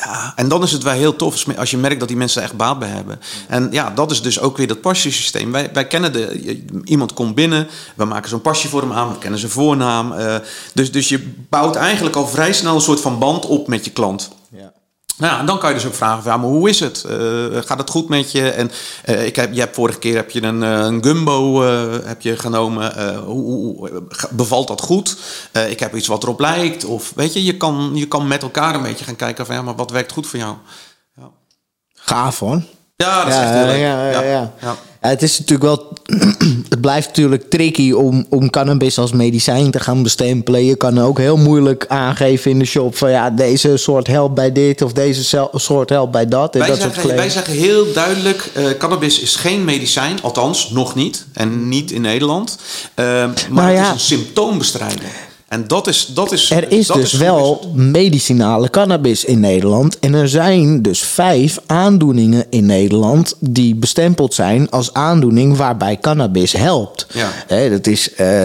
[0.05, 0.33] ja.
[0.37, 2.57] En dan is het wel heel tof als- je merkt dat die mensen er echt
[2.57, 3.21] baat bij hebben.
[3.49, 5.53] En ja, dat is dus ook weer dat passiesysteem.
[5.53, 6.63] Wij, wij kennen de.
[6.85, 10.13] Iemand komt binnen, we maken zo'n pasje voor hem aan, we kennen zijn voornaam.
[10.13, 10.37] eh,
[10.75, 13.91] dus, dus je bouwt eigenlijk al vrij snel een soort van band op met je
[13.91, 14.31] klant.
[15.19, 15.25] Ja.
[15.25, 17.05] Nou ja, en dan kan je dus ook vragen: van, ja, maar hoe is het?
[17.05, 17.17] Eh,
[17.65, 18.51] gaat het goed met je?
[18.51, 18.71] En
[19.05, 21.63] eh, ik heb, je hebt vorige keer heb je een, eh, een gumbo
[22.05, 23.15] heb je genomen.
[23.25, 25.17] Hoe, hoe- bevalt dat goed?
[25.69, 26.85] Ik heb iets wat erop lijkt.
[26.85, 29.63] Of weet je, je kan, je kan met elkaar een beetje gaan kijken van ja,
[29.63, 30.55] maar wat werkt goed voor jou?
[31.95, 32.63] Gaaf hoor.
[32.97, 33.79] Ja, dat is echt heel leuk.
[33.79, 34.77] ja, ja, ja.
[35.07, 35.93] Ja, het is natuurlijk wel.
[36.69, 40.65] het blijft natuurlijk tricky om, om cannabis als medicijn te gaan bestempelen.
[40.65, 44.53] Je kan ook heel moeilijk aangeven in de shop van ja, deze soort helpt bij
[44.53, 46.55] dit of deze soort helpt bij dat.
[46.55, 47.33] En Wij, dat soort zeggen, wij claims.
[47.33, 51.27] zeggen heel duidelijk: eh, cannabis is geen medicijn, althans nog niet.
[51.33, 52.57] En niet in Nederland.
[52.95, 53.85] Eh, maar Nou het ja.
[53.85, 55.26] is een symptoombestrijder.
[55.49, 56.07] En dat is.
[56.07, 59.99] Dat is Er is dat dus hoe wel medicinale cannabis in Nederland.
[59.99, 66.53] En er zijn dus vijf aandoeningen in Nederland die bestempeld zijn als aandoening waarbij cannabis
[66.53, 67.07] helpt.
[67.13, 67.69] Ja.
[67.69, 68.43] Dat is eh,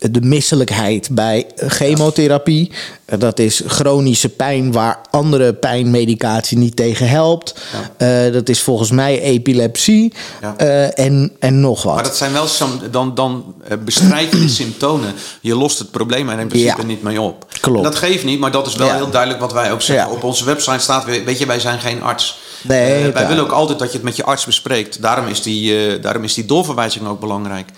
[0.00, 2.70] de misselijkheid bij chemotherapie.
[3.18, 7.54] Dat is chronische pijn waar andere pijnmedicatie niet tegen helpt.
[7.96, 10.54] Eh, dat is volgens mij epilepsie Ja.
[10.56, 11.94] eh, en, en nog wat.
[11.94, 12.46] Maar dat zijn wel
[12.90, 15.14] dan, dan eh, bestrijd je de symptomen.
[15.40, 16.86] Je lost het probleem er in principe Ja.
[16.86, 17.46] niet mee op.
[17.60, 17.78] Klopt.
[17.78, 20.10] En dat geeft niet, maar dat is wel heel duidelijk wat wij ook zeggen.
[20.12, 22.38] Op onze website staat, weet je, wij zijn geen arts.
[22.62, 25.02] Nee, wij willen ook altijd dat je het met je arts bespreekt.
[25.02, 27.68] Daarom is die, daarom is die doorverwijzing ook belangrijk.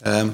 [0.00, 0.26] Ehm,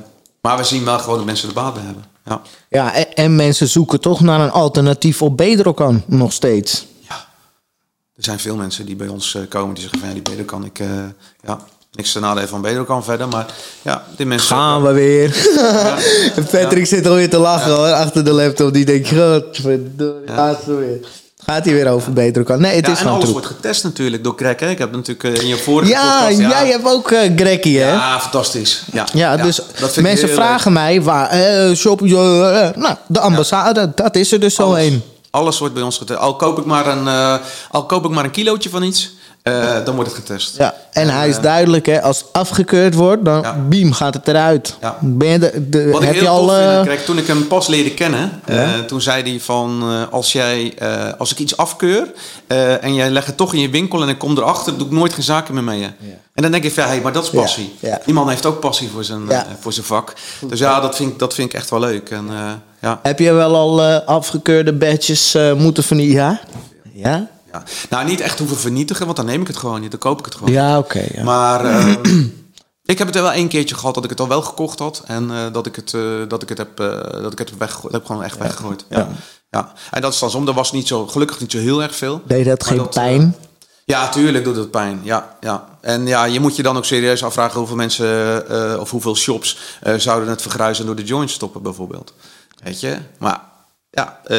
[0.42, 2.04] maar we zien wel gewoon dat mensen er baat bij hebben.
[2.24, 2.40] Ja.
[2.68, 6.86] Ja, en, en mensen zoeken toch naar een alternatief op Bedrocan nog steeds.
[7.08, 7.14] ja.
[8.16, 10.44] Er zijn veel mensen die bij ons eh, komen die zeggen van ja, die Bedo
[10.44, 10.78] kan ik...
[10.78, 10.88] eh,
[11.42, 11.58] ja,
[11.92, 13.28] niks te nadelen van Bedo kan verder.
[13.28, 13.46] Maar
[13.82, 14.56] ja, die mensen...
[14.56, 15.28] Gaan we weer.
[16.50, 18.72] Patrick zit alweer te lachen hoor, achter de laptop.
[18.72, 21.08] Die denkt, godverdomme, gaat ze weer.
[21.52, 22.60] Gaat hij weer over Bedrocan?
[22.60, 23.40] Nee, het Ja, is en gewoon alles troep.
[23.42, 24.60] wordt getest natuurlijk door Greg.
[24.60, 24.68] Hè?
[24.70, 26.38] Ik heb natuurlijk eh, in je vorige Ja, podcast...
[26.38, 27.92] jij hebt ook Grekkie hè?
[27.92, 28.82] Ja, fantastisch.
[28.92, 32.08] Ja, Ja, dus dat vind ik mensen vragen mij waar, eh, shop, eh,
[32.74, 35.02] nou, de ambassade, dat is er dus zo een.
[35.30, 36.18] Alles, wordt bij ons getest.
[36.18, 37.38] Al koop ik maar een,
[37.70, 39.12] al koop ik maar een kilootje van iets,
[39.42, 40.56] eh, dan wordt het getest.
[40.56, 43.56] Ja, en hij is duidelijk, hè, als afgekeurd wordt, dan Ja.
[43.68, 44.76] beam gaat het eruit.
[44.80, 44.96] Ja.
[45.00, 46.48] Ben je de, de- Wat ik heel je al.
[46.48, 50.32] vind, eh, toen ik hem pas leerde kennen, eh, toen zei hij van, eh, als,
[50.32, 52.06] jij, eh, als ik iets afkeur
[52.46, 54.92] eh, en jij legt het toch in je winkel en ik kom erachter, doe ik
[54.92, 55.88] nooit geen zaken meer mee je.
[56.34, 57.74] En dan denk ik van, hey, maar dat is passie.
[58.04, 60.12] Die man heeft ook passie voor zijn, eh, voor zijn vak.
[60.40, 62.10] Dus ja, dat vind, ik- dat vind ik echt wel leuk.
[62.10, 63.00] En, eh, ja.
[63.02, 66.40] Heb je wel al eh, afgekeurde badges eh, moeten vernietigen?
[66.92, 67.10] Ja?
[67.10, 67.26] Ja?
[67.52, 67.62] Ja.
[67.90, 69.90] Nou, niet echt hoeven vernietigen, want dan neem ik het gewoon niet.
[69.90, 70.52] Dan koop ik het gewoon.
[70.52, 71.06] Ja, oké.
[71.14, 71.22] ja.
[71.24, 71.94] Maar eh,
[72.84, 75.02] ik heb het wel één keertje gehad dat ik het al wel gekocht had.
[75.06, 77.58] En eh, dat, ik het, eh, dat ik het heb, eh, dat ik het heb
[77.58, 77.92] weggegooid.
[77.92, 78.84] Heb gewoon echt weggegooid.
[78.88, 79.08] Ja.
[79.50, 79.72] Ja.
[79.90, 80.48] En dat is dan som.
[80.48, 82.22] Er was niet zo, gelukkig niet zo heel erg veel.
[82.26, 83.36] Deed dat geen dat, pijn?
[83.84, 85.00] Ja, tuurlijk doet het pijn.
[85.02, 85.64] Ja, ja.
[85.80, 89.58] En ja, je moet je dan ook serieus afvragen hoeveel mensen of hoeveel shops
[89.96, 92.14] zouden het vergruizen door de joints stoppen bijvoorbeeld.
[92.62, 92.98] Weet je?
[93.18, 93.40] Maar
[93.94, 94.38] ja, eh,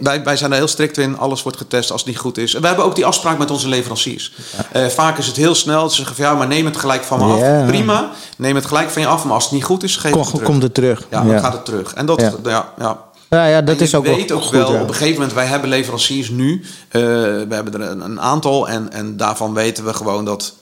[0.00, 1.18] wij, wij zijn er heel strikt in.
[1.18, 2.54] Alles wordt getest als het niet goed is.
[2.54, 4.32] En we hebben ook die afspraak met onze leveranciers.
[4.72, 5.88] Eh, vaak is het heel snel.
[5.90, 7.66] Ze zeggen van ja, maar neem het gelijk van me af.
[7.66, 8.10] Prima.
[8.36, 9.24] Neem het gelijk van je af.
[9.24, 10.44] Maar als het niet goed is, geef Kom, het terug.
[10.46, 11.06] komt het terug.
[11.10, 11.94] Ja, dan gaat het terug.
[11.94, 12.32] En dat, Ja.
[12.44, 12.98] ja, ja,
[13.30, 14.80] Ja, ja, dat is ook wel weet ook goed, wel, ja.
[14.80, 16.64] op een gegeven moment, wij hebben leveranciers nu.
[16.88, 20.54] eh, we hebben er een, een aantal en, en daarvan weten we gewoon dat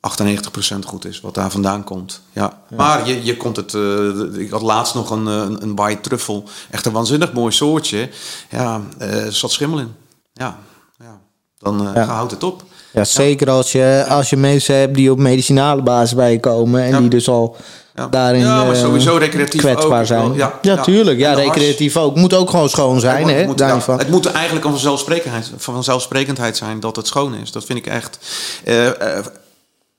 [0.00, 2.22] 98% goed is, wat daar vandaan komt.
[2.32, 2.58] Ja.
[2.76, 6.44] Maar je, je komt het, eh, ik had laatst nog een, een, een white truffel,
[6.70, 8.08] echt een waanzinnig mooi soortje.
[8.50, 9.94] Ja, eh, er zat schimmel in.
[10.32, 10.58] Ja,
[10.98, 11.20] ja.
[11.58, 12.04] dan eh Ja.
[12.04, 12.62] houdt het op.
[12.92, 16.82] Ja, zeker als je, als je mensen hebt die op medicinale basis bij je komen
[16.82, 16.98] en Ja.
[16.98, 17.56] die dus al
[17.94, 18.06] Ja.
[18.06, 20.06] daarin Ja, maar eh, sowieso recreatief kwetsbaar ook.
[20.06, 20.32] zijn.
[20.34, 20.82] Ja, Ja, ja.
[20.82, 21.18] tuurlijk.
[21.18, 22.16] Ja, recreatief ook.
[22.16, 23.30] Moet ook gewoon schoon zijn, Het moet-
[23.60, 23.66] hè?
[23.96, 27.52] het moet, het eigenlijk een vanzelfsprekendheid, vanzelfsprekendheid zijn dat het schoon is.
[27.52, 28.18] Dat vind ik echt.
[28.64, 29.24] eh, eh,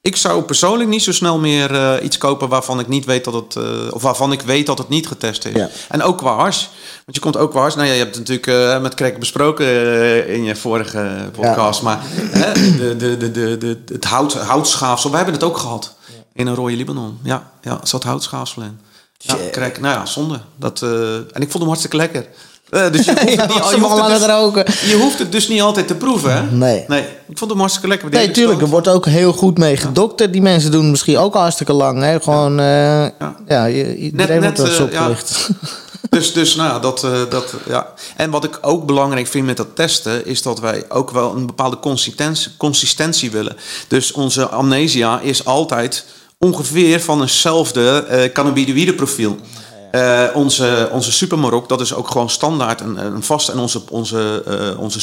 [0.02, 3.34] ik zou persoonlijk niet zo snel meer eh, iets kopen waarvan ik niet weet dat
[3.34, 3.56] het.
[3.56, 5.56] eh, of waarvan ik weet dat het niet getest is.
[5.56, 5.70] Ja.
[5.90, 6.70] En ook qua hars.
[7.06, 7.76] Want je komt ook qua hars.
[7.76, 9.68] Nou ja, je hebt het natuurlijk eh, met Krek besproken
[10.28, 11.82] in je vorige podcast.
[11.82, 12.04] Maar
[12.78, 15.96] de, de, de, de, de, het hout, houtschaafsel, wij hebben het ook gehad.
[16.34, 17.20] In een rode Libanon.
[17.24, 18.80] Ja, ja zat houtschaafsel in.
[19.18, 19.36] Ja.
[19.52, 20.40] Krek, nou ja, zonde.
[20.56, 22.26] Dat, en ik vond hem hartstikke lekker.
[22.72, 24.66] Eh, dus je hoeft, Ja, het niet, je, hoeft het het dus, roken.
[24.90, 26.52] je hoeft het dus niet altijd te proeven, hè?
[26.52, 26.86] Nee.
[26.88, 28.10] Nee, ik vond hem hartstikke lekker.
[28.10, 28.62] Nee, tuurlijk.
[28.62, 30.32] Er wordt ook heel goed mee gedokterd.
[30.34, 32.02] Die mensen doen het misschien ook hartstikke lang.
[32.02, 32.20] Hè?
[32.20, 33.66] Gewoon, ja.
[33.66, 35.16] je, iedereen net, wordt eens eh, ja.
[36.10, 37.94] Dus, dus nou ja, dat, eh, dat, ja.
[38.16, 41.46] En wat ik ook belangrijk vind met dat testen, is dat wij ook wel een
[41.46, 43.56] bepaalde consistentie, consistentie willen.
[43.88, 46.06] Dus onze amnesia is altijd
[46.38, 49.38] ongeveer van eenzelfde eh cannabinoïde profiel.
[49.92, 53.50] Eh, onze, onze supermarok, dat is ook gewoon standaard een, een vast.
[53.50, 55.00] En onze, onze, eh, onze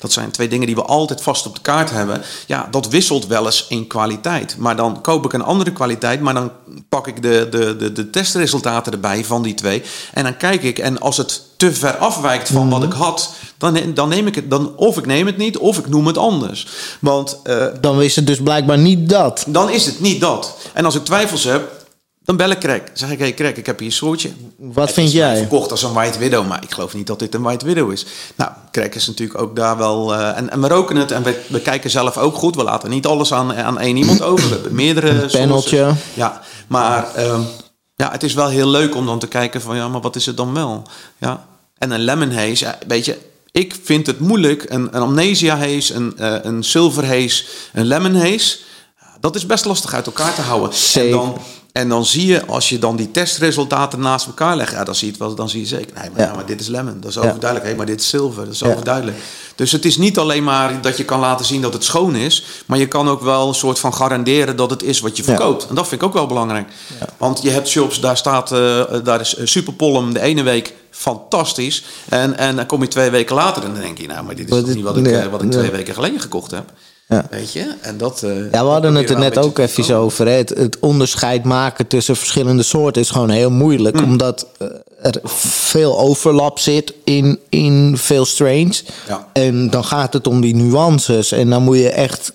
[0.00, 2.22] dat zijn twee dingen die we altijd vast op de kaart hebben.
[2.46, 4.56] Ja, dat wisselt wel eens in kwaliteit.
[4.58, 6.50] Maar dan koop ik een andere kwaliteit, maar dan
[6.88, 9.82] pak ik de, de, de, de testresultaten erbij van die twee.
[10.12, 13.78] En dan kijk ik, en als het te ver afwijkt van wat ik had, dan,
[13.94, 16.66] dan neem ik het, dan, of ik neem het niet, of ik noem het anders.
[17.00, 19.44] Want eh, Dan is het dus blijkbaar niet dat.
[19.48, 20.56] dan is het niet dat.
[20.72, 21.75] En als ik twijfels heb,
[22.26, 22.60] dan bel ik.
[22.60, 24.30] Dan zeg ik, hey Krek, ik heb hier een soortje.
[24.56, 25.36] Wat vind jij?
[25.36, 28.06] verkocht als een White Widow, maar ik geloof niet dat dit een White Widow is.
[28.36, 30.14] Nou, Krek is natuurlijk ook daar wel...
[30.14, 32.56] eh, en, en we roken het en we, we kijken zelf ook goed.
[32.56, 34.48] We laten niet alles aan, aan één iemand over.
[34.48, 35.76] We hebben meerdere paneltje.
[35.76, 36.02] sources.
[36.14, 37.40] Ja, maar ehm,
[37.96, 39.76] ja, het is wel heel leuk om dan te kijken van...
[39.76, 40.82] ja, maar wat is het dan wel?
[41.18, 41.46] Ja.
[41.78, 43.18] En een lemon haze, ja, weet je...
[43.52, 48.14] Ik vind het moeilijk, een, een amnesia haze, een, eh, een silver haze, een lemon
[48.14, 48.58] haze...
[49.20, 50.74] Dat is best lastig uit elkaar te houden.
[50.74, 51.10] Zeker.
[51.10, 51.38] En dan,
[51.76, 55.06] en dan zie je, als je dan die testresultaten naast elkaar legt, ja, dan zie
[55.06, 55.94] je het wel, dan zie je zeker.
[56.00, 56.26] Nee, maar, Ja.
[56.26, 57.20] ja, maar dit is lemon, dat is Ja.
[57.20, 57.70] overduidelijk.
[57.70, 58.66] Hé, maar dit is zilver, dat is Ja.
[58.66, 59.16] overduidelijk.
[59.54, 62.44] Dus het is niet alleen maar dat je kan laten zien dat het schoon is,
[62.66, 65.28] maar je kan ook wel een soort van garanderen dat het is wat je Ja.
[65.28, 65.66] verkoopt.
[65.68, 66.68] En dat vind ik ook wel belangrijk.
[67.16, 71.84] Want je hebt shops, daar staat, eh, daar is eh, Superpollum de ene week fantastisch.
[72.08, 74.50] En, en dan kom je twee weken later en dan denk je, nou, maar dit
[74.50, 75.58] is toch niet wat ik, ja, eh, wat ik ja.
[75.58, 76.72] twee weken geleden gekocht heb.
[77.08, 77.26] Ja.
[77.30, 77.74] Weet je?
[77.80, 80.26] En dat, eh, Ja, we hadden het er net ook even over.
[80.26, 80.32] Hè.
[80.32, 84.00] Het, het onderscheid maken tussen verschillende soorten is gewoon heel moeilijk.
[84.02, 84.68] Omdat eh,
[85.02, 88.84] er veel overlap zit in, in veel strains.
[89.08, 89.28] Ja.
[89.32, 91.32] En dan gaat het om die nuances.
[91.32, 92.32] En dan moet je echt,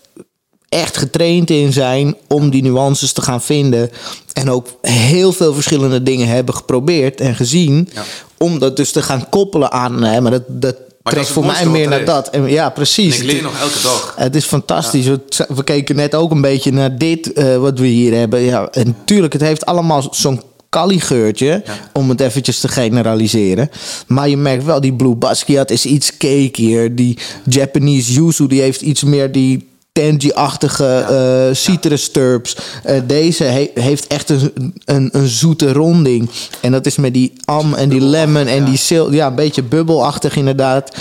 [0.69, 3.91] echt getraind in zijn om die nuances te gaan vinden.
[4.33, 7.89] En ook heel veel verschillende dingen hebben geprobeerd en gezien.
[7.93, 8.03] Ja.
[8.37, 10.03] Om dat dus te gaan koppelen aan...
[10.03, 12.29] Hè, maar dat dat trekt voor mij meer naar dat.
[12.29, 13.15] En, ja, precies.
[13.19, 14.13] En ik leer nog elke dag.
[14.17, 15.05] Het is fantastisch.
[15.05, 18.39] We, we keken net ook een beetje naar dit eh, wat we hier hebben.
[18.39, 21.73] Ja, en natuurlijk, het heeft allemaal zo'n Kali-geurtje, Ja.
[21.93, 23.69] om het eventjes te generaliseren.
[24.07, 26.95] Maar je merkt wel, die Blue Basquiat is iets cakier.
[26.95, 32.57] Die Japanese Yuzu, die heeft iets meer die tangy-achtige eh, citrus terps.
[32.83, 36.29] Eh, deze he- heeft echt een, een, een zoete ronding.
[36.61, 39.63] En dat is met die am en die lemon en die sil ja, een beetje
[39.63, 40.95] bubbelachtig inderdaad.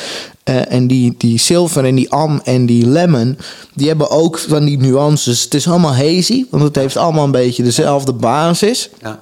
[0.45, 3.39] Eh, en die, die zilver en die am en die lemon,
[3.75, 5.43] die hebben ook van die nuances.
[5.45, 8.91] Het is allemaal hazy, want het heeft allemaal een beetje dezelfde basis.
[9.03, 9.19] Ja.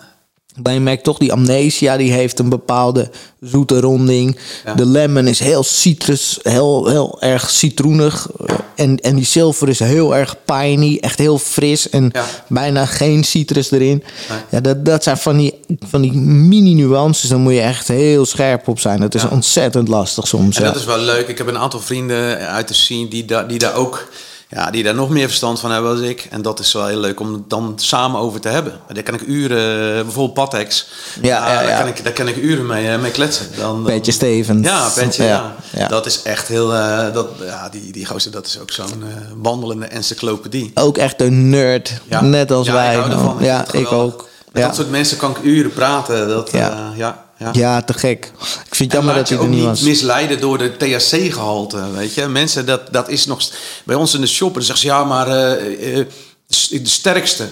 [0.62, 4.38] Maar je merkt toch, die amnesia die heeft een bepaalde zoete ronding.
[4.64, 4.74] Ja.
[4.74, 8.28] De lemon is heel citrus, heel, heel erg citroenig.
[8.74, 12.24] En, en die zilver is heel erg piney, echt heel fris en Ja.
[12.48, 14.02] bijna geen citrus erin.
[14.28, 14.38] Nee.
[14.50, 15.54] Ja, dat, dat zijn van die,
[15.88, 19.00] van die mini-nuances, daar moet je echt heel scherp op zijn.
[19.00, 19.28] Dat is Ja.
[19.28, 20.56] ontzettend lastig soms.
[20.56, 20.68] En ja.
[20.70, 21.28] dat is wel leuk.
[21.28, 24.08] Ik heb een aantal vrienden uit de scene die, daar die daar ook
[24.50, 26.26] ja, die daar nog meer verstand van hebben als ik.
[26.30, 28.80] En dat is wel heel leuk om het dan samen over te hebben.
[28.92, 30.86] Daar kan ik uren, bijvoorbeeld Patex.
[31.22, 31.78] Ja, ja, Daar, ja.
[31.78, 33.46] kan ik, daar kan ik uren mee, eh, mee kletsen.
[33.56, 34.66] Dan, Beetje Stevens.
[34.66, 35.88] Ja, Petje, Ja, ja.
[35.88, 36.74] Dat is echt heel...
[36.74, 40.70] eh, dat, ja, die, die gozer, dat is ook zo'n eh, wandelende encyclopedie.
[40.74, 42.98] Ook echt een nerd, net als wij.
[42.98, 44.28] Ik ja, ik ook.
[44.52, 46.28] Met dat soort mensen kan ik uren praten.
[46.28, 47.27] Dat, ja.
[47.38, 47.50] Ja, ja.
[47.52, 48.32] ja, te gek.
[48.68, 49.80] Ik vind het jammer dat je hij er ook niet niet was.
[49.80, 52.26] misleiden door de THC-gehalte, weet je.
[52.26, 53.40] Mensen, dat, dat is nog...
[53.84, 56.04] Bij ons in de shop, dan zeggen ze, ja, maar eh,
[56.70, 57.46] de sterkste.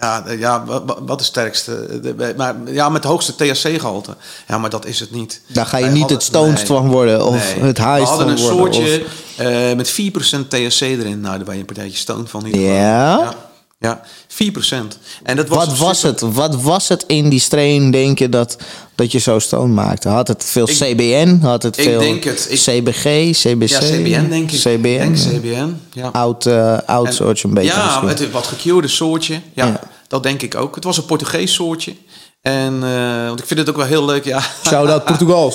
[0.00, 2.00] Ja, de- ja wa- wa- wat is het sterkste?
[2.00, 4.16] De- Maar, ja, met het hoogste THC-gehalte.
[4.48, 5.40] Ja, maar dat is het niet.
[5.46, 8.28] Daar ga je Wij niet hadden- het stoned van worden of het highst We hadden
[8.28, 9.04] een van worden, soortje
[9.36, 11.20] eh, met 4% THC erin.
[11.20, 12.42] Nou, daar ben je een partijtje stoned van.
[12.44, 12.60] geval.
[12.60, 13.34] Ja?
[13.78, 14.98] Ja, 4%.
[15.22, 16.20] En dat was Wat was het?
[16.20, 18.56] Wat was het in die strain, denk je, dat,
[18.94, 20.08] dat je zo stoom maakte?
[20.08, 21.38] Had het veel Ik- CBN?
[21.42, 22.46] Had het ik veel denk het.
[22.50, 23.02] Ik- CBG,
[23.32, 23.68] CBC?
[23.68, 24.58] Ja, CBN denk ik.
[24.60, 24.86] CBN.
[24.86, 26.08] Ik Denk CBN, ja.
[26.12, 29.40] Oud, eh, oud En- soortje een beetje Ja, het wat gecuurde soortje.
[29.54, 29.80] Ja, Ja.
[30.08, 30.74] dat denk ik ook.
[30.74, 31.94] Het was een Portugees soortje.
[32.42, 34.40] En, eh, want ik vind het ook wel heel leuk, ja.
[34.66, 35.52] Shout-out Portugal.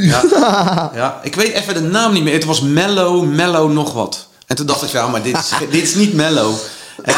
[0.00, 0.90] Ja.
[0.94, 2.32] ja, ik weet even de naam niet meer.
[2.32, 4.28] Het was Mellow, Mellow nog wat.
[4.46, 6.54] En toen dacht ik, ja, maar dit is, dit is niet Mellow.
[7.02, 7.14] En,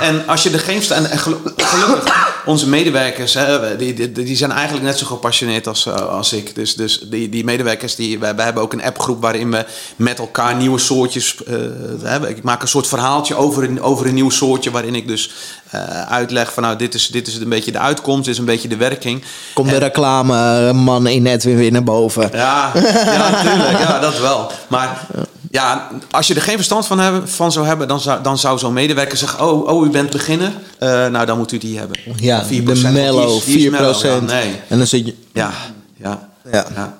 [0.00, 1.08] en, als je er geen verstand...
[1.08, 5.86] En gelu- gelukkig, onze medewerkers, hè, die, die, die zijn eigenlijk net zo gepassioneerd als,
[5.86, 6.54] eh, als ik.
[6.54, 9.64] Dus, dus die, die medewerkers, die, wij, wij hebben ook een appgroep waarin we
[9.96, 11.36] met elkaar nieuwe soortjes...
[11.44, 11.54] eh,
[12.02, 14.70] hè, ik maak een soort verhaaltje over een, over een nieuw soortje...
[14.70, 15.30] waarin ik dus
[15.70, 18.44] eh, uitleg van, nou, dit is, dit is een beetje de uitkomst, dit is een
[18.44, 19.24] beetje de werking.
[19.54, 22.30] Komt de reclameman in net weer weer naar boven.
[22.32, 23.78] Ja, ja, natuurlijk.
[23.78, 24.50] Ja, dat wel.
[24.68, 25.06] Maar
[25.52, 28.58] ja, als je er geen verstand van, hebben, van zou hebben, dan zou, dan zou
[28.58, 30.52] zo'n medewerker zeggen: Oh, oh u bent beginner.
[30.78, 31.98] Eh, nou, dan moet u die hebben.
[32.16, 33.70] Ja, 4%, de mellow, is- die is 4%.
[33.70, 34.02] mellow.
[34.04, 34.60] Ja, nee.
[34.68, 35.14] En dan zit je...
[35.32, 35.52] Ja,
[35.96, 36.28] ja.
[36.52, 36.66] Ja.
[36.74, 36.98] ja.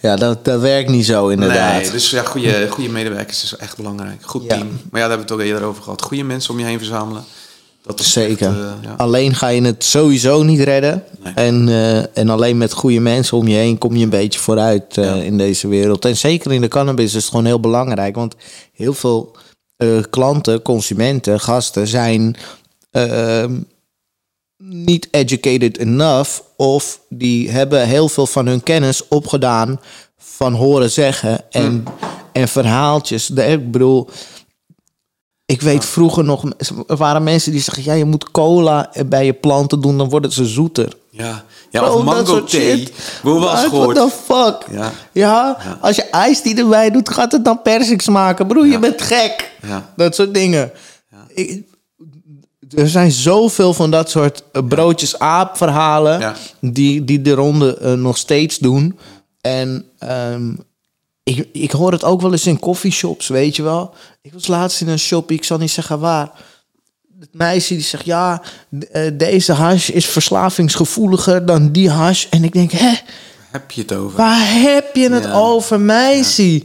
[0.00, 1.80] Ja, dat, dat werkt niet zo inderdaad.
[1.82, 4.18] Nee, dus ja, goede, goede medewerkers is echt belangrijk.
[4.22, 4.48] Goed Ja.
[4.48, 4.68] team.
[4.68, 6.02] Maar ja, daar hebben we het ook eerder over gehad.
[6.02, 7.24] Goede mensen om je heen verzamelen.
[7.82, 8.46] Dat is Zeker.
[8.48, 8.94] echt, eh, ja.
[8.96, 11.04] Alleen ga je het sowieso niet redden.
[11.22, 11.32] Nee.
[11.34, 14.98] En, eh, en alleen met goede mensen om je heen kom je een beetje vooruit
[14.98, 15.14] eh, Ja.
[15.14, 16.04] in deze wereld.
[16.04, 18.14] En zeker in de cannabis is het gewoon heel belangrijk.
[18.14, 18.34] Want
[18.72, 19.36] heel veel
[20.10, 22.36] klanten, consumenten, gasten zijn
[22.90, 23.60] ehm,
[24.64, 26.30] niet educated enough.
[26.56, 29.80] Of die hebben heel veel van hun kennis opgedaan
[30.18, 31.84] van horen zeggen en,
[32.32, 33.30] en verhaaltjes.
[33.30, 34.08] Ik bedoel,
[35.52, 36.44] ik weet vroeger nog,
[36.86, 40.32] er waren mensen die zeggen: ja, je moet cola bij je planten doen, dan worden
[40.32, 40.92] ze zoeter.
[41.10, 42.88] Ja, ja of dat mango thee.
[43.22, 44.76] Hoe was What the fuck?
[44.76, 44.92] Ja.
[45.12, 48.46] Ja, als je ijs die erbij doet, gaat het dan persik smaken.
[48.46, 49.52] Broer, je bent gek.
[49.66, 49.92] Ja.
[49.96, 50.70] Dat soort dingen.
[51.28, 51.70] Ik-
[52.76, 56.34] er zijn zoveel van dat soort eh, broodjes aap verhalen Ja.
[56.60, 58.98] die, die de ronde eh, nog steeds doen.
[59.40, 60.54] En ehm,
[61.22, 63.94] ik, ik hoor het ook wel eens in coffeeshops, weet je wel.
[64.22, 66.30] Ik was laatst in een shop, ik zal niet zeggen waar.
[67.20, 68.42] Het meisje die zegt, ja,
[68.92, 72.26] eh, deze hash is verslavingsgevoeliger dan die hash.
[72.30, 72.92] En ik denk, hè,
[73.50, 74.16] Heb je het over?
[74.16, 75.32] waar heb je het Ja.
[75.32, 76.62] over, meisje?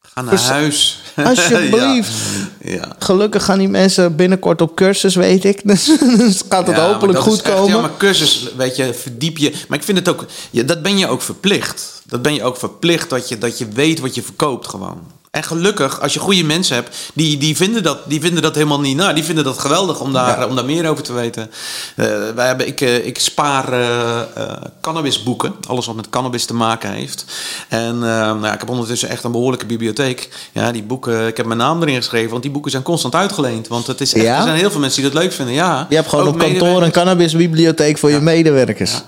[0.00, 1.00] Ga naar Vers- huis.
[1.24, 2.12] Alsjeblieft.
[2.60, 2.70] ja.
[2.72, 2.96] ja.
[2.98, 5.60] Gelukkig gaan die mensen binnenkort op cursus, weet ik.
[5.68, 7.74] Dus, dus gaat het hopelijk goed komen.
[7.74, 9.52] Ja, maar cursus, weet je, verdiep je.
[9.68, 11.95] Maar ik vind het ook, ja, dat ben je ook verplicht.
[12.08, 15.14] Dat ben je ook verplicht dat je, dat je weet wat je verkoopt gewoon.
[15.36, 18.80] En gelukkig, als je goede mensen hebt, die, die, vinden, dat, die vinden dat helemaal
[18.80, 18.96] niet.
[18.96, 21.50] Nou, die vinden dat geweldig om daar, om daar meer over te weten.
[21.96, 26.90] Eh, wij hebben, ik, eh, ik spaar eh, cannabisboeken, alles wat met cannabis te maken
[26.90, 27.24] heeft.
[27.68, 30.48] En nou ik heb ondertussen echt een behoorlijke bibliotheek.
[30.52, 33.68] Ja, die boeken, ik heb mijn naam erin geschreven, want die boeken zijn constant uitgeleend.
[33.68, 34.36] Want het is echt, Ja?
[34.36, 35.54] er zijn heel veel mensen die dat leuk vinden.
[35.54, 39.02] Ja, Je hebt gewoon op kantoor een cannabisbibliotheek voor je medewerkers.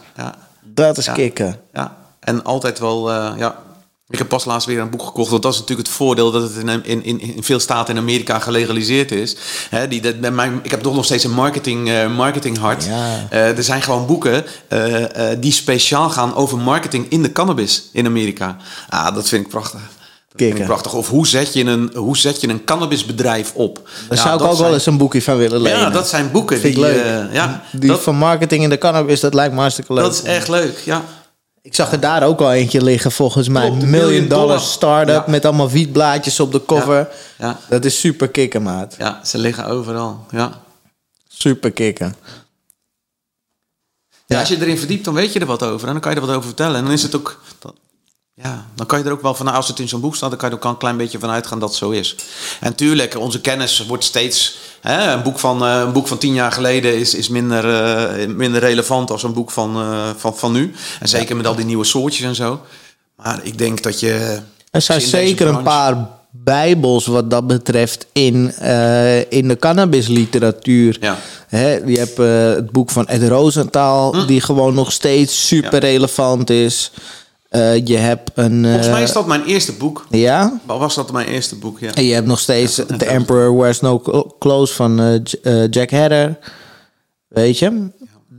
[0.62, 1.61] Dat is kicken.
[1.72, 1.96] ja.
[2.21, 3.59] En altijd wel, eh, ja.
[4.11, 5.31] Ik heb pas laatst weer een boek gekocht.
[5.31, 8.01] Want dat is natuurlijk het voordeel dat het in, in, in, in veel staten in
[8.01, 9.37] Amerika gelegaliseerd is.
[9.71, 12.85] Hè, die, dat, mijn, ik heb toch nog steeds een marketing, eh marketing hart.
[12.85, 13.27] Ja.
[13.31, 17.89] Eh, er zijn gewoon boeken eh, eh, die speciaal gaan over marketing in de cannabis
[17.93, 18.57] in Amerika.
[18.89, 19.81] Ah, dat vind ik prachtig.
[20.64, 20.95] Prachtig.
[20.95, 23.75] Of hoe zet je een, hoe zet je een cannabisbedrijf op?
[24.09, 25.79] Daar Ja, zou ik ook wel eens een boekje van willen lenen.
[25.81, 26.83] Ja, dat zijn boeken Vind die...
[26.85, 27.05] leuk.
[27.05, 30.03] eh, ja, Die dat, van marketing in de cannabis, dat lijkt me hartstikke leuk.
[30.05, 31.03] dat is echt leuk, ja.
[31.69, 33.66] Ik zag er daar ook al eentje liggen, volgens mij.
[33.66, 34.61] Klopt, een Million million dollar dollar.
[34.61, 35.31] start-up Ja.
[35.31, 37.09] met allemaal wietblaadjes op de cover.
[37.39, 37.59] Ja.
[37.69, 38.95] Dat is super kicken, maat.
[38.99, 40.61] Ja, ze liggen overal, ja.
[41.29, 42.16] Super kicken.
[44.27, 45.87] Ja, als je erin verdiept, dan weet je er wat over.
[45.87, 46.77] En dan kan je er wat over vertellen.
[46.77, 47.41] En dan is het ook...
[48.43, 49.45] ja, dan kan je er ook wel van...
[49.45, 50.97] nou, Als het in zo'n boek staat, dan kan je er ook al een klein
[50.97, 52.16] beetje van uitgaan dat het zo is.
[52.61, 54.59] En tuurlijk, onze kennis wordt steeds...
[54.80, 58.26] Hè, een, boek van, eh, een boek van tien jaar geleden is, is minder, eh,
[58.26, 60.74] minder relevant als een boek van, eh, van, van nu.
[61.01, 62.61] En zeker met al die nieuwe soortjes en zo.
[63.16, 64.39] Maar ik denk dat je...
[64.70, 68.34] Er zijn zeker een paar bijbels wat dat betreft in,
[69.28, 70.97] in de cannabisliteratuur.
[71.01, 71.18] Ja.
[71.47, 72.16] Hè, je hebt
[72.59, 74.26] het boek van Ed Rosenthal, Hm.
[74.26, 76.91] die gewoon nog steeds super relevant is.
[77.49, 78.64] Eh, je hebt een...
[78.64, 80.07] eh, Volgens mij is dat mijn eerste boek.
[80.11, 80.61] Ja?
[80.66, 81.94] Was dat mijn eerste boek, ja.
[81.94, 84.03] En je hebt nog steeds The Emperor Wears No
[84.38, 85.14] Clothes van eh,
[85.62, 86.38] eh, Jack Hatter.
[87.28, 87.88] Weet je?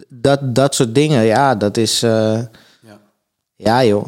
[0.09, 2.03] Dat, dat soort dingen, ja, dat is...
[2.03, 2.09] eh,
[2.81, 2.99] Ja.
[3.55, 4.05] ja, joh.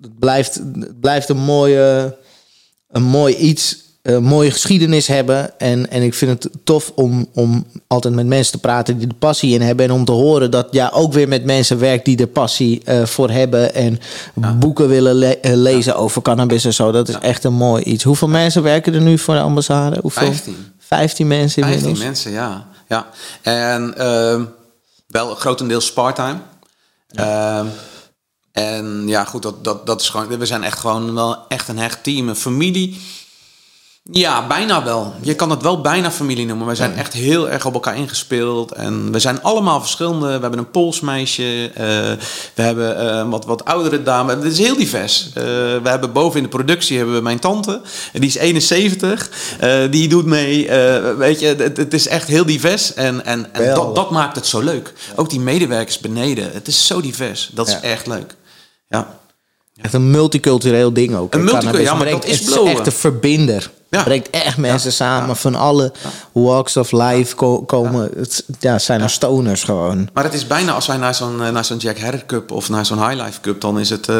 [0.00, 2.16] Het blijft, het blijft een mooie,
[2.88, 5.58] een mooi iets, een mooie geschiedenis hebben.
[5.58, 9.14] En, en ik vind het tof om, om altijd met mensen te praten die er
[9.14, 9.86] passie in hebben.
[9.86, 13.04] En om te horen dat ja, ook weer met mensen werkt die er passie eh,
[13.04, 13.74] voor hebben.
[13.74, 13.98] En
[14.58, 16.92] boeken willen le- eh, lezen over cannabis en zo.
[16.92, 18.04] Dat is echt een mooi iets.
[18.04, 19.98] Hoeveel mensen werken er nu voor de ambassade?
[20.02, 20.26] Hoeveel?
[20.26, 20.56] 15.
[20.78, 22.06] 15 mensen 15 inmiddels.
[22.08, 22.66] mensen, ja.
[22.88, 23.06] ja.
[23.42, 24.44] En ehm,
[25.06, 26.38] wel grotendeels part-time.
[27.08, 27.66] Ehm,
[28.52, 30.38] en ja, goed, dat, dat, dat is gewoon...
[30.38, 32.28] We zijn echt gewoon wel echt een hecht team.
[32.28, 33.00] Een familie...
[34.12, 35.14] Ja, bijna wel.
[35.22, 36.66] Je kan het wel bijna familie noemen.
[36.66, 38.72] We zijn echt heel erg op elkaar ingespeeld.
[38.72, 40.26] En we zijn allemaal verschillende.
[40.26, 41.70] We hebben een Pools meisje.
[41.74, 41.84] eh,
[42.54, 44.34] we hebben eh, wat, wat oudere dame.
[44.34, 45.26] Het is heel divers.
[45.34, 47.80] Eh, we hebben boven in de productie hebben we mijn tante.
[48.12, 49.30] Die is 71.
[49.60, 50.68] Eh, die doet mee.
[51.16, 52.94] Weet je, het, het is echt heel divers.
[52.94, 54.92] En, en, en dat, dat maakt het zo leuk.
[55.16, 56.50] Ook die medewerkers beneden.
[56.52, 57.50] Het is zo divers.
[57.52, 57.80] Dat is Ja.
[57.82, 58.34] echt leuk.
[58.88, 59.18] Ja.
[59.82, 61.34] Echt een multicultureel ding ook.
[61.34, 61.86] Een multicultureel, cannabis.
[61.86, 62.72] ja, maar Brengt- dat is het blowen.
[62.72, 63.70] echt een verbinder.
[63.90, 64.02] Ja.
[64.02, 64.94] Brengt echt mensen Ja.
[64.96, 65.34] samen Ja.
[65.34, 65.92] van alle
[66.32, 68.10] walks of life ko- komen.
[68.16, 70.08] Het ja, zijn er stoners gewoon.
[70.12, 72.68] Maar het is bijna als wij naar zo'n eh, naar zo'n Jack Herrer Cup of
[72.68, 74.16] naar zo'n High Life Cup, dan is het, eh,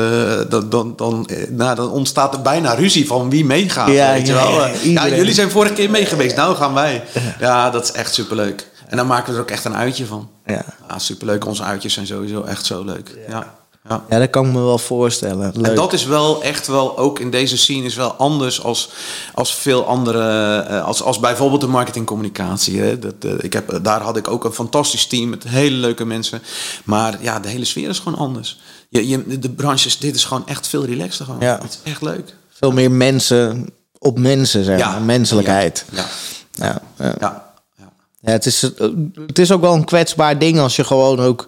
[0.48, 3.88] dan, dan, dan, eh, nou, dan ontstaat er bijna ruzie van wie meegaat.
[3.88, 4.66] Ja, weet je wel?
[4.82, 7.02] ja, jullie zijn vorige keer mee geweest, nou gaan wij.
[7.40, 8.68] Ja, dat is echt superleuk.
[8.88, 10.28] En dan maken we er ook echt een uitje van.
[10.46, 10.64] Ja.
[10.88, 11.46] Ja, superleuk.
[11.46, 13.18] Onze uitjes zijn sowieso echt zo leuk.
[13.28, 13.58] Ja.
[13.88, 14.04] Ja.
[14.08, 15.52] Ja, dat kan ik me wel voorstellen.
[15.54, 15.66] Leuk.
[15.66, 18.90] En dat is wel echt wel, ook in deze scene, is wel anders als,
[19.34, 22.80] als veel andere, eh, als, als bijvoorbeeld de marketingcommunicatie.
[22.80, 22.98] Hè.
[22.98, 26.42] Dat, eh, ik heb, daar had ik ook een fantastisch team met hele leuke mensen.
[26.84, 28.60] Maar ja, de hele sfeer is gewoon anders.
[28.88, 31.40] Je, je, de branche is, dit is gewoon echt veel relaxter gewoon.
[31.40, 31.58] Ja.
[31.62, 32.34] Het is echt leuk.
[32.48, 33.68] Veel meer mensen
[33.98, 35.02] op mensen, zeg maar.
[35.02, 35.84] Menselijkheid.
[35.90, 36.06] Ja, Ja.
[36.52, 37.14] Ja, ja.
[37.20, 37.92] ja, ja.
[38.20, 38.88] Ja, het, is, eh,
[39.26, 41.46] het is ook wel een kwetsbaar ding als je gewoon ook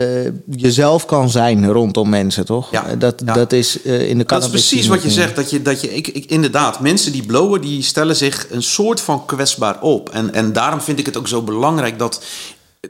[0.00, 2.70] eh, jezelf kan zijn rondom mensen, toch?
[2.70, 3.32] Ja, Eh, Dat, ja.
[3.32, 5.36] dat is eh, in de Dat is precies wat je zegt.
[5.36, 9.00] Dat je, dat je, ik, ik, inderdaad, mensen die blowen, die stellen zich een soort
[9.00, 10.08] van kwetsbaar op.
[10.08, 12.22] En, en daarom vind ik het ook zo belangrijk dat,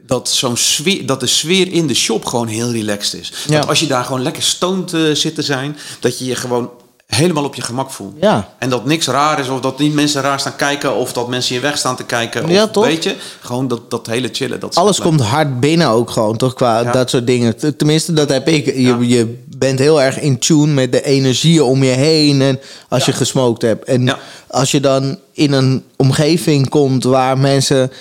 [0.05, 3.33] dat, zo'n sfeer, dat de sfeer in de shop gewoon heel relaxed is.
[3.47, 3.59] Ja.
[3.59, 6.69] Dat als je daar gewoon lekker stoned zit te zijn, dat je je gewoon
[7.15, 8.13] helemaal op je gemak voelt.
[8.21, 8.49] Ja.
[8.57, 11.55] En dat niks raar is, of dat niet mensen raar staan kijken, of dat mensen
[11.55, 12.43] je weg staan te kijken.
[12.43, 12.85] Of, Ja, toch?
[12.85, 14.59] Weet je, gewoon dat, dat hele chillen.
[14.59, 16.53] Dat Alles komt hard binnen ook gewoon, toch?
[16.53, 16.91] Qua Ja.
[16.91, 17.77] dat soort dingen.
[17.77, 18.65] Tenminste, dat heb ik.
[18.65, 18.97] Je, Ja.
[18.99, 22.41] je bent heel erg in tune met de energieën om je heen.
[22.41, 22.59] En
[22.89, 23.85] als je gesmoked hebt.
[23.85, 27.91] En als je dan in een omgeving komt waar mensen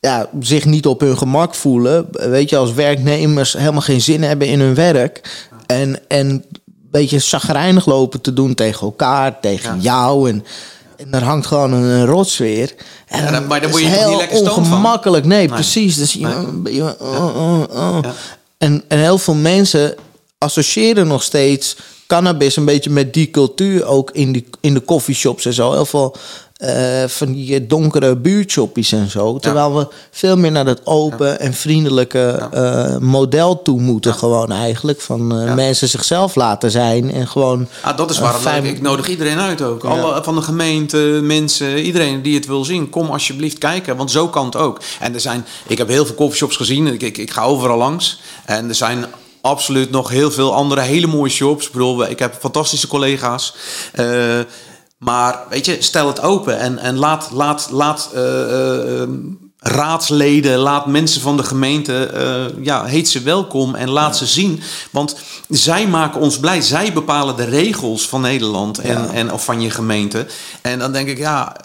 [0.00, 2.06] ja, zich niet op hun gemak voelen.
[2.10, 5.20] Weet je, als werknemers helemaal geen zin hebben in hun werk.
[5.66, 6.44] En, en
[6.90, 9.80] beetje chagrijnig lopen te doen tegen elkaar, tegen Ja.
[9.82, 10.28] jou.
[10.30, 10.44] En,
[10.96, 12.74] en er hangt gewoon een, een rotsfeer.
[13.06, 14.62] En Ja, dan- maar dan word je heel niet lekker stoned van?
[14.62, 15.24] ongemakkelijk.
[15.24, 15.48] Nee, Nee.
[15.48, 15.96] precies.
[15.96, 16.26] Dus je,
[16.62, 16.74] Nee.
[16.74, 17.98] je- oh, oh, oh.
[18.02, 18.12] Ja.
[18.58, 19.94] En, en heel veel mensen
[20.38, 21.76] associëren nog steeds
[22.06, 23.84] cannabis een beetje met die cultuur.
[23.84, 25.72] Ook in, die, in de coffeeshops en zo.
[25.72, 26.16] Heel veel
[26.56, 29.38] eh, van die donkere buurtshoppies en zo.
[29.38, 34.14] Terwijl we veel meer naar dat open en vriendelijke eh, model toe moeten.
[34.14, 35.00] Gewoon eigenlijk.
[35.00, 37.12] Van eh, mensen zichzelf laten zijn.
[37.12, 37.68] En gewoon...
[37.80, 39.84] Ah, dat is waarom fijn- ik, ik nodig iedereen uit ook.
[39.84, 42.90] Alle, van de gemeente, mensen, iedereen die het wil zien.
[42.90, 44.80] Kom alsjeblieft kijken, want zo kan het ook.
[45.00, 46.86] En er zijn, ik heb heel veel coffeeshops gezien.
[46.86, 48.20] Ik, ik, ik ga overal langs.
[48.44, 49.04] En er zijn
[49.40, 51.66] absoluut nog heel veel andere hele mooie shops.
[51.66, 53.54] Ik bedoel, ik heb fantastische collega's.
[53.92, 54.38] Eh,
[54.98, 59.08] maar weet je, stel het open en, en laat, laat, laat eh, eh, eh,
[59.58, 64.60] raadsleden, laat mensen van de gemeente, eh, ja, heet ze welkom en laat ze zien.
[64.90, 65.16] Want
[65.48, 66.60] zij maken ons blij.
[66.60, 69.10] Zij bepalen de regels van Nederland en, Ja.
[69.12, 70.26] en, of van je gemeente.
[70.62, 71.56] En dan denk ik, ja,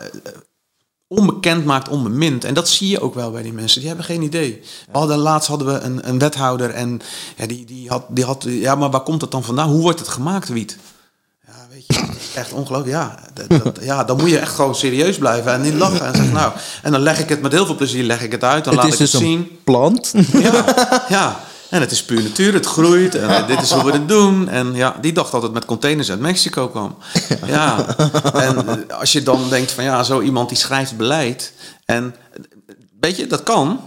[1.08, 2.44] onbekend maakt onbemind.
[2.44, 3.80] En dat zie je ook wel bij die mensen.
[3.80, 4.62] Die hebben geen idee.
[4.92, 7.02] We hadden, laatst hadden we een, een wethouder en
[7.38, 8.46] ja, die, die, had, die had...
[8.48, 9.70] Ja, maar waar komt het dan vandaan?
[9.70, 10.78] Hoe wordt het gemaakt, wiet?
[11.88, 11.98] Weet
[12.34, 12.92] je, echt ongelooflijk.
[12.96, 16.06] Ja, dat, dat- ja, dan moet je echt gewoon serieus blijven en niet lachen.
[16.06, 16.52] En zeg, nou,
[16.82, 18.64] en dan leg ik het met heel veel plezier leg ik het uit.
[18.64, 19.38] Dan Het laat ik het dus zien.
[19.40, 20.14] een plant.
[20.34, 20.66] Ja,
[21.10, 21.40] ja.
[21.70, 23.16] En het is puur natuur, het groeit.
[23.16, 24.50] En dit is hoe we het doen.
[24.50, 26.96] En ja, die dacht dat het met containers uit Mexico kwam.
[27.46, 27.86] Ja.
[28.34, 31.54] En eh, als je dan denkt van ja, zo iemand die schrijft beleid.
[31.86, 32.42] En eh,
[33.00, 33.80] weet je, dat kan.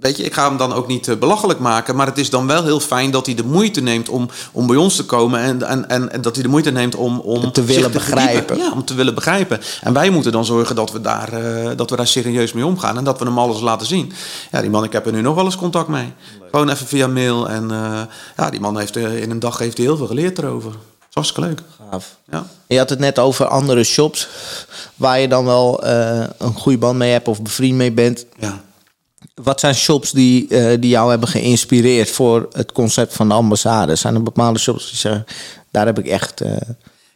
[0.00, 1.96] Weet je, ik ga hem dan ook niet eh, belachelijk maken.
[1.96, 4.76] Maar het is dan wel heel fijn dat hij de moeite neemt om, om bij
[4.76, 5.40] ons te komen.
[5.40, 8.56] En, en, en, en dat hij de moeite neemt om, om Te willen begrijpen.
[8.56, 9.60] Ja, om te willen begrijpen.
[9.80, 12.96] En wij moeten dan zorgen dat we, daar, eh, dat we daar serieus mee omgaan.
[12.96, 14.12] En dat we hem alles laten zien.
[14.50, 16.12] Ja, die man, ik heb er nu nog wel eens contact mee.
[16.50, 17.48] Gewoon even via mail.
[17.48, 18.00] En eh,
[18.36, 20.70] ja, die man heeft in een dag heeft hij heel veel geleerd erover.
[20.70, 21.60] Dat is hartstikke leuk.
[21.90, 22.16] Gaaf.
[22.30, 22.46] Ja.
[22.66, 24.28] Je had het net over andere shops
[24.94, 25.84] waar je dan wel
[26.38, 28.26] een goede band mee hebt of bevriend mee bent.
[28.38, 28.60] ja.
[29.42, 33.94] Wat zijn shops die, eh, die jou hebben geïnspireerd voor het concept van de ambassade?
[33.96, 35.26] Zijn er bepaalde shops die zeggen,
[35.70, 36.40] daar heb ik echt...
[36.40, 36.56] eh,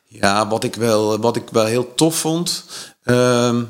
[0.08, 2.64] Ja, wat ik wel, wat ik wel heel tof vond.
[3.04, 3.62] ehm,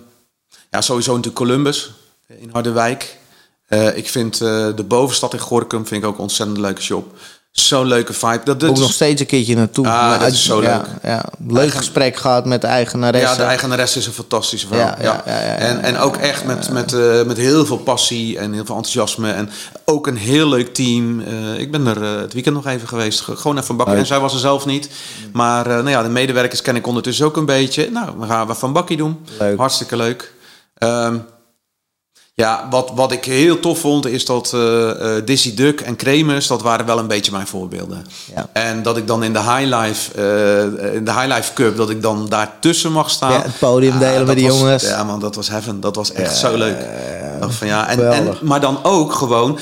[0.70, 1.90] ja, sowieso natuurlijk Columbus
[2.26, 3.18] in Harderwijk.
[3.66, 7.16] Eh, ik vind eh, de bovenstad in Gorkum vind ik ook een ontzettend leuke shop.
[7.54, 8.40] Zo'n leuke vibe.
[8.44, 9.86] Dat, dat Ook is- nog steeds een keertje naartoe.
[9.88, 10.86] Ah, Maar dat is zo ja, leuk.
[11.12, 13.28] Ja, leuk gesprek gehad met de eigenaresse.
[13.28, 14.78] Ja, de eigenaresse is een fantastische vrouw.
[14.78, 17.66] Ja, Ja, ja, ja, ja, ja, en, en ook echt met, met, eh, met heel
[17.66, 19.30] veel passie en heel veel enthousiasme.
[19.32, 19.50] En
[19.84, 21.20] ook een heel leuk team.
[21.20, 23.20] Eh, ik ben er eh, het weekend nog even geweest.
[23.20, 23.94] Ge- Gewoon even bakken.
[23.94, 24.02] Leuk.
[24.02, 24.88] En zij was er zelf niet.
[25.32, 27.90] Maar nou ja, de medewerkers ken ik ondertussen ook een beetje.
[27.90, 29.26] Nou, we gaan we van bakkie doen.
[29.38, 29.58] Leuk.
[29.58, 30.32] Hartstikke leuk.
[30.78, 31.16] Ehm,
[32.36, 36.46] ja, wat, wat ik heel tof vond is dat eh eh, Dizzy Duck en Kremers,
[36.46, 38.06] dat waren wel een beetje mijn voorbeelden.
[38.34, 38.48] Ja.
[38.52, 41.90] En dat ik dan in de High Life, eh, in de High Life Cup, dat
[41.90, 43.32] ik dan daartussen mag staan.
[43.32, 44.82] Ja, het podium delen met die jongens.
[44.82, 45.80] Ja man, dat was heaven.
[45.80, 46.76] Dat was echt zo leuk.
[47.48, 49.58] Van, ja, en, en, maar dan ook gewoon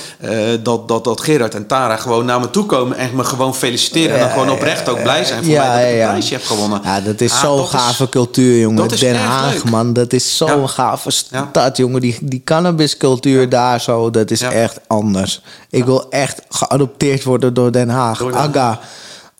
[0.62, 4.14] dat, dat, dat Gerard en Tara gewoon naar me toe komen en me gewoon feliciteren.
[4.14, 6.08] en dan gewoon oprecht ook blij zijn voor Ja, mij dat ik een ja.
[6.08, 6.80] prijsje heb gewonnen.
[6.84, 8.88] Ja, dat is Ah, zo'n is- gave cultuur, jongen.
[8.88, 9.70] Den Haag, leuk.
[9.70, 9.92] man.
[9.92, 12.00] Dat is zo'n gave stad, jongen.
[12.00, 14.52] Die, die cannabiscultuur daar zo, dat is Ja.
[14.52, 15.42] echt anders.
[15.70, 18.18] Ik wil echt geadopteerd worden door Den Haag.
[18.18, 18.48] Door Den Haag.
[18.48, 18.80] Aga,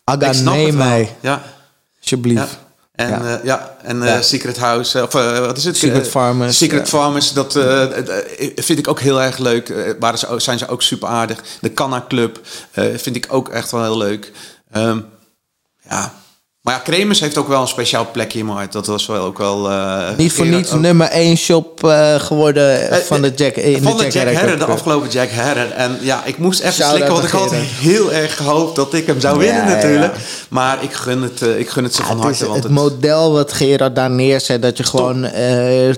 [0.03, 1.41] Aga, neem mij, Ja,
[2.01, 2.57] alsjeblieft.
[2.95, 3.21] En Ja.
[3.29, 4.21] ja, ja, en eh, Ja.
[4.21, 5.77] Secret House, eh, of eh, wat is het?
[5.77, 6.89] Secret Eh, Farmers, Secret.
[6.89, 7.97] Farmers, dat eh, eh,
[8.39, 9.69] eh, vind ik ook heel erg leuk.
[9.69, 11.39] Eh, waren ze, zijn ze ook super aardig.
[11.61, 14.31] De Canna Club eh, vind ik ook echt wel heel leuk.
[14.71, 14.99] Ehm,
[15.89, 16.13] ja.
[16.63, 18.71] Maar ja, Kremers heeft ook wel een speciaal plekje in mijn hart.
[18.71, 19.69] Dat was wel ook wel...
[19.71, 20.79] eh, Niet voor niets ook.
[20.79, 24.65] nummer 1 shop eh, geworden Eh, van de Jack, in van de Jack Herrer, de
[24.65, 25.71] afgelopen Jack Herrer.
[25.71, 29.19] En ja, ik moest even slikken, want ik had heel erg gehoopt dat ik hem
[29.19, 30.15] zou winnen Ja, natuurlijk.
[30.15, 30.21] ja.
[30.49, 32.43] Maar ik gun het, ik gun het ze van harte.
[32.45, 35.21] Want het het, model wat Gerard daar neerzet, dat je gewoon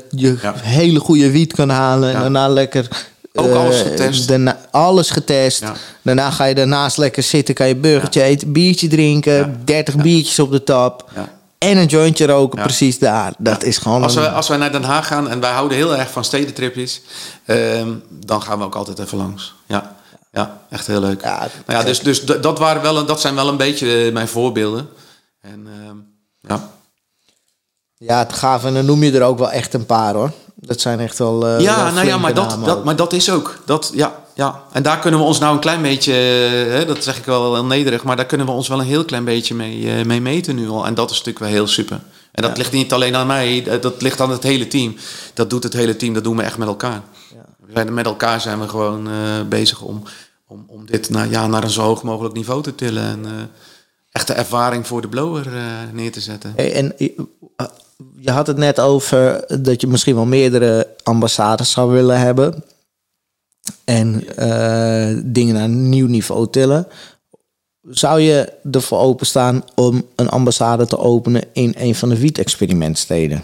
[0.09, 2.87] je hele goede wiet kan halen en daarna lekker.
[3.35, 4.27] Ook eh, alles getest.
[4.27, 5.59] daarna- alles getest.
[5.59, 5.73] Ja.
[6.01, 9.51] Daarna ga je daarnaast lekker zitten, kan je burgertje eten, biertje drinken, Ja.
[9.63, 11.09] 30 biertjes op de tap.
[11.57, 13.33] En een jointje roken, precies daar.
[13.37, 14.03] Dat is gewoon.
[14.03, 17.01] Als, we, als wij naar Den Haag gaan en wij houden heel erg van stedentripjes,
[17.45, 19.53] ehm, dan gaan we ook altijd even langs.
[19.67, 19.95] Ja,
[20.31, 21.21] ja echt heel leuk.
[21.21, 24.13] Ja, nou ja, dus dus dat, waren wel, een- dat zijn wel een beetje eh,
[24.13, 24.87] mijn voorbeelden.
[25.41, 25.95] En ehm,
[26.53, 26.69] ja.
[27.97, 28.65] Ja, het gaaf.
[28.65, 30.31] En dan noem je er ook wel echt een paar hoor.
[30.55, 31.47] Dat zijn echt wel.
[31.47, 33.59] eh, ja, wel nou ja, maar dat, dat, maar dat is ook.
[33.65, 34.61] Dat, ja, ja.
[34.71, 37.53] En daar kunnen we ons nou een klein beetje, eh, hè, dat zeg ik wel
[37.53, 40.21] heel nederig, maar daar kunnen we ons wel een heel klein beetje mee, eh, mee
[40.21, 40.85] meten nu al.
[40.85, 41.99] En dat is natuurlijk wel heel super.
[42.31, 44.95] En dat ligt niet alleen aan mij, dat ligt aan het hele team.
[45.33, 47.01] Dat doet het hele team, dat doen we echt met elkaar.
[47.73, 49.09] Zijn, met elkaar zijn we gewoon
[49.49, 50.03] bezig om,
[50.47, 53.03] om, om dit naar, ja, naar een zo hoog mogelijk niveau te tillen.
[53.03, 53.51] En
[54.11, 55.47] echte ervaring voor de blower
[55.91, 56.53] neer te zetten.
[56.55, 56.95] Hey, en
[58.15, 62.63] je- had het net over dat je misschien wel meerdere ambassades zou willen hebben.
[63.83, 66.87] En eh, dingen naar een nieuw niveau tillen.
[67.89, 73.43] Zou je ervoor openstaan om een ambassade te openen in een van de wiet-experimentsteden?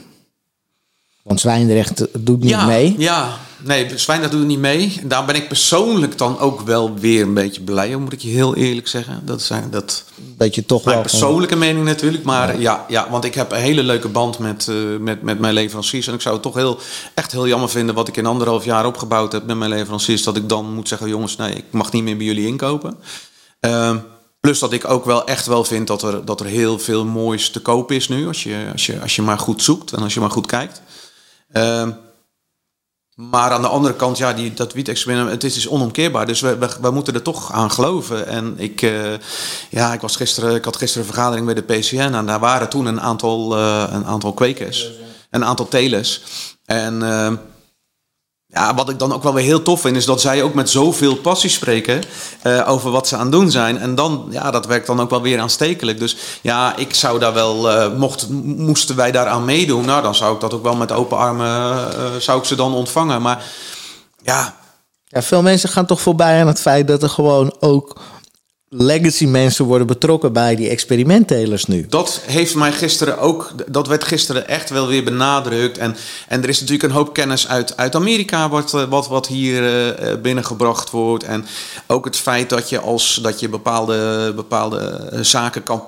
[1.23, 2.95] Want Zwijndrecht doet niet ja, mee.
[2.97, 4.97] Ja, nee, Zwijndrecht doet niet mee.
[5.01, 8.21] En Daar ben ik persoonlijk dan ook wel weer een beetje blij om, moet ik
[8.21, 9.21] je heel eerlijk zeggen.
[9.25, 10.03] Dat zijn dat
[10.37, 11.05] Dat je toch mijn wel.
[11.05, 12.23] persoonlijke mening natuurlijk.
[12.23, 12.85] Maar ja.
[12.87, 16.07] Ja, want ik heb een hele leuke band met, eh, met, met mijn leveranciers.
[16.07, 16.79] En ik zou het toch heel,
[17.13, 20.23] echt heel jammer vinden wat ik in anderhalf jaar opgebouwd heb met mijn leveranciers.
[20.23, 22.97] Dat ik dan moet zeggen, jongens, nee, ik mag niet meer bij jullie inkopen.
[23.59, 23.97] Ehm,
[24.39, 27.49] plus dat ik ook wel echt wel vind dat er, dat er heel veel moois
[27.49, 28.27] te koop is nu.
[28.27, 30.81] Als je, als, je, als je maar goed zoekt en als je maar goed kijkt.
[31.51, 31.91] Ehm,
[33.15, 36.25] maar aan de andere kant, ja, die, dat wiet-experiment, het is dus onomkeerbaar.
[36.25, 38.27] Dus we, we, we moeten er toch aan geloven.
[38.27, 39.13] En ik, eh,
[39.69, 42.13] ja, ik, was gisteren, ik had gisteren een vergadering bij de PCN.
[42.13, 44.91] En daar waren toen een aantal, eh, een aantal kwekers.
[45.29, 46.21] Een aantal telers.
[46.65, 47.31] En eh,
[48.53, 50.69] ja, wat ik dan ook wel weer heel tof vind, is dat zij ook met
[50.69, 52.01] zoveel passie spreken
[52.41, 53.77] eh, over wat ze aan het doen zijn.
[53.77, 55.99] En dan, ja, dat werkt dan ook wel weer aanstekelijk.
[55.99, 60.33] Dus ja, ik zou daar wel, eh, mocht, moesten wij daaraan meedoen, nou dan zou
[60.33, 63.21] ik dat ook wel met open armen, eh, zou ik ze dan ontvangen.
[63.21, 63.45] Maar
[64.23, 64.59] ja,
[65.07, 68.01] Ja, veel mensen gaan toch voorbij aan het feit dat er gewoon ook
[68.73, 71.85] legacy mensen worden betrokken bij die experimenttelers nu.
[71.89, 75.77] Dat heeft mij gisteren ook, dat werd gisteren echt wel weer benadrukt.
[75.77, 75.95] En,
[76.27, 79.63] en er is natuurlijk een hoop kennis uit, uit Amerika wat, eh, wat, wat hier
[79.63, 81.23] eh, eh, binnengebracht wordt.
[81.23, 81.45] En
[81.87, 85.83] ook het feit dat je als dat je bepaalde, bepaalde zaken kan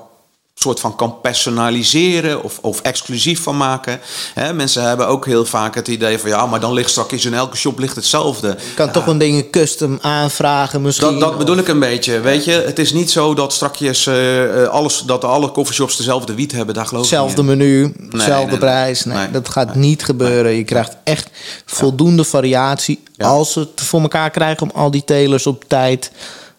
[0.55, 3.99] soort van kan personaliseren of, of exclusief van maken.
[4.33, 7.33] Hè, mensen hebben ook heel vaak het idee van ja, maar dan ligt straks in
[7.33, 8.47] elke shop ligt hetzelfde.
[8.47, 11.11] Je kan toch een dingen custom aanvragen misschien.
[11.11, 12.19] Dat, dat bedoel ik een beetje.
[12.19, 16.33] Weet je, het is niet zo dat strakjes eh, eh, alles, dat alle coffeeshops dezelfde
[16.35, 16.75] wiet hebben.
[16.75, 17.47] Daar geloof ik Hetzelfde in.
[17.47, 19.03] menu, hetzelfde nee, prijs.
[19.05, 19.31] Nee, nee.
[19.31, 20.51] dat gaat niet gebeuren.
[20.51, 21.29] Je krijgt echt
[21.65, 23.27] voldoende variatie Ja.
[23.27, 26.11] als ze het voor elkaar krijgen om al die telers op tijd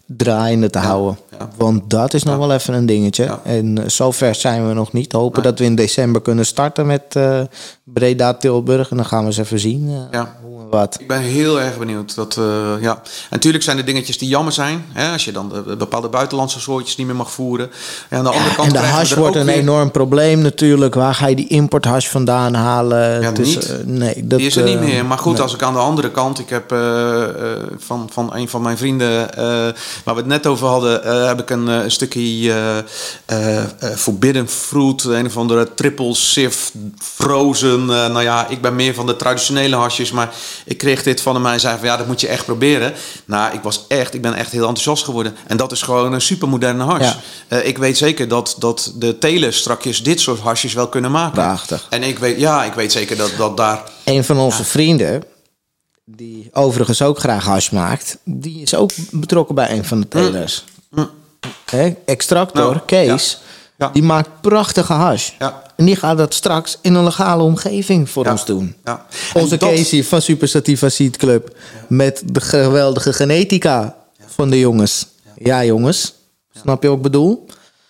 [0.06, 1.18] draaiende te houden.
[1.38, 1.48] Ja.
[1.56, 3.24] Want dat is nog wel even een dingetje.
[3.24, 3.40] Ja.
[3.44, 5.12] En uh, zover zijn we nog niet.
[5.12, 5.50] Hopen Nee.
[5.50, 7.40] dat we in december kunnen starten met eh,
[7.84, 8.90] Breda Tilburg.
[8.90, 10.36] En dan gaan we eens even zien eh, Ja.
[10.42, 10.96] hoe, wat.
[11.00, 12.14] Ik ben heel erg benieuwd.
[12.14, 12.44] Dat, eh,
[12.80, 12.92] ja.
[12.94, 14.84] En natuurlijk zijn er dingetjes die jammer zijn.
[14.92, 15.12] Hè?
[15.12, 17.70] Als je dan de, bepaalde buitenlandse soortjes niet meer mag voeren.
[18.08, 20.94] En aan de andere kant En de hash wordt een weer- enorm probleem natuurlijk.
[20.94, 23.20] Waar ga je die importhash vandaan halen?
[23.20, 23.68] Ja, is, niet.
[23.70, 25.04] eh, nee, dat, die is er niet eh, meer.
[25.06, 25.42] Maar goed, nee.
[25.42, 26.38] als ik aan de andere kant...
[26.38, 27.28] Ik heb eh, eh,
[27.78, 29.34] van, van een van mijn vrienden...
[29.36, 29.44] eh,
[30.04, 31.04] waar we het net over hadden...
[31.24, 32.52] eh, heb ik een eh, stukje
[33.26, 33.64] eh,
[33.96, 35.04] Forbidden Fruit.
[35.04, 37.84] Een of andere triple sift frozen.
[37.86, 40.10] nou ja, ik ben meer van de traditionele hasjes.
[40.10, 41.46] Maar ik kreeg dit van hem.
[41.46, 42.92] En zei van ja, dat moet je echt proberen.
[43.24, 44.14] Nou, ik was echt...
[44.14, 45.36] Ik ben echt heel enthousiast geworden.
[45.46, 47.14] En dat is gewoon een supermoderne hash.
[47.48, 47.56] Ja.
[47.56, 51.32] Ik weet zeker dat, dat de telers strakjes dit soort hasjes wel kunnen maken.
[51.32, 51.86] Prachtig.
[51.90, 53.82] En ik weet, ja, ik weet zeker dat, dat daar...
[54.04, 55.22] Een van onze vrienden,
[56.04, 60.64] die overigens ook graag hash maakt, die is ook betrokken bij een van de telers.
[61.70, 63.38] Hè, Extractor, Nou, Kees,
[63.76, 63.86] ja.
[63.86, 63.92] Ja.
[63.92, 65.30] die maakt prachtige hash.
[65.38, 65.62] Ja.
[65.76, 68.76] En die gaat dat straks in een legale omgeving voor ons doen.
[69.34, 71.56] Onze dat- Casey van Super Sativa Seed Club.
[71.88, 75.06] Met de geweldige genetica van de jongens.
[75.38, 76.14] Ja, jongens.
[76.60, 77.46] Snap je wat ik bedoel?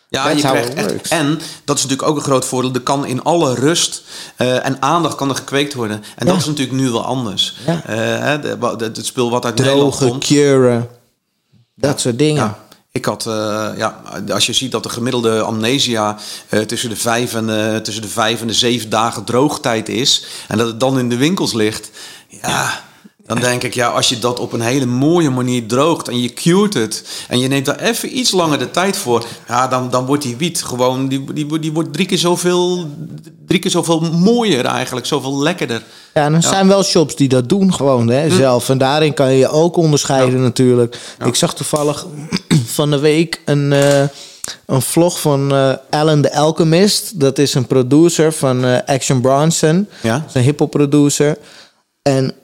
[0.09, 1.09] Ja, je krijgt echt.
[1.09, 2.73] En dat is natuurlijk ook een groot voordeel.
[2.73, 4.03] Er kan in alle rust
[4.37, 6.03] eh, en aandacht kan er gekweekt worden.
[6.17, 7.57] En dat is natuurlijk nu wel anders.
[7.67, 7.83] Ja.
[7.87, 10.25] Eh, het spul wat uit Nederland Droge, komt.
[10.25, 10.89] curen.
[11.75, 12.55] Dat soort dingen.
[12.99, 16.19] Ik had, eh, ja, als je ziet dat de gemiddelde amnesia
[16.49, 20.25] eh, tussen, de vijf en, eh, tussen de vijf en de zeven dagen droogtijd is.
[20.49, 21.91] En dat het dan in de winkels ligt.
[22.29, 22.81] Ja,
[23.27, 26.33] dan denk ik, ja, als je dat op een hele mooie manier droogt en je
[26.33, 27.05] curet het.
[27.29, 29.25] En je neemt daar even iets langer de tijd voor.
[29.49, 32.89] Ja, dan, dan wordt die wiet gewoon, die, die, die wordt drie keer zoveel,
[33.47, 35.07] drie keer zoveel mooier eigenlijk.
[35.07, 35.83] Zoveel lekkerder.
[36.15, 38.37] Ja, en er zijn wel shops die dat doen gewoon hè, Hm.
[38.37, 38.69] zelf.
[38.69, 40.99] En daarin kan je je ook onderscheiden natuurlijk.
[41.25, 42.07] Ik zag toevallig
[42.75, 44.03] van de week een, eh,
[44.67, 47.21] een vlog van eh, Alan the Alchemist.
[47.21, 49.89] Dat is een producer van eh, Action Bronson.
[50.03, 50.19] Ja.
[50.19, 51.39] Dat is een hip-hop producer.
[52.03, 52.35] En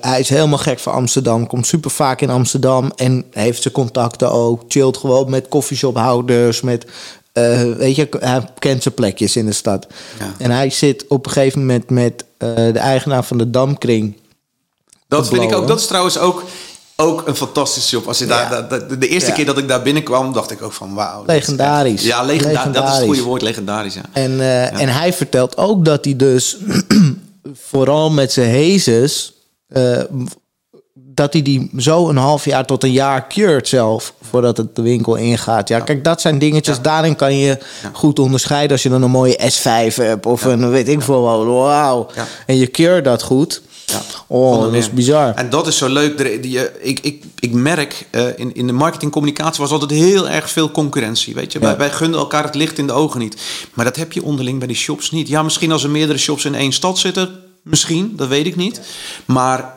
[0.00, 1.46] hij is helemaal gek van Amsterdam.
[1.46, 2.92] Komt super vaak in Amsterdam.
[2.96, 4.62] En heeft zijn contacten ook.
[4.68, 6.60] Chillt gewoon met coffeeshophouders.
[6.60, 6.86] Met,
[7.76, 9.86] weet je, hij kent zijn plekjes in de stad.
[10.18, 10.34] Ja.
[10.38, 14.16] En hij zit op een gegeven moment met de eigenaar van de Damkring.
[15.08, 15.66] Dat vind ik ook.
[15.66, 16.44] Dat is trouwens ook,
[17.02, 18.06] ook een fantastische shop.
[18.06, 18.78] Als je daar, Ja.
[18.98, 19.34] de eerste Ja.
[19.36, 21.20] keer dat ik daar binnenkwam, dacht ik ook van wauw.
[21.20, 22.02] is Legendarisch.
[22.02, 23.06] Ja, legenda- dat is het Legendarisch.
[23.06, 23.94] goede woord, legendarisch.
[23.94, 24.00] Ja.
[24.12, 26.56] En, eh, en hij vertelt ook dat hij dus
[27.70, 29.32] vooral met zijn hazes...
[29.68, 30.00] eh,
[30.94, 34.14] dat hij die zo een half jaar tot een jaar cured zelf...
[34.30, 35.68] voordat het de winkel ingaat.
[35.68, 36.80] Ja, kijk, dat zijn dingetjes.
[36.80, 37.58] Daarin kan je
[37.92, 38.70] goed onderscheiden...
[38.72, 41.22] als je dan een mooie S5 hebt of een weet ik veel.
[41.22, 42.06] Wauw.
[42.46, 43.62] En je cure dat goed.
[43.90, 45.34] Ja, Oh, dat is bizar.
[45.34, 46.20] En dat is zo leuk.
[46.20, 50.70] Eh, ik, ik, ik merk, eh, in, in de marketingcommunicatie was altijd heel erg veel
[50.70, 51.34] concurrentie.
[51.34, 51.58] Weet je?
[51.58, 51.64] Ja.
[51.64, 53.36] Wij, wij gunnen elkaar het licht in de ogen niet.
[53.74, 55.28] Maar dat heb je onderling bij die shops niet.
[55.28, 57.30] Ja, misschien als er meerdere shops in één stad zitten.
[57.62, 58.80] Misschien, dat weet ik niet.
[59.24, 59.74] Maar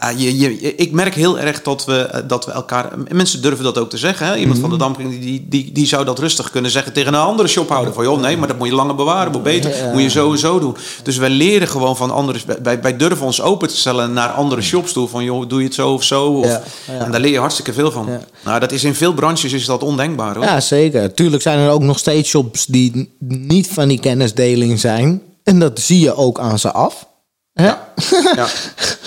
[0.00, 2.90] ja, je, je, ik merk heel erg dat we, eh, dat we elkaar...
[3.08, 4.26] Mensen durven dat ook te zeggen.
[4.26, 4.36] Hè?
[4.36, 4.60] Iemand Mhm.
[4.60, 7.92] van de Damping die, die, die zou dat rustig kunnen zeggen tegen een andere shophouder.
[7.94, 9.32] Van joh, nee, maar dat moet je langer bewaren.
[9.32, 9.90] Moet beter.
[9.92, 10.76] Moet je sowieso doen.
[11.02, 12.40] Dus wij leren gewoon van anderen.
[12.62, 15.08] Wij, wij durven ons open te stellen naar andere shops toe.
[15.08, 16.26] Van joh, doe je het zo of zo.
[16.26, 16.98] Of, Ja, ja.
[17.04, 18.08] En daar leer je hartstikke veel van.
[18.44, 20.44] Nou, dat is in veel branches is dat ondenkbaar hoor.
[20.44, 21.14] Ja, zeker.
[21.14, 25.22] Tuurlijk zijn er ook nog steeds shops die niet van die kennisdeling zijn.
[25.44, 27.08] En dat zie je ook aan ze af.
[27.52, 27.92] Ja.
[28.34, 28.46] Ja.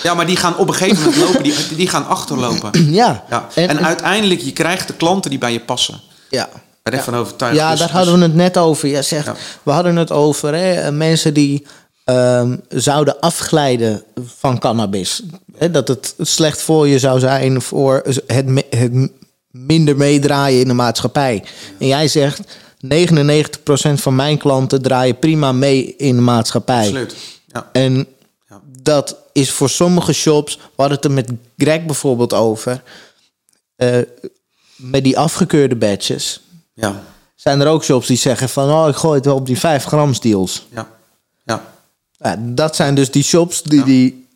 [0.02, 1.42] ja, maar die gaan op een gegeven moment lopen.
[1.42, 2.70] Die, die gaan achterlopen.
[2.92, 3.24] Ja.
[3.30, 3.48] Ja.
[3.54, 6.00] En- En, uiteindelijk, je krijgt de klanten die bij je passen.
[6.30, 6.48] ja.
[6.82, 7.56] Ben echt van overtuigd.
[7.56, 8.88] Ja, Dus- daar dus- hadden we het net over.
[8.88, 9.34] Ja, zeg, Ja.
[9.62, 11.66] We hadden het over hè, eh, mensen die
[12.04, 14.02] ehm, zouden afglijden
[14.38, 15.22] van cannabis.
[15.58, 19.10] Hè, dat het slecht voor je zou zijn voor het, me- het
[19.50, 21.44] minder meedraaien in de maatschappij.
[21.78, 22.40] En jij zegt,
[22.80, 26.78] 99% van mijn klanten draaien prima mee in de maatschappij.
[26.80, 27.14] Absoluut.
[27.46, 27.68] Ja.
[27.72, 28.06] En.
[28.84, 32.82] Dat is voor sommige shops, we hadden het er met Greg bijvoorbeeld over,
[33.76, 33.98] eh,
[34.76, 36.40] met die afgekeurde badges,
[36.72, 37.02] Ja.
[37.34, 39.84] zijn er ook shops die zeggen van, oh, ik gooi het wel op die 5
[39.84, 40.66] gram deals.
[40.74, 40.88] Ja.
[41.44, 41.64] Ja.
[42.18, 44.26] Ja, dat zijn dus die shops die die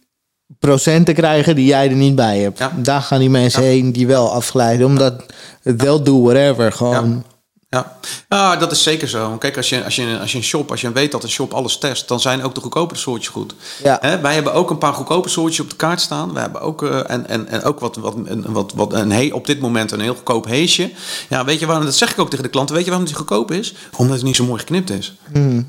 [0.58, 2.58] procenten krijgen die jij er niet bij hebt.
[2.58, 2.72] Ja.
[2.76, 5.24] Daar gaan die mensen heen die wel afglijden, omdat
[5.62, 7.24] het wel do whatever, gewoon.
[7.70, 7.98] Ja,
[8.28, 9.36] ja dat is zeker zo.
[9.38, 11.52] Kijk, als je, als, je, als je een shop, als je weet dat een shop
[11.54, 13.54] alles test, dan zijn ook de goedkopere soortjes goed.
[13.82, 14.18] Ja.
[14.22, 16.32] Wij hebben ook een paar goedkope soortjes op de kaart staan.
[16.32, 19.30] We hebben ook, eh, en, en, en ook wat, wat, een, wat, wat een he,
[19.32, 20.90] op dit moment een heel goedkoop heesje.
[21.28, 23.16] Ja, weet je waarom, dat zeg ik ook tegen de klanten, weet je waarom die
[23.18, 23.74] goedkoop is?
[23.96, 25.14] Omdat het niet zo mooi geknipt is.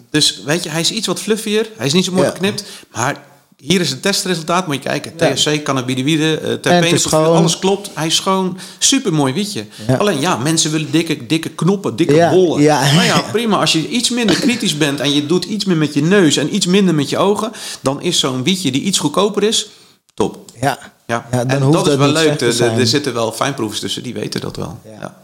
[0.09, 2.31] Dus weet je, hij is iets wat fluffier, hij is niet zo mooi Ja.
[2.31, 3.23] geknipt, maar
[3.62, 5.14] hier is het testresultaat, moet je kijken.
[5.18, 5.34] Ja.
[5.34, 7.89] THC, cannabinoïden, uh, En het terpenen, is gewoon- alles klopt.
[7.93, 9.66] Hij is schoon, super mooi wietje.
[9.88, 9.95] Ja.
[9.95, 12.62] Alleen ja, mensen willen dikke, dikke knoppen, dikke Ja, bollen.
[12.62, 12.93] ja.
[12.93, 13.57] Nou ja, prima.
[13.60, 16.55] Als je iets minder kritisch bent en je doet iets meer met je neus en
[16.55, 17.51] iets minder met je ogen,
[17.82, 19.70] dan is zo'n wietje die iets goedkoper is,
[20.14, 20.38] top.
[20.62, 22.41] Ja, Ja, Ja, dan en hoeft dat is wel leuk.
[22.41, 24.80] Er- zitten wel fijnproevers tussen, die weten dat wel.
[24.99, 25.18] Ja.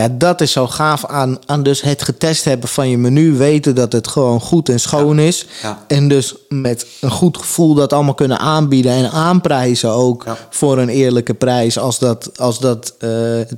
[0.00, 0.08] Ja.
[0.18, 3.36] Dat is zo gaaf aan, aan dus het getest hebben van je menu.
[3.36, 5.46] Weten dat het gewoon goed en schoon is.
[5.62, 5.84] Ja.
[5.86, 10.36] En dus met een goed gevoel dat allemaal kunnen aanbieden en aanprijzen ook Ja.
[10.50, 13.10] voor een eerlijke prijs als dat, als dat eh,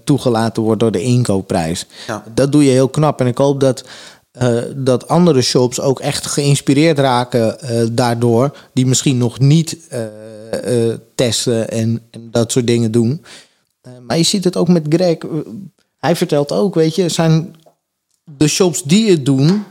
[0.04, 1.86] toegelaten wordt door de inkoopprijs.
[2.34, 3.20] Dat doe je heel knap.
[3.20, 3.84] En ik hoop dat,
[4.32, 8.56] eh, dat andere shops ook echt geïnspireerd raken eh, daardoor.
[8.72, 9.76] Die misschien nog niet
[11.14, 13.24] testen en, en dat soort dingen doen.
[14.06, 15.16] Maar je ziet het ook met Greg.
[16.06, 17.54] Hij vertelt ook, weet je, zijn
[18.24, 19.64] de shops die het doen,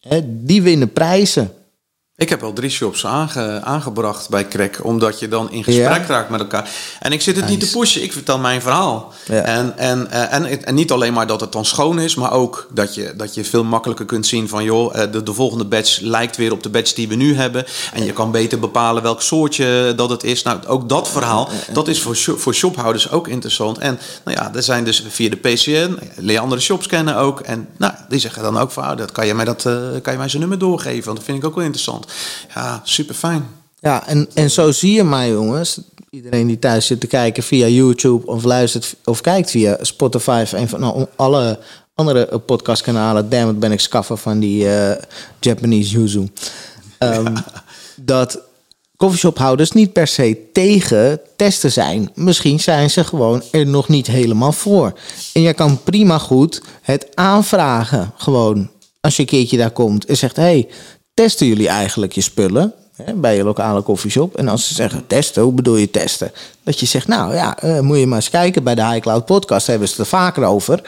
[0.00, 1.52] hè, die winnen prijzen.
[2.18, 6.06] Ik heb al drie shops aange- aangebracht bij Crack, omdat je dan in gesprek Ja.
[6.06, 6.70] raakt met elkaar.
[7.00, 9.12] En ik zit het niet te pushen, ik vertel mijn verhaal.
[9.26, 9.40] Ja.
[9.42, 12.68] En, en, eh, en, en niet alleen maar dat het dan schoon is, maar ook
[12.72, 14.64] dat je, dat je veel makkelijker kunt zien van...
[14.64, 17.64] joh, eh, de, de volgende batch lijkt weer op de batch die we nu hebben.
[17.92, 20.42] En je kan beter bepalen welk soortje dat het is.
[20.42, 23.78] Nou, ook dat verhaal, dat is voor, voor shophouders ook interessant.
[23.78, 27.40] En nou ja, er zijn dus via de PCN, leer andere shops kennen ook.
[27.40, 30.12] En nou, die zeggen dan ook van, ah, dat kan je mij, dat, eh, kan
[30.12, 32.04] je mij zijn nummer doorgeven, want dat vind ik ook wel interessant.
[32.54, 33.46] Ja, super fijn.
[33.80, 35.80] Ja, en, en zo zie je mij, jongens.
[36.10, 40.52] Iedereen die thuis zit te kijken via YouTube of luistert of kijkt via Spotify of
[40.52, 41.58] een van nou, alle
[41.94, 43.28] andere podcastkanalen.
[43.28, 45.02] Damn, het ben ik skaffer van die eh,
[45.40, 46.28] Japanese yuzu.
[46.98, 47.36] Ehm,
[47.96, 48.40] Dat
[48.96, 52.10] coffeeshophouders niet per se tegen testen zijn.
[52.14, 54.98] Misschien zijn ze gewoon er nog niet helemaal voor.
[55.32, 58.12] En je kan prima goed het aanvragen.
[58.16, 58.70] Gewoon
[59.00, 60.68] als je een keertje daar komt en zegt: hey,
[61.16, 62.72] testen jullie eigenlijk je spullen?
[63.02, 64.36] Hè, bij je lokale koffieshop.
[64.36, 66.32] En als ze zeggen testen, hoe bedoel je testen?
[66.62, 68.62] Dat je zegt, nou ja, eh, moet je maar eens kijken.
[68.62, 70.82] Bij de High Cloud podcast hebben ze het er vaker over.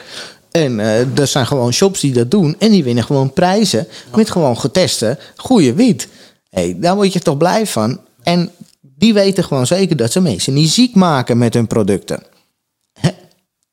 [0.51, 2.55] En eh, er zijn gewoon shops die dat doen.
[2.59, 6.07] En die winnen gewoon prijzen met gewoon geteste goede wiet.
[6.49, 7.99] hey, daar word je toch blij van.
[8.23, 8.51] En
[8.81, 12.23] die weten gewoon zeker dat ze mensen niet ziek maken met hun producten.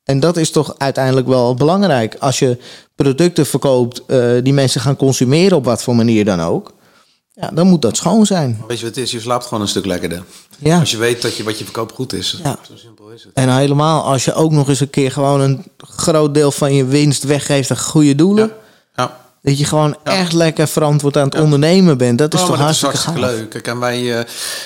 [0.07, 2.15] En dat is toch uiteindelijk wel belangrijk.
[2.19, 2.57] Als je
[2.95, 6.73] producten verkoopt eh, die mensen gaan consumeren op wat voor manier dan ook.
[7.33, 8.63] Ja, dan moet dat schoon zijn.
[8.67, 9.11] Weet je wat het is?
[9.11, 10.23] Je slaapt gewoon een stuk lekkerder.
[10.57, 10.79] Ja.
[10.79, 12.39] Als je weet dat je wat je verkoopt goed is.
[12.43, 12.59] Ja.
[12.67, 13.33] Zo simpel is het.
[13.33, 16.85] En helemaal als je ook nog eens een keer gewoon een groot deel van je
[16.85, 18.51] winst weggeeft aan goede doelen.
[18.95, 19.26] Ja.
[19.47, 22.17] Dat je gewoon echt lekker verantwoord aan het ondernemen bent.
[22.17, 23.49] Dat is Oh, toch dat is hartstikke, hartstikke leuk.
[23.49, 24.17] Kijk, en wij,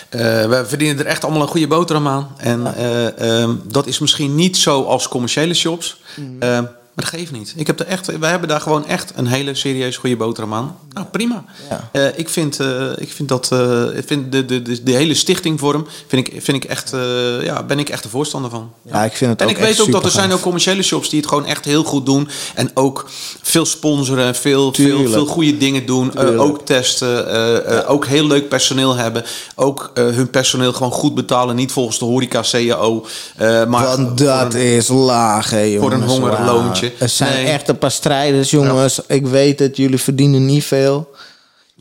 [0.10, 2.28] eh, wij verdienen er echt allemaal een goede boterham aan.
[2.38, 5.98] En eh, ehm, dat is misschien niet zo als commerciële shops.
[6.16, 6.64] Mhm.
[6.94, 7.54] Maar dat geeft niet.
[7.56, 10.76] Ik heb er echt, wij hebben daar gewoon echt een hele serieus goede boterham aan.
[10.94, 11.44] Nou, prima.
[11.70, 11.90] Ja.
[11.92, 15.14] Eh, ik, vind, eh, ik vind dat eh, ik vind de, de, de, de hele
[15.14, 16.94] stichtingvorm vind ik, vind ik echt,
[17.42, 18.72] ja, ben ik echt de voorstander van.
[18.82, 21.10] Ja, ik vind het En ook ik weet ook dat er zijn ook commerciële shops
[21.10, 22.30] die het gewoon echt heel goed doen.
[22.56, 23.10] En ook
[23.42, 25.10] veel sponsoren, veel, veel, Tuurlijk.
[25.10, 26.18] veel goede dingen doen.
[26.18, 27.88] Ook testen.
[27.88, 29.24] Ook heel leuk personeel hebben.
[29.56, 31.56] Ook hun personeel gewoon goed betalen.
[31.56, 33.06] Niet volgens de horeca CAO.
[33.38, 35.82] eh, maar Want dat is laag, hè, jongens.
[35.82, 36.81] voor een hongerloontje.
[37.00, 37.46] Er zijn Nee.
[37.54, 39.02] echt een paar strijders, jongens.
[39.08, 41.10] Ik weet het, jullie verdienen niet veel.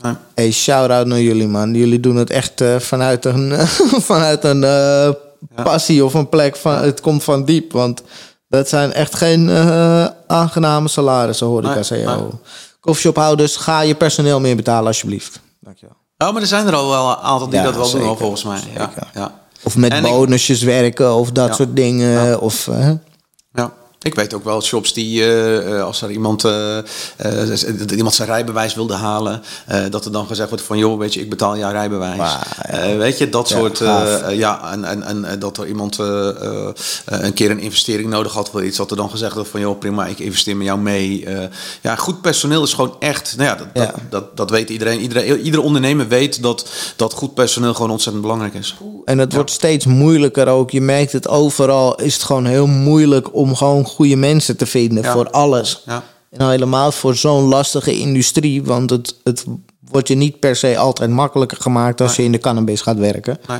[0.01, 0.13] Nee.
[0.35, 1.73] Hey, shout-out naar jullie, man.
[1.73, 3.67] Jullie doen het echt eh, vanuit een,
[4.11, 5.09] vanuit een eh,
[5.63, 6.77] passie of een plek van...
[6.77, 8.01] Het komt van diep, want
[8.47, 11.83] dat zijn echt geen eh, aangename salarissen, hoor ik Nee.
[11.83, 12.39] CEO.
[12.79, 15.39] Coffeeshophouders, ga je personeel meer betalen, alsjeblieft.
[15.59, 15.95] Dankjewel.
[16.17, 18.17] Oh, maar er zijn er al wel een aantal die Ja, dat wel doen, zeker.
[18.17, 18.59] volgens mij.
[18.75, 19.39] Ja, ja.
[19.63, 21.53] Of met En ik- bonusjes werken of dat Ja.
[21.53, 22.41] soort dingen.
[22.41, 22.69] Of,
[23.53, 23.71] Ja.
[24.03, 26.77] Ik weet ook wel shops die, eh, eh, als er iemand, eh,
[27.95, 29.41] iemand zijn rijbewijs wilde halen,
[29.89, 32.35] dat er dan gezegd wordt van, joh, weet je, ik betaal jouw rijbewijs.
[32.97, 33.77] Weet je, dat Ja, soort,
[34.31, 35.97] ja, en, en, en dat er iemand
[37.05, 39.79] een keer een investering nodig had voor iets, dat er dan gezegd wordt van, joh,
[39.79, 41.27] prima, ik investeer met jou mee.
[41.81, 43.85] Ja, goed personeel is gewoon echt, nou ja, dat, Ja.
[43.85, 44.99] Dat, dat, dat weet iedereen.
[44.99, 45.39] iedereen.
[45.39, 48.75] Iedere ondernemer weet dat, dat goed personeel gewoon ontzettend belangrijk is.
[49.05, 50.71] En het wordt steeds moeilijker ook.
[50.71, 51.95] Je merkt het overal.
[51.95, 55.11] Is het gewoon heel moeilijk om gewoon goede mensen te vinden Ja.
[55.11, 55.81] voor alles.
[55.85, 56.03] Ja.
[56.29, 58.63] En helemaal voor zo'n lastige industrie.
[58.63, 59.45] Want het, het
[59.79, 63.37] wordt je niet per se altijd makkelijker gemaakt als je in de cannabis gaat werken.
[63.47, 63.59] Nee.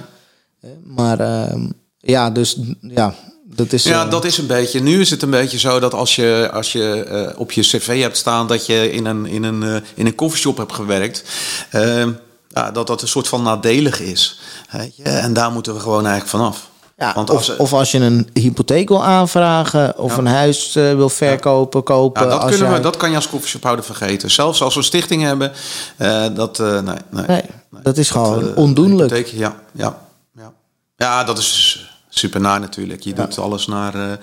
[0.83, 3.15] Maar ehm, ja, dus ja,
[3.55, 3.83] dat is.
[3.83, 4.79] Ja, eh, dat is een beetje.
[4.79, 8.01] Nu is het een beetje zo dat als je, als je eh, op je cv
[8.01, 11.23] hebt staan dat je in een, in een, eh, in een koffieshop hebt gewerkt,
[11.69, 12.05] eh,
[12.47, 14.39] ja, dat dat een soort van nadelig is.
[14.71, 15.03] Weet je?
[15.03, 16.69] En daar moeten we gewoon eigenlijk vanaf.
[17.01, 19.97] Ja, Want of, als, of als je een hypotheek wil aanvragen.
[19.97, 20.17] Of Ja.
[20.17, 22.23] een huis eh, wil verkopen, kopen.
[22.23, 24.31] ja, dat, als kunnen we, dat kan je als koffieshophouder vergeten.
[24.31, 25.51] Zelfs als we een stichting hebben,
[25.97, 27.41] eh, dat, eh, nee, nee, Nee,
[27.83, 29.11] dat is gewoon ondoenlijk.
[29.11, 29.97] hypotheek, ja, ja,
[30.37, 30.51] ja.
[30.95, 31.79] ja, dat is
[32.09, 33.01] super naar natuurlijk.
[33.03, 34.19] Je doet alles naar,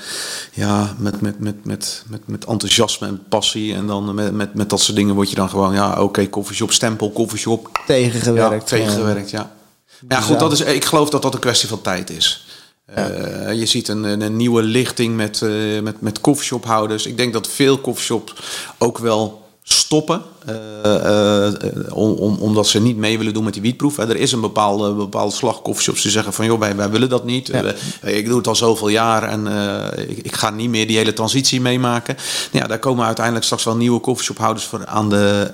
[0.52, 3.74] ja, met, met, met, met, met, met enthousiasme en passie.
[3.74, 6.72] En dan met, met, met dat soort dingen word je dan gewoon, ja, oké, koffieshop,
[6.72, 7.68] stempel, koffieshop.
[7.72, 8.66] Ja, tegengewerkt.
[8.66, 9.50] tegengewerkt, ja.
[10.08, 12.46] Ja, goed, dat is, ik geloof dat dat een kwestie van tijd is.
[12.96, 17.06] Uh, je ziet een, een, nieuwe lichting met, uh, met, met coffeeshophouders.
[17.06, 18.34] Ik denk dat veel coffeeshops
[18.78, 19.47] ook wel
[19.88, 20.22] stoppen.
[20.48, 20.54] Uh,
[20.84, 21.48] uh,
[21.92, 23.98] om, om, omdat ze niet mee willen doen met die wietproef.
[23.98, 26.44] Er is een bepaalde, bepaalde slag coffeeshops die zeggen van...
[26.44, 27.46] joh, wij, wij willen dat niet.
[27.46, 27.62] Ja.
[28.02, 29.46] Ik doe het al zoveel jaar en
[30.08, 32.16] ik, ik, ga niet meer die hele transitie meemaken.
[32.52, 35.48] Nou ja, daar komen uiteindelijk straks wel nieuwe coffeeshophouders voor, aan de,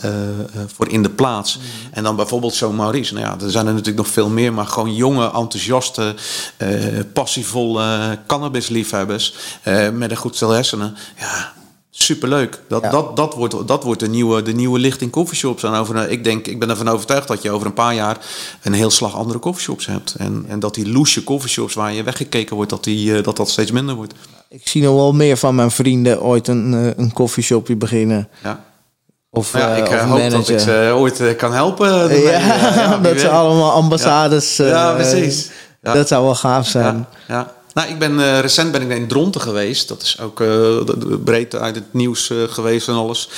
[0.74, 1.56] voor in de plaats.
[1.56, 1.62] Mm.
[1.90, 3.14] En dan bijvoorbeeld zo'n Maurice.
[3.14, 4.52] Nou ja, er zijn er natuurlijk nog veel meer.
[4.52, 6.14] Maar gewoon jonge, enthousiaste,
[7.12, 9.34] passievolle cannabisliefhebbers...
[9.92, 10.96] met een goed stel hersenen.
[11.18, 11.52] Ja,
[11.96, 12.60] Superleuk.
[12.68, 12.90] Dat, ja.
[12.90, 15.62] dat, dat, wordt, dat wordt de nieuwe, de nieuwe lichting coffeeshops.
[15.62, 18.18] En over, ik, denk, ik ben ervan overtuigd dat je over een paar jaar
[18.62, 20.14] een heel slag andere coffeeshops hebt.
[20.14, 23.70] En, en dat die loesje coffeeshops waar je weggekeken wordt, dat, die, dat dat steeds
[23.70, 24.14] minder wordt.
[24.48, 28.28] Ik zie nog wel meer van mijn vrienden ooit een, een coffeeshopje beginnen.
[28.42, 28.64] Ja.
[29.30, 30.30] Of, nou ja, ik uh, hoop manager.
[30.30, 32.20] dat ik ze ooit kan helpen.
[32.22, 34.56] Ja, ja, dat ze allemaal ambassades.
[34.56, 35.50] Ja, ja precies.
[35.80, 37.06] Dat zou wel gaaf zijn.
[37.28, 37.53] ja.
[37.74, 39.88] Nou, ik ben, uh, recent ben ik in Dronten geweest.
[39.88, 40.80] Dat is ook uh,
[41.24, 43.28] breed uit het nieuws uh, geweest en alles.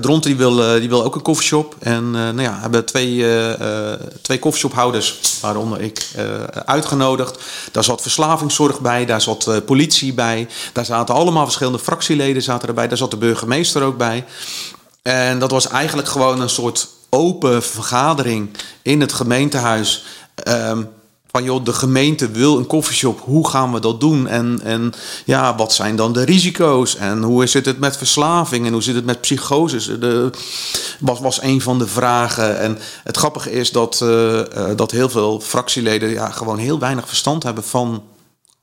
[0.00, 1.74] Dronten die wil, die wil ook een koffieshop.
[1.78, 3.24] En nou ja, hebben twee,
[4.22, 6.06] twee koffieshophouders, waaronder ik,
[6.64, 7.38] uitgenodigd.
[7.72, 10.48] Daar zat verslavingszorg bij, daar zat politie bij.
[10.72, 12.88] Daar zaten allemaal verschillende fractieleden zaten erbij.
[12.88, 14.24] Daar zat de burgemeester ook bij.
[15.02, 18.50] En dat was eigenlijk gewoon een soort open vergadering
[18.82, 20.04] in het gemeentehuis.
[20.48, 20.88] Um,
[21.36, 24.26] van joh, de gemeente wil een koffieshop, hoe gaan we dat doen?
[24.26, 24.92] En, en
[25.24, 26.96] ja, wat zijn dan de risico's?
[26.96, 28.66] En hoe zit het met verslaving?
[28.66, 29.84] En hoe zit het met psychoses?
[29.84, 30.30] De,
[31.00, 32.58] was, was een van de vragen.
[32.58, 34.40] En het grappige is dat, uh,
[34.76, 38.02] dat heel veel fractieleden ja, gewoon heel weinig verstand hebben van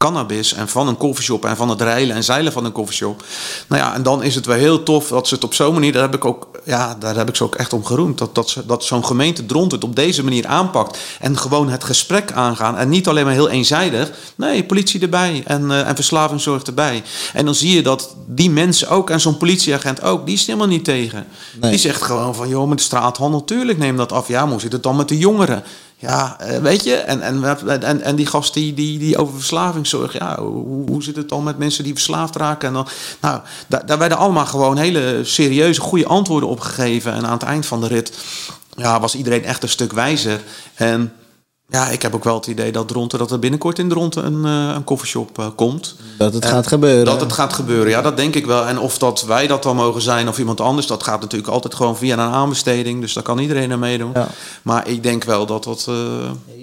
[0.03, 3.23] cannabis en van een koffieshop en van het reilen en zeilen van een koffieshop.
[3.67, 5.91] Nou ja, en dan is het wel heel tof dat ze het op zo'n manier,
[5.91, 8.17] daar heb ik ook, ja, daar heb ik ze ook echt om geroemd.
[8.17, 12.31] Dat, dat, dat zo'n gemeente Dront het op deze manier aanpakt en gewoon het gesprek
[12.31, 12.77] aangaan.
[12.77, 14.11] En niet alleen maar heel eenzijdig.
[14.35, 17.03] Nee, politie erbij en, uh, en verslavingszorg erbij.
[17.33, 20.67] En dan zie je dat die mensen ook en zo'n politieagent ook, die is helemaal
[20.67, 21.27] niet tegen.
[21.61, 21.71] Nee.
[21.71, 24.27] Die zegt gewoon van, joh, met de straathandel, natuurlijk neem dat af.
[24.27, 25.63] Ja, hoe zit het dan met de jongeren?
[26.03, 27.43] Ja, eh, weet je, en, en,
[27.81, 31.29] en, en die gast die, die, die over verslaving zorgt, ja, hoe, hoe zit het
[31.29, 32.67] dan met mensen die verslaafd raken?
[32.67, 32.87] En dan,
[33.21, 37.13] nou, daar, daar werden allemaal gewoon hele serieuze, goede antwoorden op gegeven.
[37.13, 38.11] En aan het eind van de rit
[38.75, 40.41] ja, was iedereen echt een stuk wijzer.
[40.73, 41.13] En
[41.69, 44.69] ja, ik heb ook wel het idee dat Dronten, dat er binnenkort in Dronten een,
[44.69, 45.95] uh, een koffieshop uh, komt.
[46.17, 47.05] Dat het en gaat gebeuren.
[47.05, 48.65] Dat het gaat gebeuren, ja, dat denk ik wel.
[48.65, 51.75] En of dat wij dat dan mogen zijn of iemand anders, dat gaat natuurlijk altijd
[51.75, 53.01] gewoon via een aanbesteding.
[53.01, 54.11] Dus daar kan iedereen aan meedoen.
[54.13, 54.27] Ja.
[54.61, 55.85] Maar ik denk wel dat dat.
[55.89, 55.95] Uh,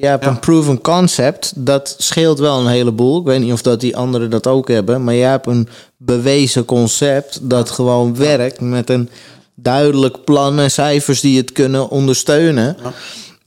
[0.01, 0.31] Je hebt ja.
[0.31, 3.21] een proven concept, dat scheelt wel een heleboel.
[3.21, 6.65] Ik weet niet of dat die anderen dat ook hebben, maar je hebt een bewezen
[6.65, 9.11] concept dat gewoon werkt met een
[9.55, 12.77] duidelijk plan en cijfers die het kunnen ondersteunen.
[12.83, 12.93] Ja.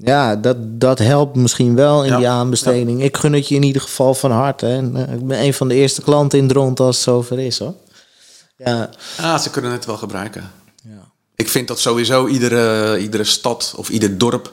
[0.05, 2.17] Ja, dat, dat helpt misschien wel in ja.
[2.17, 2.99] die aanbesteding.
[2.99, 3.05] Ja.
[3.05, 4.67] Ik gun het je in ieder geval van harte.
[4.67, 7.59] En, uh, ik ben een van de eerste klanten in Dront als het zover is
[7.59, 7.73] hoor.
[8.57, 8.89] Ja.
[9.17, 10.51] Ah, ze kunnen het wel gebruiken.
[10.83, 11.11] Ja.
[11.35, 14.51] Ik vind dat sowieso iedere, iedere stad of ieder dorp,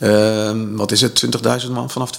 [0.00, 1.26] uh, wat is het,
[1.64, 2.10] 20.000 man, vanaf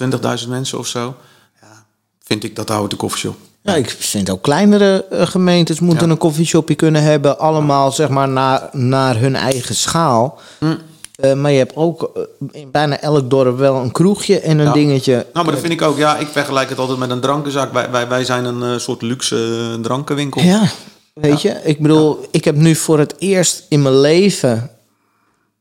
[0.42, 1.16] 20.000 mensen of zo,
[1.60, 1.84] ja,
[2.24, 3.36] vind ik dat houdt de koffieshop.
[3.62, 8.28] Ja, ik vind ook kleinere uh, gemeentes moeten een koffieshopje kunnen hebben, allemaal zeg maar
[8.28, 10.40] naar, naar hun eigen schaal.
[10.58, 10.78] Mm.
[11.20, 12.22] Uh, maar je hebt ook uh,
[12.62, 14.72] in bijna elk dorp wel een kroegje en een ja.
[14.72, 15.26] dingetje.
[15.32, 15.96] Nou, maar dat vind ik ook.
[15.96, 17.72] Ja, ik vergelijk het altijd met een drankenzaak.
[17.72, 20.42] Wij, wij, wij zijn een uh, soort luxe drankenwinkel.
[20.42, 20.68] Ja,
[21.12, 21.50] weet ja.
[21.50, 21.60] je.
[21.64, 22.26] Ik bedoel, ja.
[22.30, 24.70] ik heb nu voor het eerst in mijn leven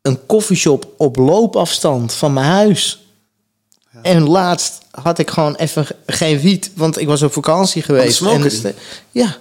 [0.02, 3.08] een koffieshop op loopafstand van mijn huis.
[4.02, 8.22] En laatst had ik gewoon even geen wiet, want ik was op vakantie geweest.
[8.22, 8.62] En dus,
[9.12, 9.38] ja.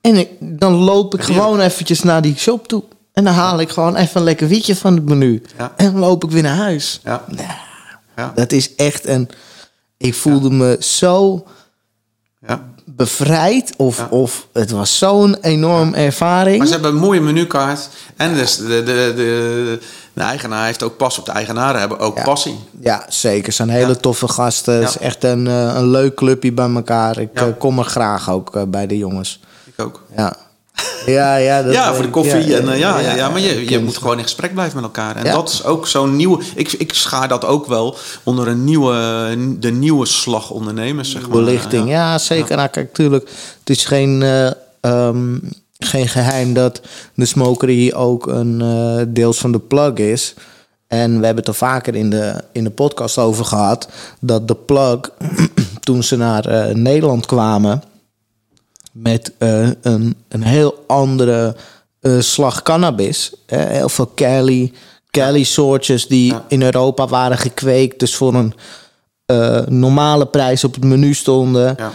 [0.00, 2.82] En ik, dan loop ik gewoon eventjes naar die shop toe.
[3.16, 5.42] En dan haal ik gewoon even een lekker wietje van het menu.
[5.58, 5.72] Ja.
[5.76, 7.00] En dan loop ik weer naar huis.
[7.04, 7.24] Ja.
[7.26, 7.48] Nou,
[8.16, 8.32] ja.
[8.34, 9.28] Dat is echt een...
[9.96, 11.46] Ik voelde me zo
[12.84, 13.74] bevrijd.
[13.76, 16.58] Of, of het was zo'n enorm ervaring.
[16.58, 17.88] Maar ze hebben een mooie menukaart.
[18.16, 18.82] En dus de, de,
[19.16, 19.78] de,
[20.12, 22.58] de, eigenaar heeft ook pas op de eigenaren hebben ook passie.
[22.80, 23.52] Ja, zeker.
[23.52, 24.74] Ze zijn hele toffe gasten.
[24.74, 27.18] Het is echt een, een leuk clubje bij elkaar.
[27.18, 29.40] Ik kom er graag ook bij de jongens.
[29.64, 30.02] Ik ook.
[30.16, 30.36] Ja.
[31.06, 32.46] Ja, ja, dat ja voor de koffie.
[32.46, 34.84] Ja, en, uh, ja, ja, ja, maar je, je moet gewoon in gesprek blijven met
[34.84, 35.16] elkaar.
[35.16, 36.42] En dat is ook zo'n nieuwe...
[36.54, 38.94] Ik, ik schaar dat ook wel onder een nieuwe,
[39.58, 41.30] de nieuwe slag ondernemers, zeg maar.
[41.30, 42.56] Belichting, ja, ja zeker.
[42.56, 43.28] Nou, kijk, natuurlijk,
[43.58, 44.50] het is geen, uh,
[44.80, 45.40] um,
[45.78, 46.80] geen geheim dat
[47.14, 50.34] de smokery ook een uh, deels van de plug is.
[50.86, 53.88] En we hebben het er vaker in de, in de podcast over gehad...
[54.20, 54.98] dat de plug,
[55.80, 57.82] toen ze naar Nederland kwamen
[59.02, 61.56] met uh, een, een heel andere
[62.00, 63.32] uh, slag cannabis.
[63.48, 64.72] Uh, heel veel Cali,
[65.10, 66.44] Cali soortjes die ja.
[66.48, 67.98] in Europa waren gekweekt.
[67.98, 68.54] Dus voor een
[69.26, 71.74] eh, normale prijs op het menu stonden.
[71.78, 71.92] Ja.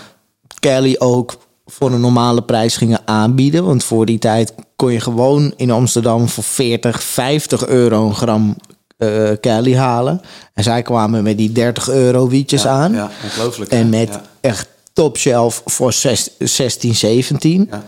[0.60, 3.66] Kelly ook voor een normale prijs gingen aanbieden.
[3.66, 8.56] Want voor die tijd kon je gewoon in Amsterdam voor 40, 50 euro een gram
[8.98, 10.22] eh Kelly halen.
[10.54, 12.94] En zij kwamen met die 30 euro wietjes aan.
[12.94, 13.72] Ja, ongelooflijk.
[13.72, 17.68] En met Ja, echt top shelf voor zes- 16, 17.
[17.72, 17.84] ja,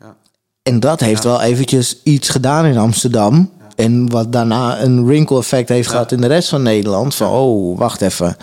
[0.00, 0.14] ja.
[0.62, 3.50] En dat heeft wel eventjes iets gedaan in Amsterdam.
[3.76, 7.14] En wat daarna een wrinkle effect heeft gehad in de rest van Nederland.
[7.14, 8.36] Van, oh, wacht even.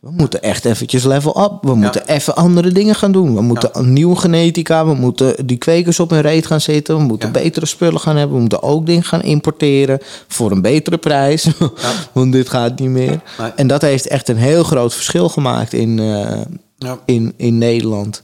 [0.00, 1.52] We moeten echt eventjes level up.
[1.62, 3.34] We moeten even andere dingen gaan doen.
[3.34, 4.86] We moeten een nieuwe genetica.
[4.86, 6.96] We moeten die kwekers op hun reet gaan zitten.
[6.96, 8.34] We moeten betere spullen gaan hebben.
[8.34, 9.98] We moeten ook dingen gaan importeren.
[10.28, 11.46] Voor een betere prijs.
[12.12, 13.20] Want dit gaat niet meer.
[13.56, 16.40] En dat heeft echt een heel groot verschil gemaakt in, eh,
[16.78, 16.98] Ja.
[17.04, 18.22] in, in Nederland.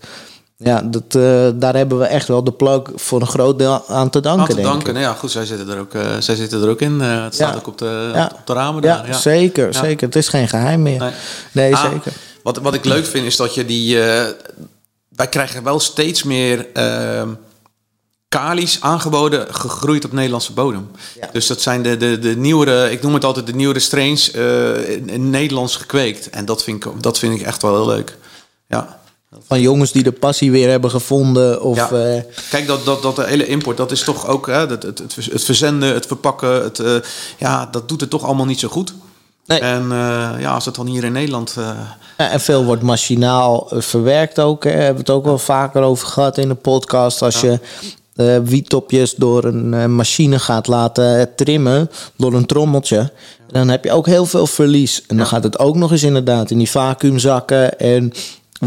[0.56, 4.10] Ja, dat, eh, daar hebben we echt wel de plug voor een groot deel aan
[4.10, 4.92] te danken, Aan te danken.
[4.94, 7.00] Nou ja, goed, zij zitten er ook, eh, zij zitten er ook in.
[7.00, 7.58] Eh, het staat Ja.
[7.58, 8.32] ook op de, Ja.
[8.34, 9.06] op de ramen daar.
[9.06, 9.80] Ja, zeker, Ja.
[9.80, 10.06] zeker.
[10.06, 10.98] Het is geen geheim meer.
[11.00, 11.12] Nee.
[11.52, 12.12] Nee, Ah, zeker.
[12.42, 13.96] Wat, wat ik leuk vind is dat je die...
[15.08, 17.28] wij krijgen wel steeds meer ehm
[18.28, 20.90] kali's aangeboden, gegroeid op Nederlandse bodem.
[21.20, 21.28] Ja.
[21.32, 25.08] Dus dat zijn de, de, de nieuwere, ik noem het altijd de nieuwere strains, in,
[25.08, 26.30] in Nederlands gekweekt.
[26.30, 28.16] En dat vind, ik, dat vind ik echt wel heel leuk.
[28.72, 29.00] Ja.
[29.46, 31.62] Van jongens die de passie weer hebben gevonden.
[31.62, 31.90] Of, Ja.
[31.90, 34.98] eh, Kijk, dat, dat, dat de hele import, dat is toch ook hè, het, het,
[34.98, 36.94] het, verzenden, het verpakken, het, eh,
[37.38, 38.94] ja, dat doet het toch allemaal niet zo goed.
[39.46, 39.58] Nee.
[39.60, 41.54] En eh, ja, als het dan hier in Nederland.
[42.18, 44.64] ja, en veel wordt machinaal verwerkt ook.
[44.64, 44.70] Hè.
[44.70, 47.22] Hebben we het ook wel vaker over gehad in de podcast.
[47.22, 47.60] Als je
[48.16, 53.12] eh wiettopjes door een machine gaat laten trimmen, door een trommeltje...
[53.50, 55.02] dan heb je ook heel veel verlies.
[55.06, 57.78] En dan gaat het ook nog eens inderdaad in die vacuümzakken...
[57.78, 58.12] en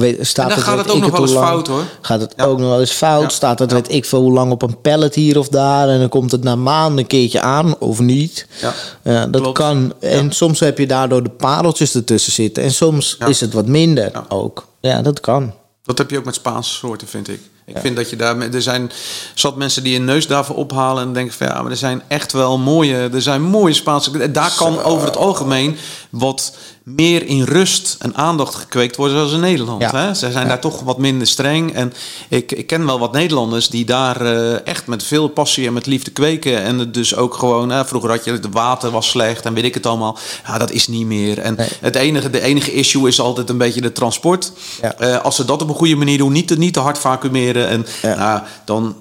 [0.01, 1.83] weet, staat En dan het, gaat het ook nog wel eens lang- fout, hoor.
[2.01, 2.43] Gaat het Ja.
[2.45, 3.21] ook nog wel eens fout?
[3.21, 3.29] Ja.
[3.29, 3.75] Staat het Ja.
[3.75, 5.89] weet ik veel hoe lang op een pallet hier of daar...
[5.89, 8.47] en dan komt het na maanden een keertje aan of niet.
[8.61, 8.73] Ja.
[9.03, 9.57] Ja, dat Klopt.
[9.57, 9.93] kan.
[9.99, 12.63] En soms heb je daardoor de pareltjes ertussen zitten.
[12.63, 14.67] En soms is het wat minder ook.
[14.79, 15.53] Ja, dat kan.
[15.83, 17.39] Dat heb je ook met Spaanse soorten, vind ik.
[17.67, 18.37] Ik vind dat je daar...
[18.39, 18.91] Er zijn
[19.33, 21.03] zat mensen die een neus daarvoor ophalen...
[21.03, 23.09] en denken van ja, maar er zijn echt wel mooie...
[23.13, 24.31] Er zijn mooie Spaanse...
[24.31, 25.77] Daar kan over het algemeen
[26.09, 26.53] wat
[26.85, 29.17] meer in rust en aandacht gekweekt worden...
[29.17, 29.81] zoals in Nederland.
[29.81, 29.91] Ja.
[29.91, 30.13] Hè?
[30.13, 31.73] Ze zijn daar toch wat minder streng.
[31.73, 31.93] En
[32.29, 35.85] ik, ik ken wel wat Nederlanders die daar eh, echt met veel passie en met
[35.85, 36.61] liefde kweken.
[36.63, 37.85] En het dus ook gewoon...
[37.85, 40.17] Vroeger had je het water was slecht en weet ik het allemaal.
[40.47, 41.39] Ja, dat is niet meer.
[41.39, 41.69] En Nee.
[41.81, 44.51] het enige, de enige issue is altijd een beetje de transport.
[44.81, 44.93] Ja.
[44.97, 47.67] Eh, als ze dat op een goede manier doen, niet te, niet te hard vacuümeren.
[47.67, 48.15] En Ja.
[48.15, 48.95] nou, dan.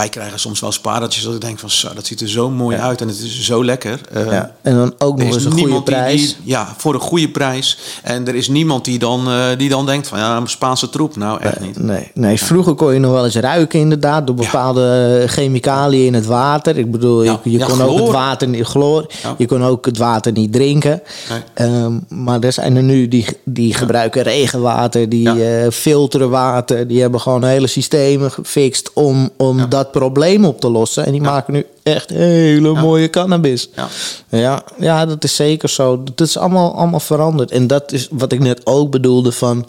[0.00, 2.76] Wij krijgen soms wel spaardatjes dat ik denk van zo, dat ziet er zo mooi
[2.76, 4.00] uit en het is zo lekker.
[4.12, 4.54] Eh, Ja.
[4.62, 6.20] En dan ook nog eens een goede prijs.
[6.20, 7.78] Die, ja, voor een goede prijs.
[8.02, 11.16] En er is niemand die dan, eh, die dan denkt van ja, een Spaanse troep.
[11.16, 11.78] Nou, echt niet.
[11.78, 16.26] Nee, nee, vroeger kon je nog wel eens ruiken inderdaad door bepaalde chemicaliën in het
[16.26, 16.78] water.
[16.78, 19.06] Ik bedoel, je, je kon ook het water niet chloor.
[19.38, 21.02] Je kon ook het water niet drinken.
[21.28, 21.68] Nee.
[21.68, 26.86] Ehm, maar er zijn er nu die, die gebruiken regenwater, die eh, filteren water.
[26.86, 31.04] Die hebben gewoon hele systemen gefixt om, om dat probleem op te lossen.
[31.06, 33.68] En die maken nu echt hele mooie cannabis.
[33.76, 33.88] Ja.
[34.28, 36.02] Ja, ja, dat is zeker zo.
[36.04, 37.50] Dat is allemaal, allemaal veranderd.
[37.50, 39.68] En dat is wat ik net ook bedoelde van...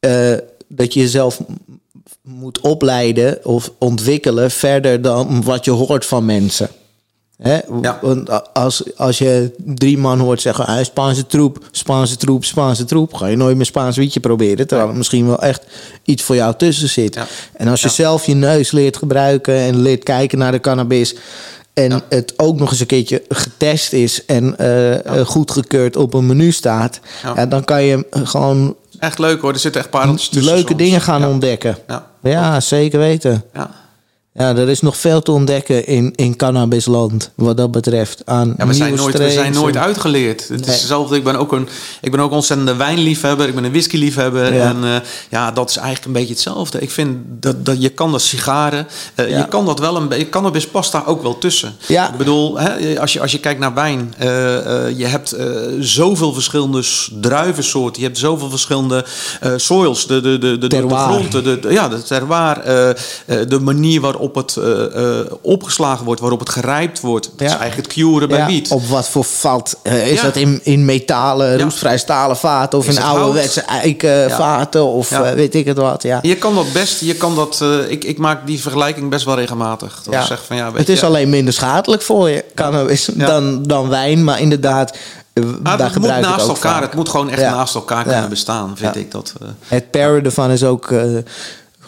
[0.00, 0.32] eh,
[0.68, 1.40] dat je jezelf
[2.22, 4.50] moet opleiden of ontwikkelen...
[4.50, 6.68] verder dan wat je hoort van mensen.
[7.42, 7.58] Hè?
[7.82, 7.98] Ja.
[8.02, 10.66] Want als, als je drie man hoort zeggen...
[10.66, 13.14] Ah, Spaanse troep, Spaanse troep, Spaanse troep...
[13.14, 14.66] ga je nooit meer Spaans wietje proberen...
[14.66, 15.62] terwijl er misschien wel echt
[16.04, 17.14] iets voor jou tussen zit.
[17.14, 17.26] Ja.
[17.56, 17.94] En als je Ja.
[17.94, 19.54] zelf je neus leert gebruiken...
[19.54, 21.14] en leert kijken naar de cannabis...
[21.74, 24.24] en het ook nog eens een keertje getest is...
[24.24, 27.00] en eh, eh, goedgekeurd op een menu staat...
[27.22, 27.32] Ja.
[27.36, 27.46] Ja.
[27.46, 30.52] dan kan je gewoon Echt leuk hoor, er zitten echt pareltjes tussen.
[30.52, 30.82] leuke soms.
[30.82, 31.28] dingen gaan ja.
[31.28, 31.78] ontdekken.
[31.88, 32.06] Ja.
[32.22, 33.44] Ja, zeker weten.
[33.54, 33.70] Ja.
[34.34, 37.30] Ja, er is nog veel te ontdekken in, in cannabisland...
[37.34, 38.22] wat dat betreft.
[38.24, 40.40] Aan Ja, we zijn, nooit, we zijn nooit uitgeleerd.
[40.40, 40.58] Het Nee.
[40.60, 41.16] is hetzelfde.
[41.16, 41.68] Ik ben ook een,
[42.00, 43.48] ik ben ook ontzettende wijnliefhebber.
[43.48, 44.54] Ik ben een whiskyliefhebber.
[44.54, 44.68] Ja.
[44.68, 44.90] En eh,
[45.30, 46.78] ja, dat is eigenlijk een beetje hetzelfde.
[46.80, 48.86] Ik vind dat, dat je kan dat sigaren.
[49.16, 49.24] Ja.
[49.24, 50.28] Je kan dat wel een beetje.
[50.28, 51.72] Cannabis past daar ook wel tussen.
[51.86, 52.10] Ja.
[52.12, 54.14] Ik bedoel, hè, als, je, als je kijkt naar wijn.
[54.18, 54.28] eh,
[54.98, 55.36] je hebt
[55.80, 56.82] zoveel verschillende
[57.20, 58.00] druivensoorten.
[58.00, 59.04] Je hebt zoveel verschillende
[59.56, 60.06] soils.
[60.06, 61.32] De, de, de, de, de, grond.
[61.32, 62.60] De, de, ja, de terroir.
[63.48, 66.20] de manier waarop het eh, eh, opgeslagen wordt.
[66.20, 67.30] Waarop het gerijpt wordt.
[67.36, 67.58] Dat is Ja.
[67.58, 68.70] eigenlijk het curen bij Ja, wiet.
[68.70, 69.78] op wat voor vat?
[69.82, 70.22] Eh, is Ja.
[70.24, 71.64] dat in, in metalen, Ja.
[71.64, 72.78] roestvrij stalen vaten...
[72.78, 76.02] of Is in ouderwetse eikenvaten of weet ik het wat.
[76.02, 76.18] Ja.
[76.22, 80.00] Je kan dat best, je kan dat, ik, ik maak die vergelijking best wel regelmatig.
[80.04, 80.20] Dat Ja.
[80.20, 83.62] ik zeg van, ja, weet het is je, alleen minder schadelijk voor je cannabis dan,
[83.62, 84.24] dan wijn.
[84.24, 84.96] Maar inderdaad,
[85.62, 86.82] Maar daar het moet naast elkaar, vaak.
[86.82, 89.32] het moet gewoon echt naast elkaar kunnen bestaan, vind ik dat.
[89.66, 90.92] Het paren ervan is ook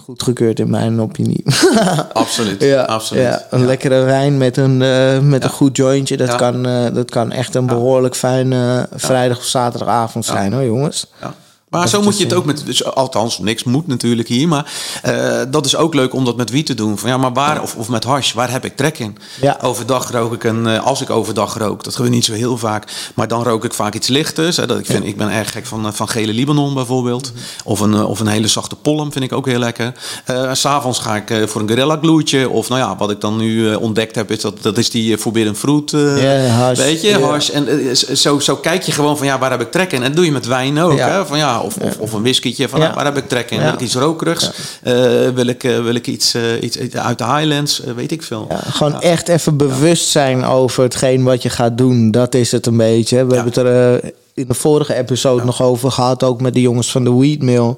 [0.04, 1.44] goedgekeurd in mijn opinie.
[2.12, 2.62] Absoluut.
[2.62, 3.22] ja, absoluut.
[3.22, 3.66] ja, een Ja.
[3.66, 5.48] lekkere wijn met een, eh, met Ja.
[5.48, 6.16] een goed jointje.
[6.16, 11.06] Dat, kan, eh, dat kan echt een behoorlijk fijne vrijdag of zaterdagavond zijn hoor, jongens.
[11.20, 11.34] Ja.
[11.78, 14.72] Maar zo moet je het ook met, dus, althans, niks moet natuurlijk hier, maar
[15.02, 16.98] eh, dat is ook leuk om dat met wiet te doen.
[16.98, 19.16] Van, ja, maar waar, of, of met hash, waar heb ik trek in?
[19.40, 19.58] Ja.
[19.62, 22.84] Overdag rook ik een, eh, als ik overdag rook, dat gebeurt niet zo heel vaak,
[23.14, 24.56] maar dan rook ik vaak iets lichters.
[24.56, 27.32] Hè, dat ik, vind, ik ben erg gek van, eh, van gele Libanon bijvoorbeeld,
[27.64, 29.92] of, een, eh, of een hele zachte pollen vind ik ook heel lekker.
[30.24, 33.20] Eh, S S'avonds ga ik eh, voor een Gorilla Gloedje, of nou ja, wat ik
[33.20, 36.78] dan nu eh, ontdekt heb, is dat, dat is die eh, Forbidden Fruit, eh, hash.
[36.78, 37.48] weet je, hash.
[37.48, 39.98] En eh, zo, zo kijk je gewoon van, ja, waar heb ik trek in?
[40.02, 41.08] En dat doe je met wijn ook, Ja.
[41.08, 41.26] hè?
[41.26, 42.84] Van, ja, of, of, of een whiskytje, van Ja.
[42.84, 43.58] nou, waar heb ik trek in?
[43.58, 43.64] Ja.
[43.64, 44.50] Wil ik iets rokerigs?
[44.82, 44.94] Eh,
[45.28, 47.80] wil, ik, eh, wil ik iets, eh, iets iets uit de Highlands?
[47.80, 48.46] Eh, weet ik veel.
[48.48, 52.10] Ja, gewoon echt even bewust zijn over hetgeen wat je gaat doen.
[52.10, 53.24] Dat is het een beetje.
[53.26, 56.22] We hebben het er eh, in de vorige episode nog over gehad.
[56.22, 57.76] Ook met de jongens van de Weed Mill.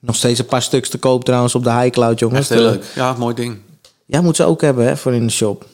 [0.00, 2.40] Nog steeds een paar stuks te koop trouwens op de High Cloud, jongens.
[2.50, 2.84] Echt heel leuk.
[2.94, 3.56] Ja, mooi ding.
[4.06, 5.64] Ja, moet ze ook hebben hè, voor in de shop.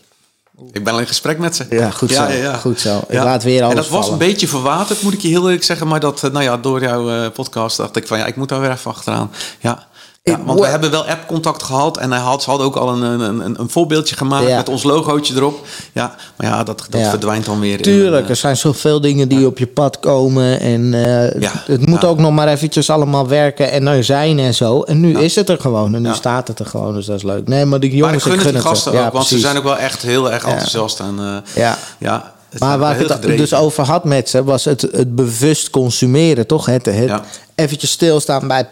[0.73, 1.67] Ik ben al in gesprek met ze.
[1.71, 2.27] Ja, goed zo.
[2.61, 2.99] Goed zo.
[2.99, 3.25] Ik Ja.
[3.25, 5.87] laat weer En alles dat was een beetje verwaterd, moet ik je heel eerlijk zeggen.
[5.87, 8.49] Maar dat, eh, nou ja, door jouw eh, podcast dacht ik van ja, ik moet
[8.49, 9.31] daar weer even achteraan.
[9.61, 9.87] Ja.
[10.25, 12.89] Ja, Ik- want we hebben wel app-contact gehad en hij had, ze hadden ook al
[12.89, 14.57] een, een, een, een voorbeeldje gemaakt Ja.
[14.57, 15.67] met ons logootje erop.
[15.93, 17.09] Ja, maar ja, dat, dat Ja.
[17.11, 17.83] verdwijnt dan weer.
[17.83, 20.61] Tuurlijk, eh, er zijn zoveel dingen die op je pad komen.
[20.61, 24.83] En eh, het moet ook nog maar eventjes allemaal werken en er zijn en zo.
[24.83, 25.95] En nu is het er gewoon.
[25.95, 27.49] En nu staat het er gewoon, dus dat is leuk.
[27.49, 29.27] Nee, maar die maar ik jongens, gun ik gun die het gasten ook, Ja, want
[29.27, 31.01] ze zijn ook wel echt heel erg enthousiast.
[31.01, 32.33] En, eh, Ja.
[32.51, 33.37] het Maar waar ik het gedreven.
[33.37, 36.67] dus over had met ze, was het, het bewust consumeren, toch?
[36.67, 37.23] Het, het Ja.
[37.55, 38.69] eventjes stilstaan bij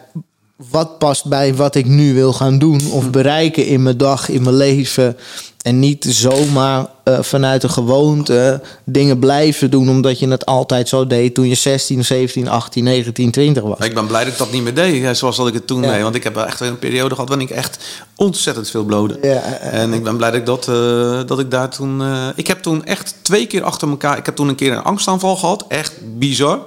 [0.70, 3.10] wat past bij wat ik nu wil gaan doen of Hm.
[3.10, 5.16] bereiken in mijn dag, in mijn leven.
[5.62, 11.06] En niet zomaar eh, vanuit de gewoonte dingen blijven doen omdat je het altijd zo
[11.06, 13.78] deed toen je 16, 17, 18, 19, 20 was.
[13.78, 15.92] Ik ben blij dat ik dat niet meer deed, zoals dat ik het toen Ja.
[15.92, 16.02] deed.
[16.02, 17.78] Want ik heb echt een periode gehad waarin ik echt
[18.16, 19.18] ontzettend veel blode.
[19.22, 22.02] Ja, en ik ben blij dat ik, dat, eh, dat ik daar toen...
[22.02, 24.18] eh, ik heb toen echt twee keer achter elkaar...
[24.18, 25.64] Ik heb toen een keer een angstaanval gehad.
[25.68, 26.58] Echt bizar.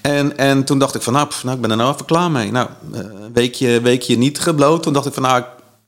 [0.00, 2.30] En, en toen dacht ik van, nou, pff, nou, ik ben er nou even klaar
[2.30, 2.52] mee.
[2.52, 4.82] Nou, een weekje, weekje niet gebloot.
[4.82, 5.42] Toen dacht ik van, nou...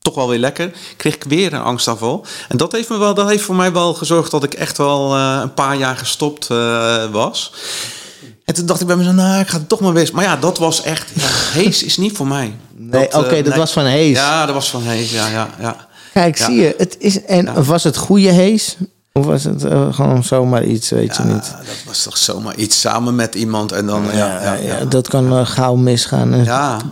[0.07, 0.71] Toch wel weer lekker.
[0.97, 2.25] Kreeg ik weer een angstaanval.
[2.47, 5.15] En dat heeft, me wel, dat heeft voor mij wel gezorgd dat ik echt wel
[5.15, 7.53] eh, een paar jaar gestopt eh, was.
[8.45, 10.09] En toen dacht ik bij mezelf, nou, ik ga het toch maar weer.
[10.13, 11.09] Maar ja, dat was echt.
[11.13, 12.55] Ja, Hees is niet voor mij.
[12.75, 14.15] Nee, Dat, oké, eh, dat was van Hees.
[14.17, 15.11] Ja, dat was van Hees.
[15.11, 15.87] Ja, ja, ja.
[16.13, 16.45] Kijk, Ja.
[16.45, 18.77] zie je, het is, en was het goede hees?
[19.17, 21.55] Of was het eh, gewoon zomaar iets, weet je niet?
[21.65, 24.03] dat was toch zomaar iets samen met iemand en dan.
[24.13, 26.33] Ja, ja, ja, dat kan eh, gauw misgaan.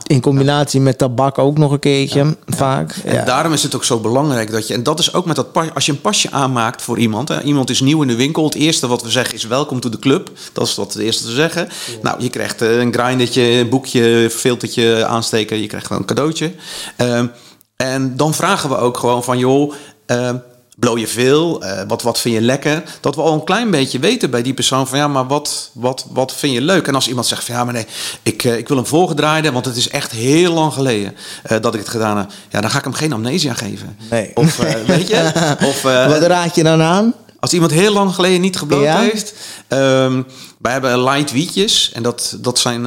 [0.04, 2.96] In combinatie met tabak ook nog een keertje, vaak.
[3.04, 5.52] En daarom is het ook zo belangrijk dat je, en dat is ook met dat
[5.52, 8.44] pas, als je een pasje aanmaakt voor iemand, hè, iemand is nieuw in de winkel,
[8.44, 10.32] het eerste wat we zeggen is welkom to the club.
[10.54, 11.68] Dat is wat het eerste te zeggen.
[12.02, 16.52] Nou, je krijgt eh, een grindertje, een boekje, filtertje aansteken, je krijgt gewoon een cadeautje.
[16.96, 17.28] Ehm,
[17.76, 19.74] en dan vragen we ook gewoon van, joh,
[20.06, 20.36] ehm,
[20.76, 21.64] blow je veel?
[21.64, 22.84] Eh, wat, wat vind je lekker?
[23.02, 26.06] Dat we al een klein beetje weten bij die persoon van ja, maar wat, wat,
[26.10, 26.88] wat vind je leuk?
[26.88, 27.86] En als iemand zegt van ja, maar nee,
[28.24, 31.74] ik, eh, ik wil hem voorgedraaide, want het is echt heel lang geleden eh, dat
[31.74, 32.30] ik het gedaan heb.
[32.50, 33.98] Ja, dan ga ik hem geen amnesia geven.
[34.10, 34.32] Nee.
[34.36, 34.58] Of
[34.88, 35.32] weet je?
[35.68, 37.14] Of, Wat raad je dan aan?
[37.40, 39.00] als iemand heel lang geleden niet gebloot Ja?
[39.00, 39.34] heeft.
[39.68, 40.22] ehm,
[40.58, 41.92] wij hebben light wietjes.
[41.94, 42.82] En dat, dat zijn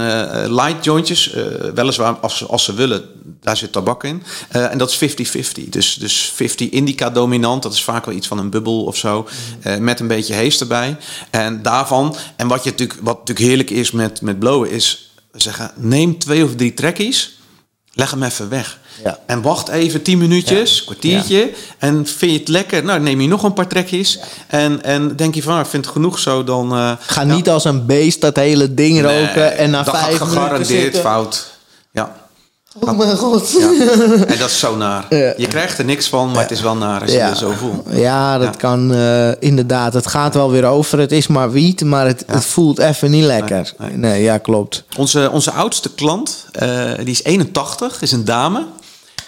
[0.55, 1.35] light jointjes.
[1.74, 3.05] weliswaar als, als ze willen,
[3.40, 4.23] daar zit tabak in.
[4.48, 5.69] Eh, en dat is 50-50.
[5.69, 7.62] Dus, dus 50 indica dominant.
[7.62, 9.28] Dat is vaak wel iets van een bubbel of zo.
[9.62, 10.97] eh, met een beetje hees erbij.
[11.31, 12.16] En daarvan.
[12.36, 15.12] En wat, je natuurlijk, wat natuurlijk heerlijk is met, met blowen is...
[15.32, 17.39] Zeggen, neem twee of drie trekkies.
[17.93, 18.78] Leg hem even weg.
[19.05, 19.19] Ja.
[19.27, 21.51] En wacht even 10 minuutjes, kwartiertje.
[21.78, 22.85] En vind je het lekker?
[22.85, 24.19] Nou, neem je nog een paar trekjes.
[24.47, 26.73] En, en denk je van, ik vind het genoeg zo, dan...
[26.73, 30.06] eh, Ga niet als een beest dat hele ding nee, roken en na dat vijf
[30.06, 31.01] minuten gegarandeerd zitten.
[31.01, 31.58] fout.
[32.81, 33.51] Oh mijn god.
[33.51, 33.69] ja.
[34.27, 35.07] En dat is zo naar.
[35.09, 35.33] Ja.
[35.37, 37.35] Je krijgt er niks van, maar het is wel naar als je Ja.
[37.35, 37.87] zo voelt.
[37.91, 39.95] Ja, dat kan eh, inderdaad.
[39.95, 40.99] Het gaat wel weer over.
[40.99, 43.73] Het is maar wiet, maar het, het voelt even niet lekker.
[43.79, 44.23] Nee, Nee, nee.
[44.23, 44.85] ja, klopt.
[44.97, 46.69] Onze, onze oudste klant, eh,
[46.99, 48.65] die is 81, is een dame.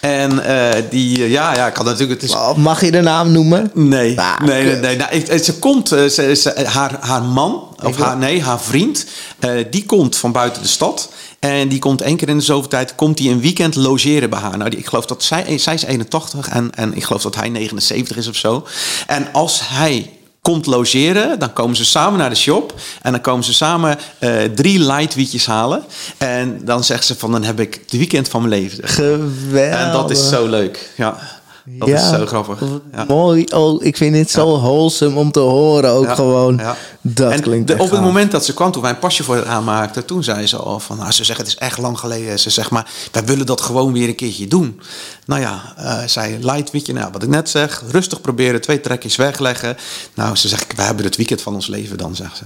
[0.01, 2.21] En eh, die, eh, ja, ja, ik kan natuurlijk...
[2.21, 3.71] Het is, Oh, Mag je de naam noemen?
[3.73, 4.75] Nee, Ah, nee, nee.
[4.75, 4.95] nee.
[4.97, 9.05] Nou, ik- ze komt, eh, ze, ze- haar, haar man, of haar, nee, haar vriend,
[9.39, 11.09] eh, die komt van buiten de stad.
[11.39, 14.39] En die komt één keer in de zoveel tijd, komt die een weekend logeren bij
[14.39, 14.57] haar.
[14.57, 17.49] Nou, die, ik geloof dat zij, zij is 81 en, en ik geloof dat hij
[17.49, 18.65] 79 is of zo.
[19.07, 20.09] En als hij
[20.41, 22.73] komt logeren, dan komen ze samen naar de shop.
[23.01, 25.83] En dan komen ze samen eh, drie light wietjes halen.
[26.17, 28.87] En dan zegt ze van, dan heb ik het weekend van mijn leven.
[28.87, 29.79] Geweldig.
[29.79, 31.40] En dat is zo leuk, ja.
[31.65, 32.59] Dat is zo grappig.
[32.91, 33.05] Ja.
[33.07, 33.43] Mooi.
[33.53, 36.57] Oh, ik vind het zo wholesome om te horen ook Ja, gewoon.
[36.57, 36.75] ja.
[37.01, 37.99] Dat en klinkt de- op het gaaf.
[38.01, 40.79] moment dat ze kwam, toen wij een pasje voor haar aanmaakten, toen zei ze al
[40.79, 42.39] van, nou, ze zegt het is echt lang geleden.
[42.39, 44.81] Ze zegt maar, wij willen dat gewoon weer een keertje doen.
[45.25, 48.81] Nou ja, eh zij light, weet je, nou, wat ik net zeg, rustig proberen, twee
[48.81, 49.77] trekjes wegleggen.
[50.13, 52.43] Nou, ze zegt, wij hebben het weekend van ons leven dan, zegt ze.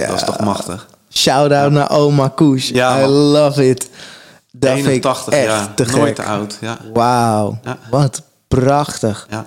[0.00, 0.86] Ja, dat is toch machtig.
[1.14, 2.68] Shout-out naar oma Koes.
[2.68, 3.88] Ja, I love it.
[4.52, 6.58] Dat 81 vind ik echt jaar, te nooit te oud.
[6.60, 7.58] Ja, Wauw.
[7.64, 7.78] Ja.
[7.90, 9.26] Wat prachtig.
[9.30, 9.46] ja.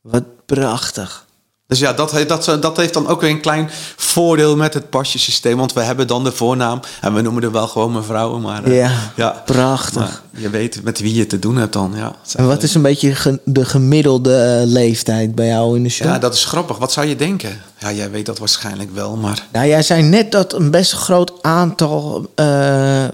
[0.00, 1.22] Wat prachtig.
[1.66, 5.56] Dus ja, dat, dat, dat heeft dan ook weer een klein voordeel met het pasjesysteem.
[5.56, 6.80] Want we hebben dan de voornaam.
[7.00, 8.38] En we noemen er wel gewoon mevrouw.
[8.38, 9.94] Maar eh, Ja, prachtig.
[10.00, 11.92] maar je weet met wie je te doen hebt dan.
[11.96, 16.06] Ja, En wat is een beetje de gemiddelde eh, leeftijd bij jou in de show?
[16.06, 16.78] ja, dat is grappig.
[16.78, 17.60] Wat zou je denken?
[17.78, 19.16] Ja, jij weet dat waarschijnlijk wel.
[19.16, 23.04] Maar Nou, jij zei net dat een best groot aantal eh,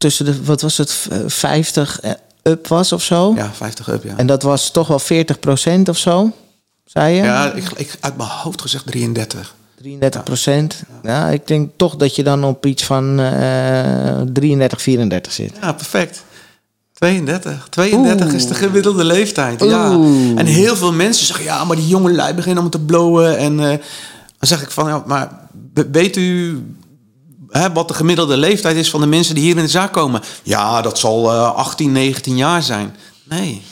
[0.00, 2.10] tussen de, wat was het, v- 50 eh,
[2.42, 3.32] up was of zo.
[3.36, 4.16] ja, 50 up, ja.
[4.16, 5.00] En dat was toch wel
[5.80, 6.32] 40% of zo,
[6.84, 7.22] zei je?
[7.22, 9.54] Ja, ik, ik, uit mijn hoofd gezegd 33.
[9.80, 10.82] 33 procent.
[11.02, 11.28] Ja.
[11.28, 15.52] ik denk toch dat je dan op iets van eh 33, 34 zit.
[15.60, 16.22] Ja, perfect.
[16.92, 17.66] 32.
[17.70, 19.60] 32 is de gemiddelde leeftijd.
[19.64, 19.90] Ja.
[20.36, 23.38] En heel veel mensen zeggen, ja, maar die jonge lui beginnen om te blowen.
[23.38, 23.66] En eh,
[24.38, 25.30] dan zeg ik van, ja, maar
[25.74, 26.58] we- weet u
[27.50, 30.22] hè, wat de gemiddelde leeftijd is van de mensen die hier in de zaak komen?
[30.42, 32.96] Ja, dat zal eh 18, 19 jaar zijn.
[33.24, 33.62] Nee.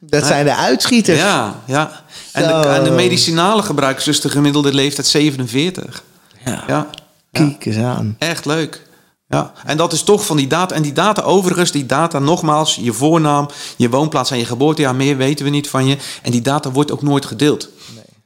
[0.00, 1.18] Dat zijn de uitschieters.
[1.18, 2.04] Ja, ja.
[2.32, 6.02] En de, en de medicinale gebruikers dus de gemiddelde leeftijd 47.
[6.44, 6.64] Ja.
[6.66, 6.86] Ja.
[7.32, 8.16] Kijk eens aan.
[8.18, 8.84] Echt leuk.
[9.28, 10.74] Ja, en dat is toch van die data.
[10.74, 15.16] En die data overigens, die data nogmaals, je voornaam, je woonplaats en je geboortejaar, meer
[15.16, 15.96] weten we niet van je.
[16.22, 17.68] En die data wordt ook nooit gedeeld.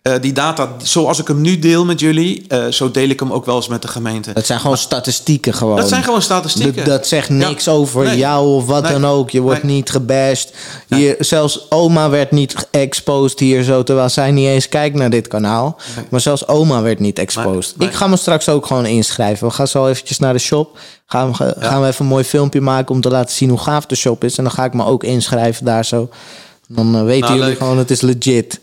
[0.02, 3.32] Eh, die data, zoals ik hem nu deel met jullie, eh, zo deel ik hem
[3.32, 4.32] ook wel eens met de gemeente.
[4.32, 5.76] Dat zijn gewoon statistieken gewoon.
[5.76, 6.74] Dat zijn gewoon statistieken.
[6.74, 7.72] Dat, dat zegt niks Ja.
[7.72, 8.16] over Nee.
[8.16, 8.92] jou of wat Nee.
[8.92, 9.30] dan ook.
[9.30, 9.74] Je wordt Nee.
[9.74, 10.52] niet gebashed.
[10.88, 15.28] Hier, zelfs oma werd niet exposed hier zo, terwijl zij niet eens kijkt naar dit
[15.28, 15.76] kanaal.
[16.10, 17.74] Maar zelfs oma werd niet exposed.
[17.78, 19.46] Ik ga me straks ook gewoon inschrijven.
[19.48, 20.78] We gaan zo eventjes naar de shop.
[21.06, 23.86] Gaan we, gaan we even een mooi filmpje maken om te laten zien hoe gaaf
[23.86, 24.38] de shop is.
[24.38, 26.08] En dan ga ik me ook inschrijven daar zo.
[26.72, 27.58] Dan eh, weten Nou, jullie leuk.
[27.58, 28.58] gewoon, het is legit.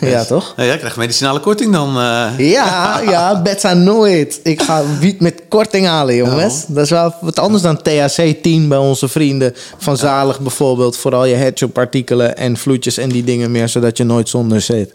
[0.00, 0.54] Ja, toch?
[0.56, 1.88] Ja, jij krijgt medicinale korting dan.
[1.88, 2.28] eh.
[2.52, 4.40] Ja, ja, Betsa nooit.
[4.42, 6.64] Ik ga wiet met korting halen, jongens.
[6.66, 10.96] Dat is wel wat anders dan THC 10 bij onze vrienden van Zalig bijvoorbeeld.
[10.96, 14.94] Vooral je headshop artikelen en vloedjes en die dingen meer, zodat je nooit zonder zit.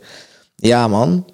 [0.56, 1.26] Ja, man.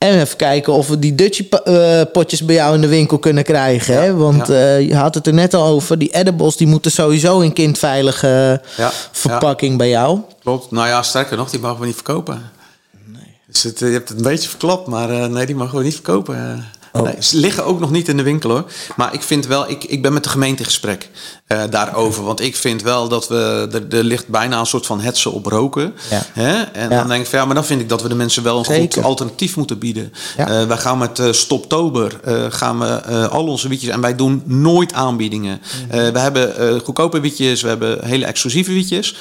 [0.00, 3.44] En even kijken of we die Dutchie eh, potjes bij jou in de winkel kunnen
[3.44, 3.94] krijgen.
[4.02, 4.14] hè?
[4.14, 4.54] Want ja.
[4.54, 5.98] eh, je had het er net al over.
[5.98, 10.20] Die edibles die moeten sowieso in kindveilige Ja, verpakking bij jou.
[10.42, 10.70] Klopt.
[10.70, 12.50] Nou ja, sterker nog, die mogen we niet verkopen.
[13.06, 13.22] Nee.
[13.46, 15.94] Dus het, eh, je hebt het een beetje verklapt, maar nee, die mogen we niet
[15.94, 16.64] verkopen.
[16.92, 17.02] Oh.
[17.02, 18.64] Nee, ze liggen ook nog niet in de winkel hoor.
[18.96, 21.08] Maar ik vind wel, ik, ik ben met de gemeente in gesprek
[21.46, 22.24] eh, daarover.
[22.24, 25.46] Want ik vind wel dat we, er, er ligt bijna een soort van hetze op
[25.46, 25.94] roken.
[26.10, 26.22] Ja.
[26.32, 26.62] Hè?
[26.62, 26.98] En Ja.
[26.98, 28.64] dan denk ik van ja, maar dan vind ik dat we de mensen wel een
[28.64, 28.92] Zeker.
[28.92, 30.12] goed alternatief moeten bieden.
[30.36, 30.48] Ja.
[30.48, 34.92] Eh, wij gaan met eh, Stoptober, gaan we al onze wietjes, en wij doen nooit
[34.92, 35.60] aanbiedingen.
[35.88, 36.12] Mhm.
[36.12, 39.14] We hebben goedkope wietjes, we hebben hele exclusieve wietjes.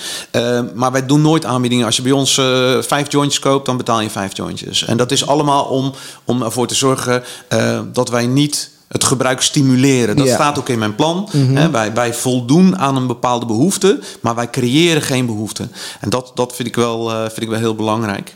[0.76, 1.86] Maar wij doen nooit aanbiedingen.
[1.86, 2.34] Als je bij ons
[2.80, 4.86] vijf jointjes koopt, dan betaal je vijf jointjes.
[4.86, 5.94] En dat is allemaal om,
[6.26, 7.24] om ervoor te zorgen
[7.60, 10.15] eh, dat wij niet het gebruik stimuleren.
[10.15, 10.31] Dat Ja.
[10.34, 10.41] Mhm.
[10.41, 11.30] staat ook in mijn plan.
[11.31, 15.68] Hè, wij, wij voldoen aan een bepaalde behoefte, maar wij creëren geen behoefte.
[15.99, 18.36] En dat, dat vind, ik wel, eh, vind ik wel heel belangrijk.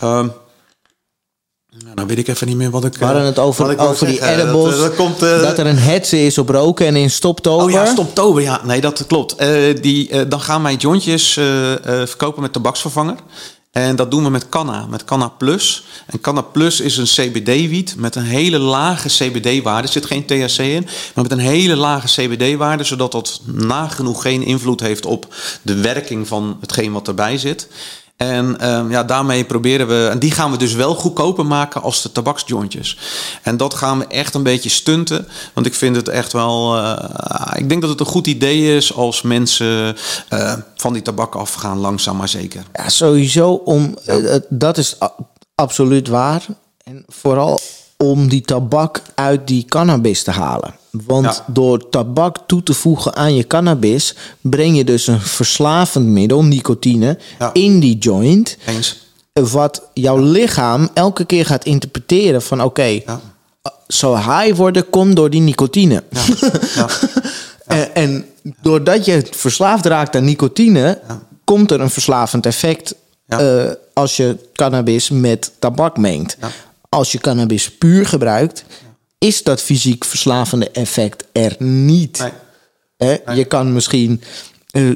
[0.00, 0.26] Ehm
[1.84, 2.96] nou, dan weet ik even niet meer wat ik...
[2.96, 4.70] We hadden het over, ik over die edibles.
[4.70, 7.64] Dat, dat komt, eh, dat er een hetze is op roken en in stoptober.
[7.64, 8.42] Oh ja, stoptober.
[8.42, 9.34] Ja, nee, dat klopt.
[9.34, 9.48] Eh,
[9.82, 13.16] die, eh, dan gaan wij jointjes eh, eh, verkopen met tabaksvervanger.
[13.76, 15.84] En dat doen we met Canna, met Canna Plus.
[16.06, 19.86] En Canna Plus is een CBD-wiet met een hele lage CBD-waarde.
[19.86, 22.84] Er zit geen THC in, maar met een hele lage CBD-waarde...
[22.84, 27.68] zodat dat nagenoeg geen invloed heeft op de werking van hetgeen wat erbij zit.
[28.16, 30.08] En ehm, ja, daarmee proberen we...
[30.10, 32.98] En die gaan we dus wel goedkoper maken als de tabaksjointjes.
[33.42, 35.28] En dat gaan we echt een beetje stunten.
[35.54, 36.76] Want ik vind het echt wel...
[36.76, 39.96] eh, ik denk dat het een goed idee is als mensen
[40.28, 41.78] eh, van die tabak afgaan.
[41.78, 42.62] Langzaam maar zeker.
[42.72, 43.96] Ja, sowieso om.
[44.04, 44.96] eh, dat is
[45.54, 46.42] absoluut waar.
[46.84, 47.60] En vooral
[47.96, 50.74] om die tabak uit die cannabis te halen.
[51.06, 51.44] Want Ja.
[51.46, 57.18] door tabak toe te voegen aan je cannabis, breng je dus een verslavend middel, nicotine,
[57.38, 57.50] Ja.
[57.52, 58.56] in die joint.
[58.66, 59.04] Eens?
[59.32, 63.20] Wat jouw lichaam elke keer gaat interpreteren van oké, Ja.
[63.88, 66.02] zo high worden komt door die nicotine.
[66.74, 66.86] Ja.
[67.66, 68.24] En, en
[68.62, 71.00] doordat je verslaafd raakt aan nicotine,
[71.44, 72.94] komt er een verslavend effect
[73.26, 76.36] eh, als je cannabis met tabak mengt.
[76.88, 78.64] Als je cannabis puur gebruikt,
[79.18, 82.32] is dat fysiek verslavende effect er niet.
[82.98, 83.20] Nee.
[83.34, 84.22] Je kan misschien
[84.70, 84.90] eh,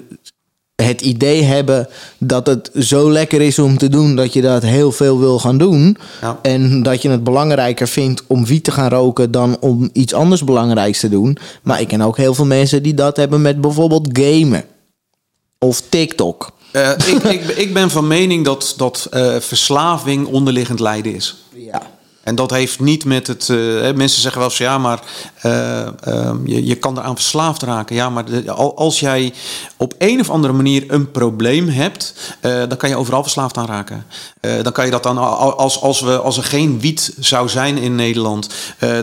[0.83, 1.89] het idee hebben
[2.19, 5.59] dat het zo lekker is om te doen dat je dat heel veel wil gaan
[5.59, 5.97] doen.
[6.21, 6.39] Ja.
[6.43, 10.45] En dat je het belangrijker vindt om wiet te gaan roken dan om iets anders
[10.45, 11.39] belangrijks te doen.
[11.63, 14.65] Maar ik ken ook heel veel mensen die dat hebben met bijvoorbeeld gamen
[15.59, 16.53] of TikTok.
[16.73, 21.37] Eh, ik, ik, ik ben van mening dat, dat eh, verslaving onderliggend lijden is.
[21.55, 21.83] Ja.
[22.23, 23.47] En dat heeft niet met het.
[23.47, 25.01] hè, mensen zeggen wel eens ja, maar
[25.41, 27.97] eh, ehm, je, je kan eraan verslaafd raken.
[27.97, 29.33] Ja, maar de- als jij
[29.77, 33.67] op een of andere manier een probleem hebt, eh, dan kan je overal verslaafd aan
[33.67, 34.05] raken.
[34.63, 37.79] Dan kan je dat dan, al- als, als, we, als er geen wiet zou zijn
[37.79, 38.49] in Nederland,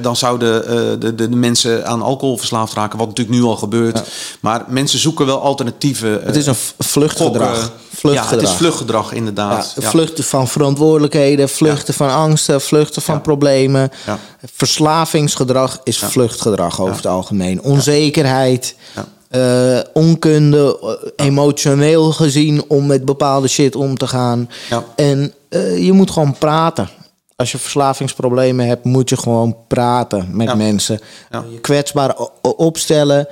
[0.02, 0.62] dan zouden
[1.00, 4.02] de, de, de mensen aan alcohol verslaafd raken, wat natuurlijk nu al gebeurt.
[4.40, 6.22] Maar mensen zoeken wel alternatieven.
[6.24, 7.56] Het is een v- vluchtgedrag.
[7.58, 8.52] Ja, het Vluchtgedrag.
[8.52, 9.74] is vluchtgedrag inderdaad.
[9.80, 9.90] Ja.
[9.90, 13.22] Vluchten van verantwoordelijkheden, vluchten van angsten, vluchten van Ja.
[13.22, 13.90] problemen.
[14.06, 14.18] Ja.
[14.54, 17.62] Verslavingsgedrag is vluchtgedrag over het algemeen.
[17.62, 19.06] Onzekerheid, Ja.
[19.30, 20.80] eh, onkunde,
[21.16, 24.50] eh, emotioneel gezien om met bepaalde shit om te gaan.
[24.70, 24.84] Ja.
[24.96, 26.90] En eh, je moet gewoon praten.
[27.36, 30.56] Als je verslavingsproblemen hebt, moet je gewoon praten met Ja.
[30.56, 31.00] mensen.
[31.32, 31.44] Ja.
[31.52, 33.28] Je kwetsbaar opstellen,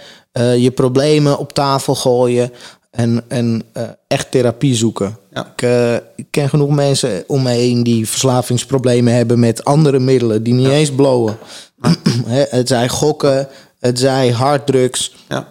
[0.57, 2.52] je problemen op tafel gooien
[2.91, 3.64] en, en
[4.07, 5.18] echt therapie zoeken.
[5.35, 5.51] Ja.
[5.53, 10.43] Ik, eh, ik ken genoeg mensen om me heen die verslavingsproblemen hebben met andere middelen
[10.43, 11.37] die niet eens blowen.
[12.27, 13.47] Het zij gokken,
[13.79, 15.15] het zij harddrugs.
[15.29, 15.47] Ja.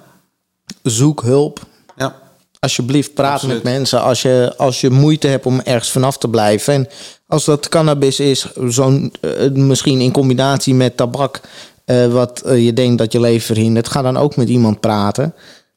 [0.83, 1.67] Zoek hulp.
[1.97, 2.17] Ja.
[2.59, 3.63] Alsjeblieft, praat Absoluut.
[3.63, 6.75] met mensen als je, als je moeite hebt om ergens vanaf te blijven.
[6.75, 6.89] En
[7.27, 11.41] als dat cannabis is, zo'n, eh, misschien in combinatie met tabak,
[11.85, 15.35] eh, wat je denkt dat je leven verhindert, ga dan ook met iemand praten.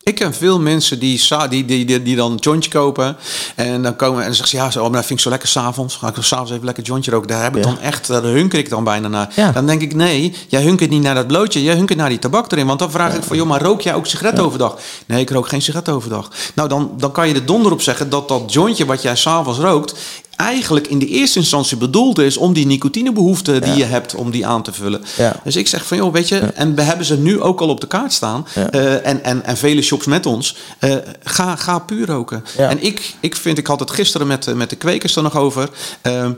[0.08, 3.18] Ik ken veel mensen die, die, die, die, die dan een jointje kopen.
[3.56, 5.48] En dan komen en zeggen ze, ja, zo, oh, maar dat vind ik zo lekker
[5.50, 5.96] s'avonds.
[5.96, 7.28] Ga ik s'avonds even lekker jointje roken.
[7.28, 7.70] Daar heb ik Ja.
[7.70, 9.30] dan echt, daar hunker ik dan bijna naar.
[9.36, 9.52] Ja.
[9.52, 11.64] Dan denk ik, nee, jij hunkert niet naar dat blootje.
[11.64, 12.66] Jij hunkert naar die tabak erin.
[12.68, 14.78] Want dan vraag ik van, joh, maar rook jij ook sigaret overdag?
[15.06, 16.32] Nee, ik rook geen sigaret overdag.
[16.56, 19.60] Nou, dan, dan kan je er donder op zeggen dat dat jointje wat jij s'avonds
[19.60, 19.94] rookt...
[20.38, 24.48] eigenlijk in de eerste instantie bedoeld is om die nicotinebehoefte die je hebt, om die
[24.48, 25.04] aan te vullen.
[25.18, 25.36] Ja.
[25.44, 27.82] Dus ik zeg van, joh, weet je, en we hebben ze nu ook al op
[27.82, 28.48] de kaart staan.
[28.72, 30.58] Eh, en, en, en vele shops met ons.
[30.80, 32.44] eh, ga, ga puur roken.
[32.70, 35.70] En ik, ik vind, ik had het gisteren met, met de kwekers er nog over.
[36.02, 36.30] eh,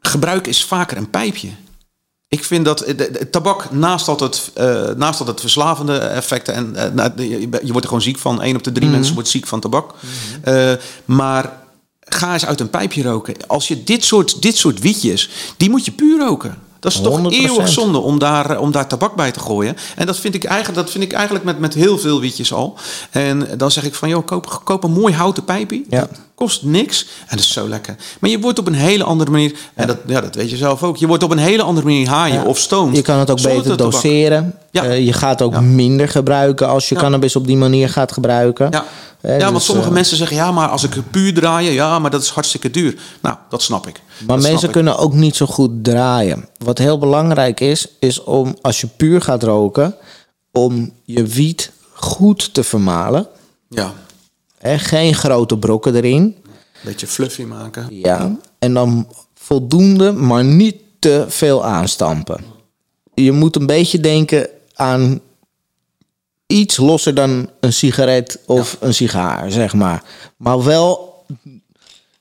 [0.00, 1.48] gebruik is vaker een pijpje.
[2.28, 4.50] Ik vind dat de, de- tabak, naast dat, het,
[4.96, 6.54] naast dat het verslavende effecten...
[6.54, 8.42] en nou, je, je wordt er gewoon ziek van.
[8.42, 9.90] één op de drie mensen wordt ziek van tabak.
[10.42, 10.72] Eh,
[11.04, 11.64] maar
[12.08, 13.34] ga eens uit een pijpje roken.
[13.46, 16.58] Als je dit soort, dit soort wietjes, die moet je puur roken.
[16.80, 17.22] Dat is toch 100%.
[17.32, 19.76] eeuwig zonde om daar, eh, om daar tabak bij te gooien.
[19.96, 22.78] En dat vind ik eigenlijk, dat vind ik eigenlijk met, met heel veel wietjes al.
[23.10, 25.82] En dan zeg ik van, joh, koop, koop een mooi houten pijpje.
[25.88, 26.08] Ja.
[26.34, 27.06] Kost niks.
[27.20, 27.96] En dat is zo lekker.
[28.20, 29.54] Maar je wordt op een hele andere manier...
[29.74, 30.96] En dat, ja, dat weet je zelf ook.
[30.96, 32.44] Je wordt op een hele andere manier haaien Ja.
[32.44, 32.96] of stoned.
[32.96, 34.54] Je kan het ook beter doseren.
[34.70, 34.84] Ja.
[34.84, 38.70] Eh, je gaat ook minder gebruiken als je cannabis op die manier gaat gebruiken.
[39.22, 40.36] Ja, ja want dus, sommige eh, mensen zeggen...
[40.36, 41.72] ja, maar als ik puur draaien...
[41.72, 42.98] ja, maar dat is hartstikke duur.
[43.22, 44.00] Nou, dat snap ik.
[44.26, 46.48] Maar Dat mensen kunnen ook niet zo goed draaien.
[46.58, 49.94] Wat heel belangrijk is, is om als je puur gaat roken,
[50.52, 53.26] om je wiet goed te vermalen.
[53.68, 53.92] Ja,
[54.58, 56.22] Hè, geen grote brokken erin.
[56.22, 56.34] een
[56.84, 57.86] beetje fluffy maken.
[57.90, 58.36] Ja.
[58.58, 62.44] En dan voldoende, maar niet te veel aanstampen.
[63.14, 65.20] Je moet een beetje denken aan
[66.46, 70.02] iets losser dan een sigaret of een sigaar, zeg maar.
[70.36, 71.14] Maar wel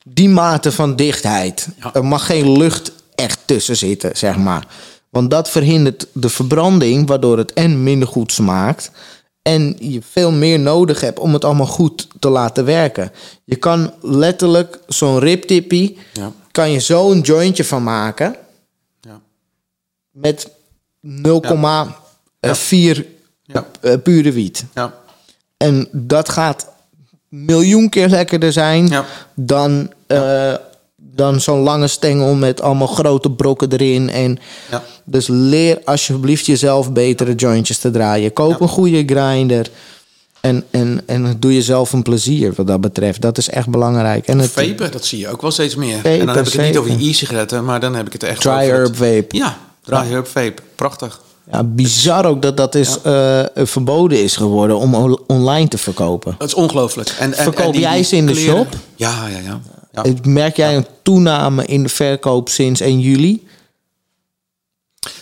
[0.04, 1.68] die mate van dichtheid.
[1.80, 1.94] Ja.
[1.94, 4.68] Er mag geen lucht echt tussen zitten, zeg maar.
[5.10, 8.92] Want dat verhindert de verbranding, waardoor het en minder goed smaakt.
[9.42, 13.12] En je veel meer nodig hebt om het allemaal goed te laten werken.
[13.44, 16.32] Je kan letterlijk zo'n riptippie, Ja.
[16.52, 18.36] kan je zo een jointje van maken
[19.02, 19.22] Ja.
[20.12, 20.50] met
[21.00, 23.06] 0,4
[23.46, 23.66] Ja.
[23.82, 24.66] eh, pure wiet.
[24.74, 24.94] Ja.
[25.58, 26.68] En dat gaat
[27.30, 29.06] miljoen keer lekkerder zijn Ja.
[29.34, 30.54] dan, eh,
[30.98, 34.10] dan zo'n lange stengel met allemaal grote brokken erin.
[34.10, 34.40] En
[34.72, 34.84] Ja.
[35.04, 38.34] Dus leer alsjeblieft jezelf betere jointjes te draaien.
[38.34, 39.70] Koop een goede grinder.
[40.42, 43.22] En, en, en doe jezelf een plezier wat dat betreft.
[43.22, 44.28] Dat is echt belangrijk.
[44.28, 45.96] En het Vapen, dat zie je ook wel steeds meer.
[45.96, 48.24] Vapen, en dan heb ik het niet over die e-sigaretten, maar dan heb ik het
[48.24, 49.26] echt dry over herb het- vape.
[49.38, 50.62] Ja, dry herb vape.
[50.76, 51.22] Prachtig.
[51.52, 56.36] Ja, bizar ook dat dat is, eh, verboden is geworden om on- online te verkopen.
[56.38, 57.10] Dat is ongelooflijk.
[57.10, 58.68] En, en, Verkoop en die- jij ze in de kleren- shop?
[58.96, 59.60] Ja, ja, ja.
[59.92, 60.04] ja.
[60.04, 63.48] Eh, Merk jij een toename in de verkoop sinds 1 juli?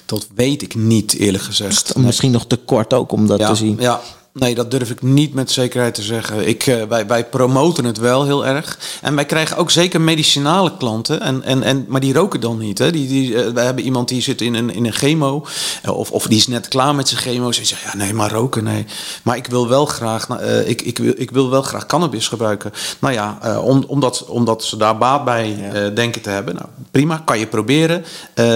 [0.06, 1.96] Dat weet ik niet, eerlijk gezegd.
[1.96, 3.78] Misschien nog te kort ook om dat te zien.
[3.80, 4.02] ja.
[4.34, 6.48] Nee, dat durf ik niet met zekerheid te zeggen.
[6.48, 8.80] Ik, uh, wij, wij promoten het wel heel erg.
[9.02, 11.22] En wij krijgen ook zeker medicinale klanten.
[11.22, 12.78] En, en, en, maar die roken dan niet.
[12.78, 12.92] Hè?
[12.92, 15.46] Die, die, uh, wij hebben iemand die zit in een, in een chemo.
[15.86, 17.52] Uh, of, of die is net klaar met zijn chemo.
[17.52, 18.86] Ze zegt, ja, nee, maar roken, nee.
[19.24, 20.28] Maar ik wil wel graag,
[20.66, 22.72] ik, ik, wil, ik wil wel graag cannabis gebruiken.
[23.00, 26.56] Nou ja, om, omdat, omdat ze daar baat bij denken te hebben.
[26.56, 28.06] Nou, prima, kan je proberen.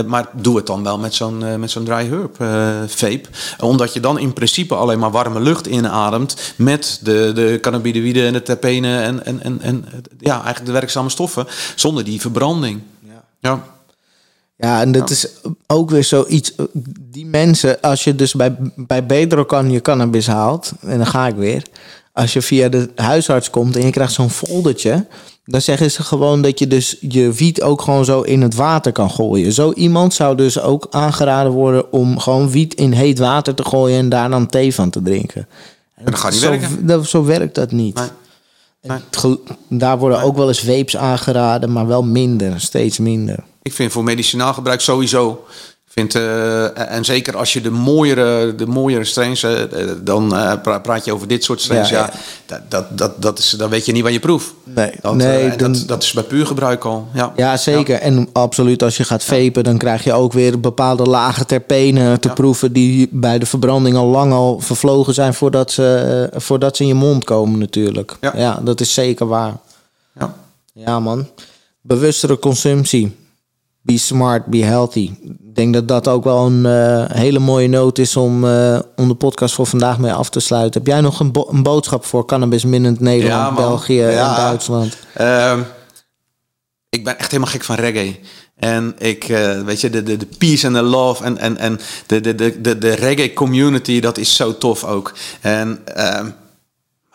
[0.05, 2.35] maar doe het dan wel met zo'n met zo'n dry herb
[2.91, 3.29] vape.
[3.59, 8.33] Omdat je dan in principe alleen maar warme lucht inademt met de, de cannabinoïden en
[8.33, 9.85] de terpenen en, en, en, en
[10.19, 12.81] ja, eigenlijk de werkzame stoffen, zonder die verbranding.
[12.99, 13.23] Ja.
[13.39, 13.75] ja.
[14.59, 15.27] Ja, en dat is
[15.67, 16.53] ook weer zoiets.
[16.99, 21.35] Die mensen, als je dus bij, bij Bedrocan je cannabis haalt, en dan ga ik
[21.35, 21.63] weer.
[22.13, 25.05] Als je via de huisarts komt en je krijgt zo'n foldertje,
[25.49, 28.91] dan zeggen ze gewoon dat je dus je wiet ook gewoon zo in het water
[28.91, 29.51] kan gooien.
[29.51, 33.99] Zo iemand zou dus ook aangeraden worden om gewoon wiet in heet water te gooien
[33.99, 35.47] en daar dan thee van te drinken.
[35.95, 36.85] En dat gaat niet zo, werken.
[36.85, 37.95] Dat, zo werkt dat niet.
[37.95, 38.07] Nee.
[38.81, 38.97] Nee.
[39.11, 39.37] Het,
[39.67, 43.43] daar worden ook wel eens vapes aangeraden, maar wel minder, steeds minder.
[43.61, 45.45] Ik vind voor medicinaal gebruik sowieso
[45.97, 49.51] Uh, en zeker als je de mooiere, de mooiere strains, uh,
[50.01, 51.89] dan uh, praat je over dit soort strains.
[51.89, 52.09] Ja, ja,
[52.47, 52.61] ja.
[52.69, 54.53] Dat, dat, dat is, dan weet je niet waar je proeft.
[54.63, 57.07] Nee, dat, nee dan, dat, dat is bij puur gebruik al.
[57.13, 57.95] Ja, ja zeker.
[57.95, 58.01] Ja.
[58.01, 62.29] En absoluut, als je gaat vapen, dan krijg je ook weer bepaalde lage terpenen te
[62.29, 62.73] proeven.
[62.73, 66.93] die bij de verbranding al lang al vervlogen zijn voordat ze, voordat ze in je
[66.93, 68.15] mond komen, natuurlijk.
[68.33, 69.53] Ja, dat is zeker waar.
[70.19, 70.33] Ja,
[70.73, 71.27] ja man.
[71.81, 73.26] Bewustere consumptie.
[73.87, 75.11] Be smart, be healthy.
[75.21, 79.07] Ik denk dat dat ook wel een uh, hele mooie noot is om, uh, om
[79.07, 80.81] de podcast voor vandaag mee af te sluiten.
[80.81, 84.29] Heb jij nog een, bo een boodschap voor cannabis minnend Nederland, ja, België ja.
[84.29, 84.97] en Duitsland?
[85.21, 85.59] Uh,
[86.89, 88.19] ik ben echt helemaal gek van reggae.
[88.55, 91.79] En ik, uh, weet je, de, de, de peace en de love en, en, en
[92.05, 95.13] de, de, de, de, de reggae community, dat is zo tof ook.
[95.41, 96.29] En ehm,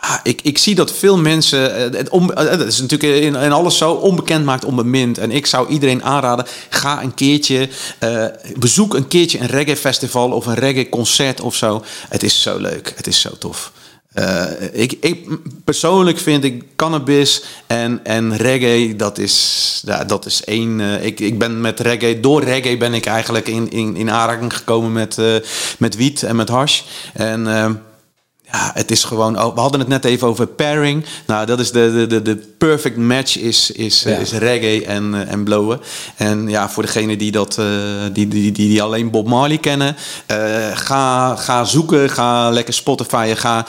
[0.04, 3.78] Ah, ik, ik zie dat veel mensen, eh, het, on, het is natuurlijk in, alles
[3.78, 5.18] zo, onbekend maakt onbemind.
[5.18, 7.68] En ik zou iedereen aanraden, ga een keertje,
[8.00, 8.24] uh,
[8.56, 11.84] bezoek een keertje een reggae festival of een reggae concert of zo.
[12.08, 13.72] Het is zo leuk, het is zo tof.
[14.72, 15.28] Ik, ik,
[15.64, 20.80] persoonlijk vind ik cannabis en, en reggae, dat is, ja, dat is één.
[21.04, 24.92] Ik, ik ben met reggae, door reggae ben ik eigenlijk in, in, in aanraking gekomen
[24.92, 25.16] met,
[25.78, 26.80] met wiet en met hash.
[27.12, 27.46] En
[28.52, 29.32] ja, het is gewoon.
[29.32, 31.04] We hadden het net even over pairing.
[31.26, 34.16] Nou, dat is de, de, de, perfect match is, is, ja.
[34.16, 35.80] is reggae en, uh, en blowen.
[36.16, 37.66] En ja, voor degene die, dat, uh,
[38.12, 39.96] die, die, die, die alleen Bob Marley kennen,
[40.30, 40.36] uh,
[40.76, 43.66] ga, ga zoeken, ga lekker Spotify, ga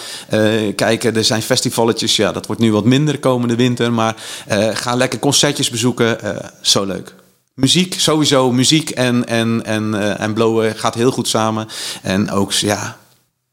[0.76, 1.15] kijken.
[1.15, 4.15] Er zijn festivaletjes, ja, dat wordt nu wat minder komende winter, maar
[4.73, 6.18] ga lekker concertjes bezoeken.
[6.61, 7.15] zo leuk.
[7.53, 8.51] Muziek, sowieso.
[8.51, 11.68] Muziek en, en, en, en blowen gaat heel goed samen.
[12.01, 12.97] En ook, ja,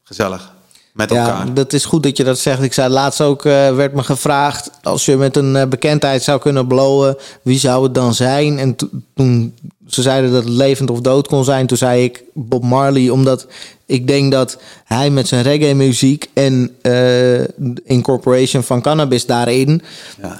[0.03, 0.50] gezellig
[0.93, 1.45] met elkaar.
[1.45, 2.61] Ja, dat is goed dat je dat zegt.
[2.61, 4.71] Ik zei laatst ook, uh, werd me gevraagd...
[4.83, 7.17] als je met een uh, bekendheid zou kunnen blowen...
[7.41, 8.59] wie zou het dan zijn?
[8.59, 8.75] En
[9.15, 9.55] toen
[9.87, 11.67] ze zeiden dat het levend of dood kon zijn...
[11.67, 13.47] toen zei ik Bob Marley, omdat
[13.85, 16.29] ik denk dat hij met zijn reggae muziek...
[16.33, 17.43] en uh,
[17.83, 19.81] incorporation van cannabis daarin...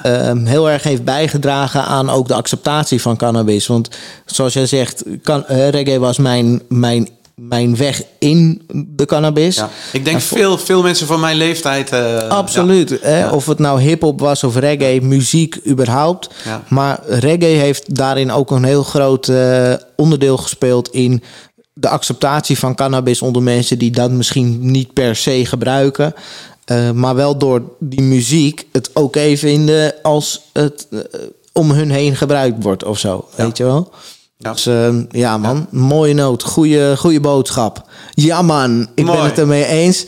[0.04, 0.36] Ja.
[0.36, 3.68] heel erg heeft bijgedragen aan ook de acceptatie van cannabis.
[3.68, 3.90] Want
[4.26, 9.56] zoals jij zegt, kan, reggae was mijn, mijn mijn weg in de cannabis.
[9.56, 11.94] Ja, ik denk veel, veel mensen van mijn leeftijd.
[11.94, 12.90] Uh, Absoluut.
[12.90, 12.98] Ja.
[13.02, 13.30] Hè?
[13.30, 16.30] Of het nou hip-hop was of reggae, muziek überhaupt.
[16.68, 21.24] Maar reggae heeft daarin ook een heel groot uh, onderdeel gespeeld in
[21.74, 26.14] de acceptatie van cannabis onder mensen die dat misschien niet per se gebruiken.
[26.72, 30.88] Uh, maar wel door die muziek het oké okay vinden als het
[31.54, 33.28] om hun heen gebruikt wordt of zo.
[33.36, 33.92] Weet je wel?
[34.42, 34.52] Ja.
[34.52, 35.68] Dus uh, ja, man.
[35.72, 35.80] Ja.
[35.80, 36.44] Mooie noot.
[36.44, 37.86] Goeie, goede boodschap.
[38.14, 38.88] Ja, man.
[38.96, 39.18] Ik Mooi.
[39.18, 40.06] ben het ermee eens.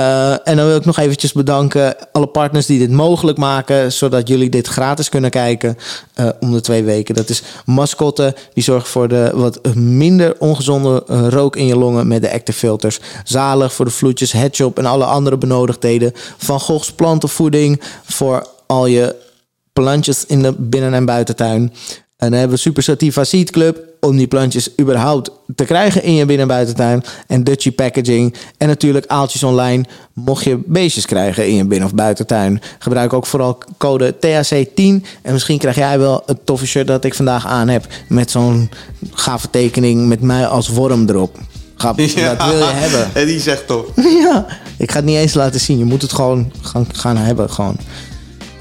[0.00, 4.28] Uh, en dan wil ik nog eventjes bedanken alle partners die dit mogelijk maken, zodat
[4.28, 5.78] jullie dit gratis kunnen kijken
[6.20, 7.14] uh, om de twee weken.
[7.14, 12.08] Dat is Mascotte, die zorgt voor de wat minder ongezonde uh, rook in je longen
[12.08, 13.00] met de Active Filters.
[13.24, 16.12] Zalig voor de vloedjes, headshop en alle andere benodigdheden.
[16.36, 19.16] Van Goghs plantenvoeding voor al je
[19.72, 21.72] plantjes in de binnen- en buitentuin.
[22.20, 26.14] En dan hebben we Super Sativa Seed Club om die plantjes überhaupt te krijgen in
[26.14, 27.04] je binnen- en buitentuin.
[27.26, 28.34] En Dutchy Packaging.
[28.56, 29.84] En natuurlijk Aaltjes Online.
[30.12, 32.60] Mocht je beestjes krijgen in je binnen- of buitentuin.
[32.78, 35.04] Gebruik ook vooral code THC10.
[35.22, 37.86] En misschien krijg jij wel het toffe shirt dat ik vandaag aan heb.
[38.08, 38.70] Met zo'n
[39.12, 41.38] gave tekening met mij als worm erop.
[41.76, 43.10] Grap, ja, dat wil je hebben.
[43.22, 43.84] En die zegt toch.
[44.24, 45.78] ja, ik ga het niet eens laten zien.
[45.78, 47.50] Je moet het gewoon gaan, gaan hebben.
[47.50, 47.76] Gewoon.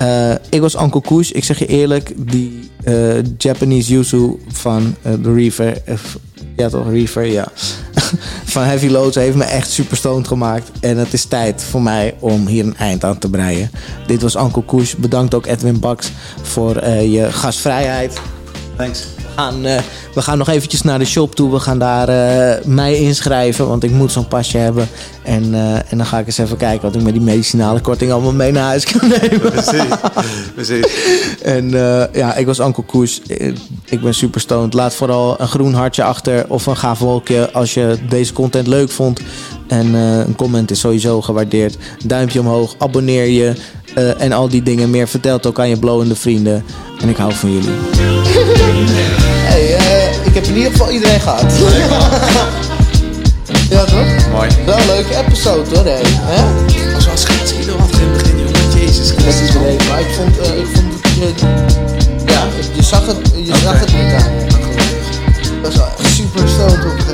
[0.01, 1.31] Uh, ik was Uncle Koes.
[1.31, 5.81] Ik zeg je eerlijk, die uh, Japanese yuzu van uh, Reaver.
[6.55, 7.47] ja, toch, Reaver, ja.
[8.53, 10.71] van Heavy Loads heeft me echt super stoned gemaakt.
[10.79, 13.71] En het is tijd voor mij om hier een eind aan te breien.
[14.07, 14.95] Dit was Uncle Koes.
[14.95, 16.11] Bedankt ook Edwin Baks
[16.41, 18.19] voor eh, je gastvrijheid.
[18.75, 19.18] Thanks.
[19.39, 19.81] We gaan, eh,
[20.13, 21.51] we gaan nog eventjes naar de shop toe.
[21.51, 24.87] We gaan daar eh, mij inschrijven, want ik moet zo'n pasje hebben.
[25.23, 28.11] En, eh, en dan ga ik eens even kijken wat ik met die medicinale korting
[28.11, 29.51] allemaal mee naar huis kan nemen.
[29.51, 29.83] Precies.
[30.53, 30.85] Precies.
[31.41, 33.21] En eh, ja, ik was Ankel Koes.
[33.85, 34.73] Ik ben super stoned.
[34.73, 38.89] Laat vooral een groen hartje achter of een gaaf wolkje als je deze content leuk
[38.89, 39.19] vond.
[39.67, 41.77] En eh, een comment is sowieso gewaardeerd.
[42.05, 43.53] Duimpje omhoog, abonneer je
[43.95, 45.07] eh, en al die dingen meer.
[45.07, 46.63] Vertel het ook aan je blowende vrienden.
[47.01, 47.69] En ik hou van jullie.
[49.49, 51.53] Nee, eh, ik heb in ieder geval iedereen gehad.
[53.69, 54.29] Ja, toch?
[54.31, 54.49] Mooi.
[54.65, 55.99] Wel een leuke episode hoor, hè?
[56.95, 58.79] Als we als gaat schieten, wat geen begin, jongen.
[58.79, 59.47] Jezus Christus.
[59.47, 61.41] Is maar ik vond, uh, ik vond het...
[61.41, 61.49] Uh,
[62.25, 64.11] ja, je zag het, je zag het niet.
[65.61, 67.08] Dat was wel echt super stoned op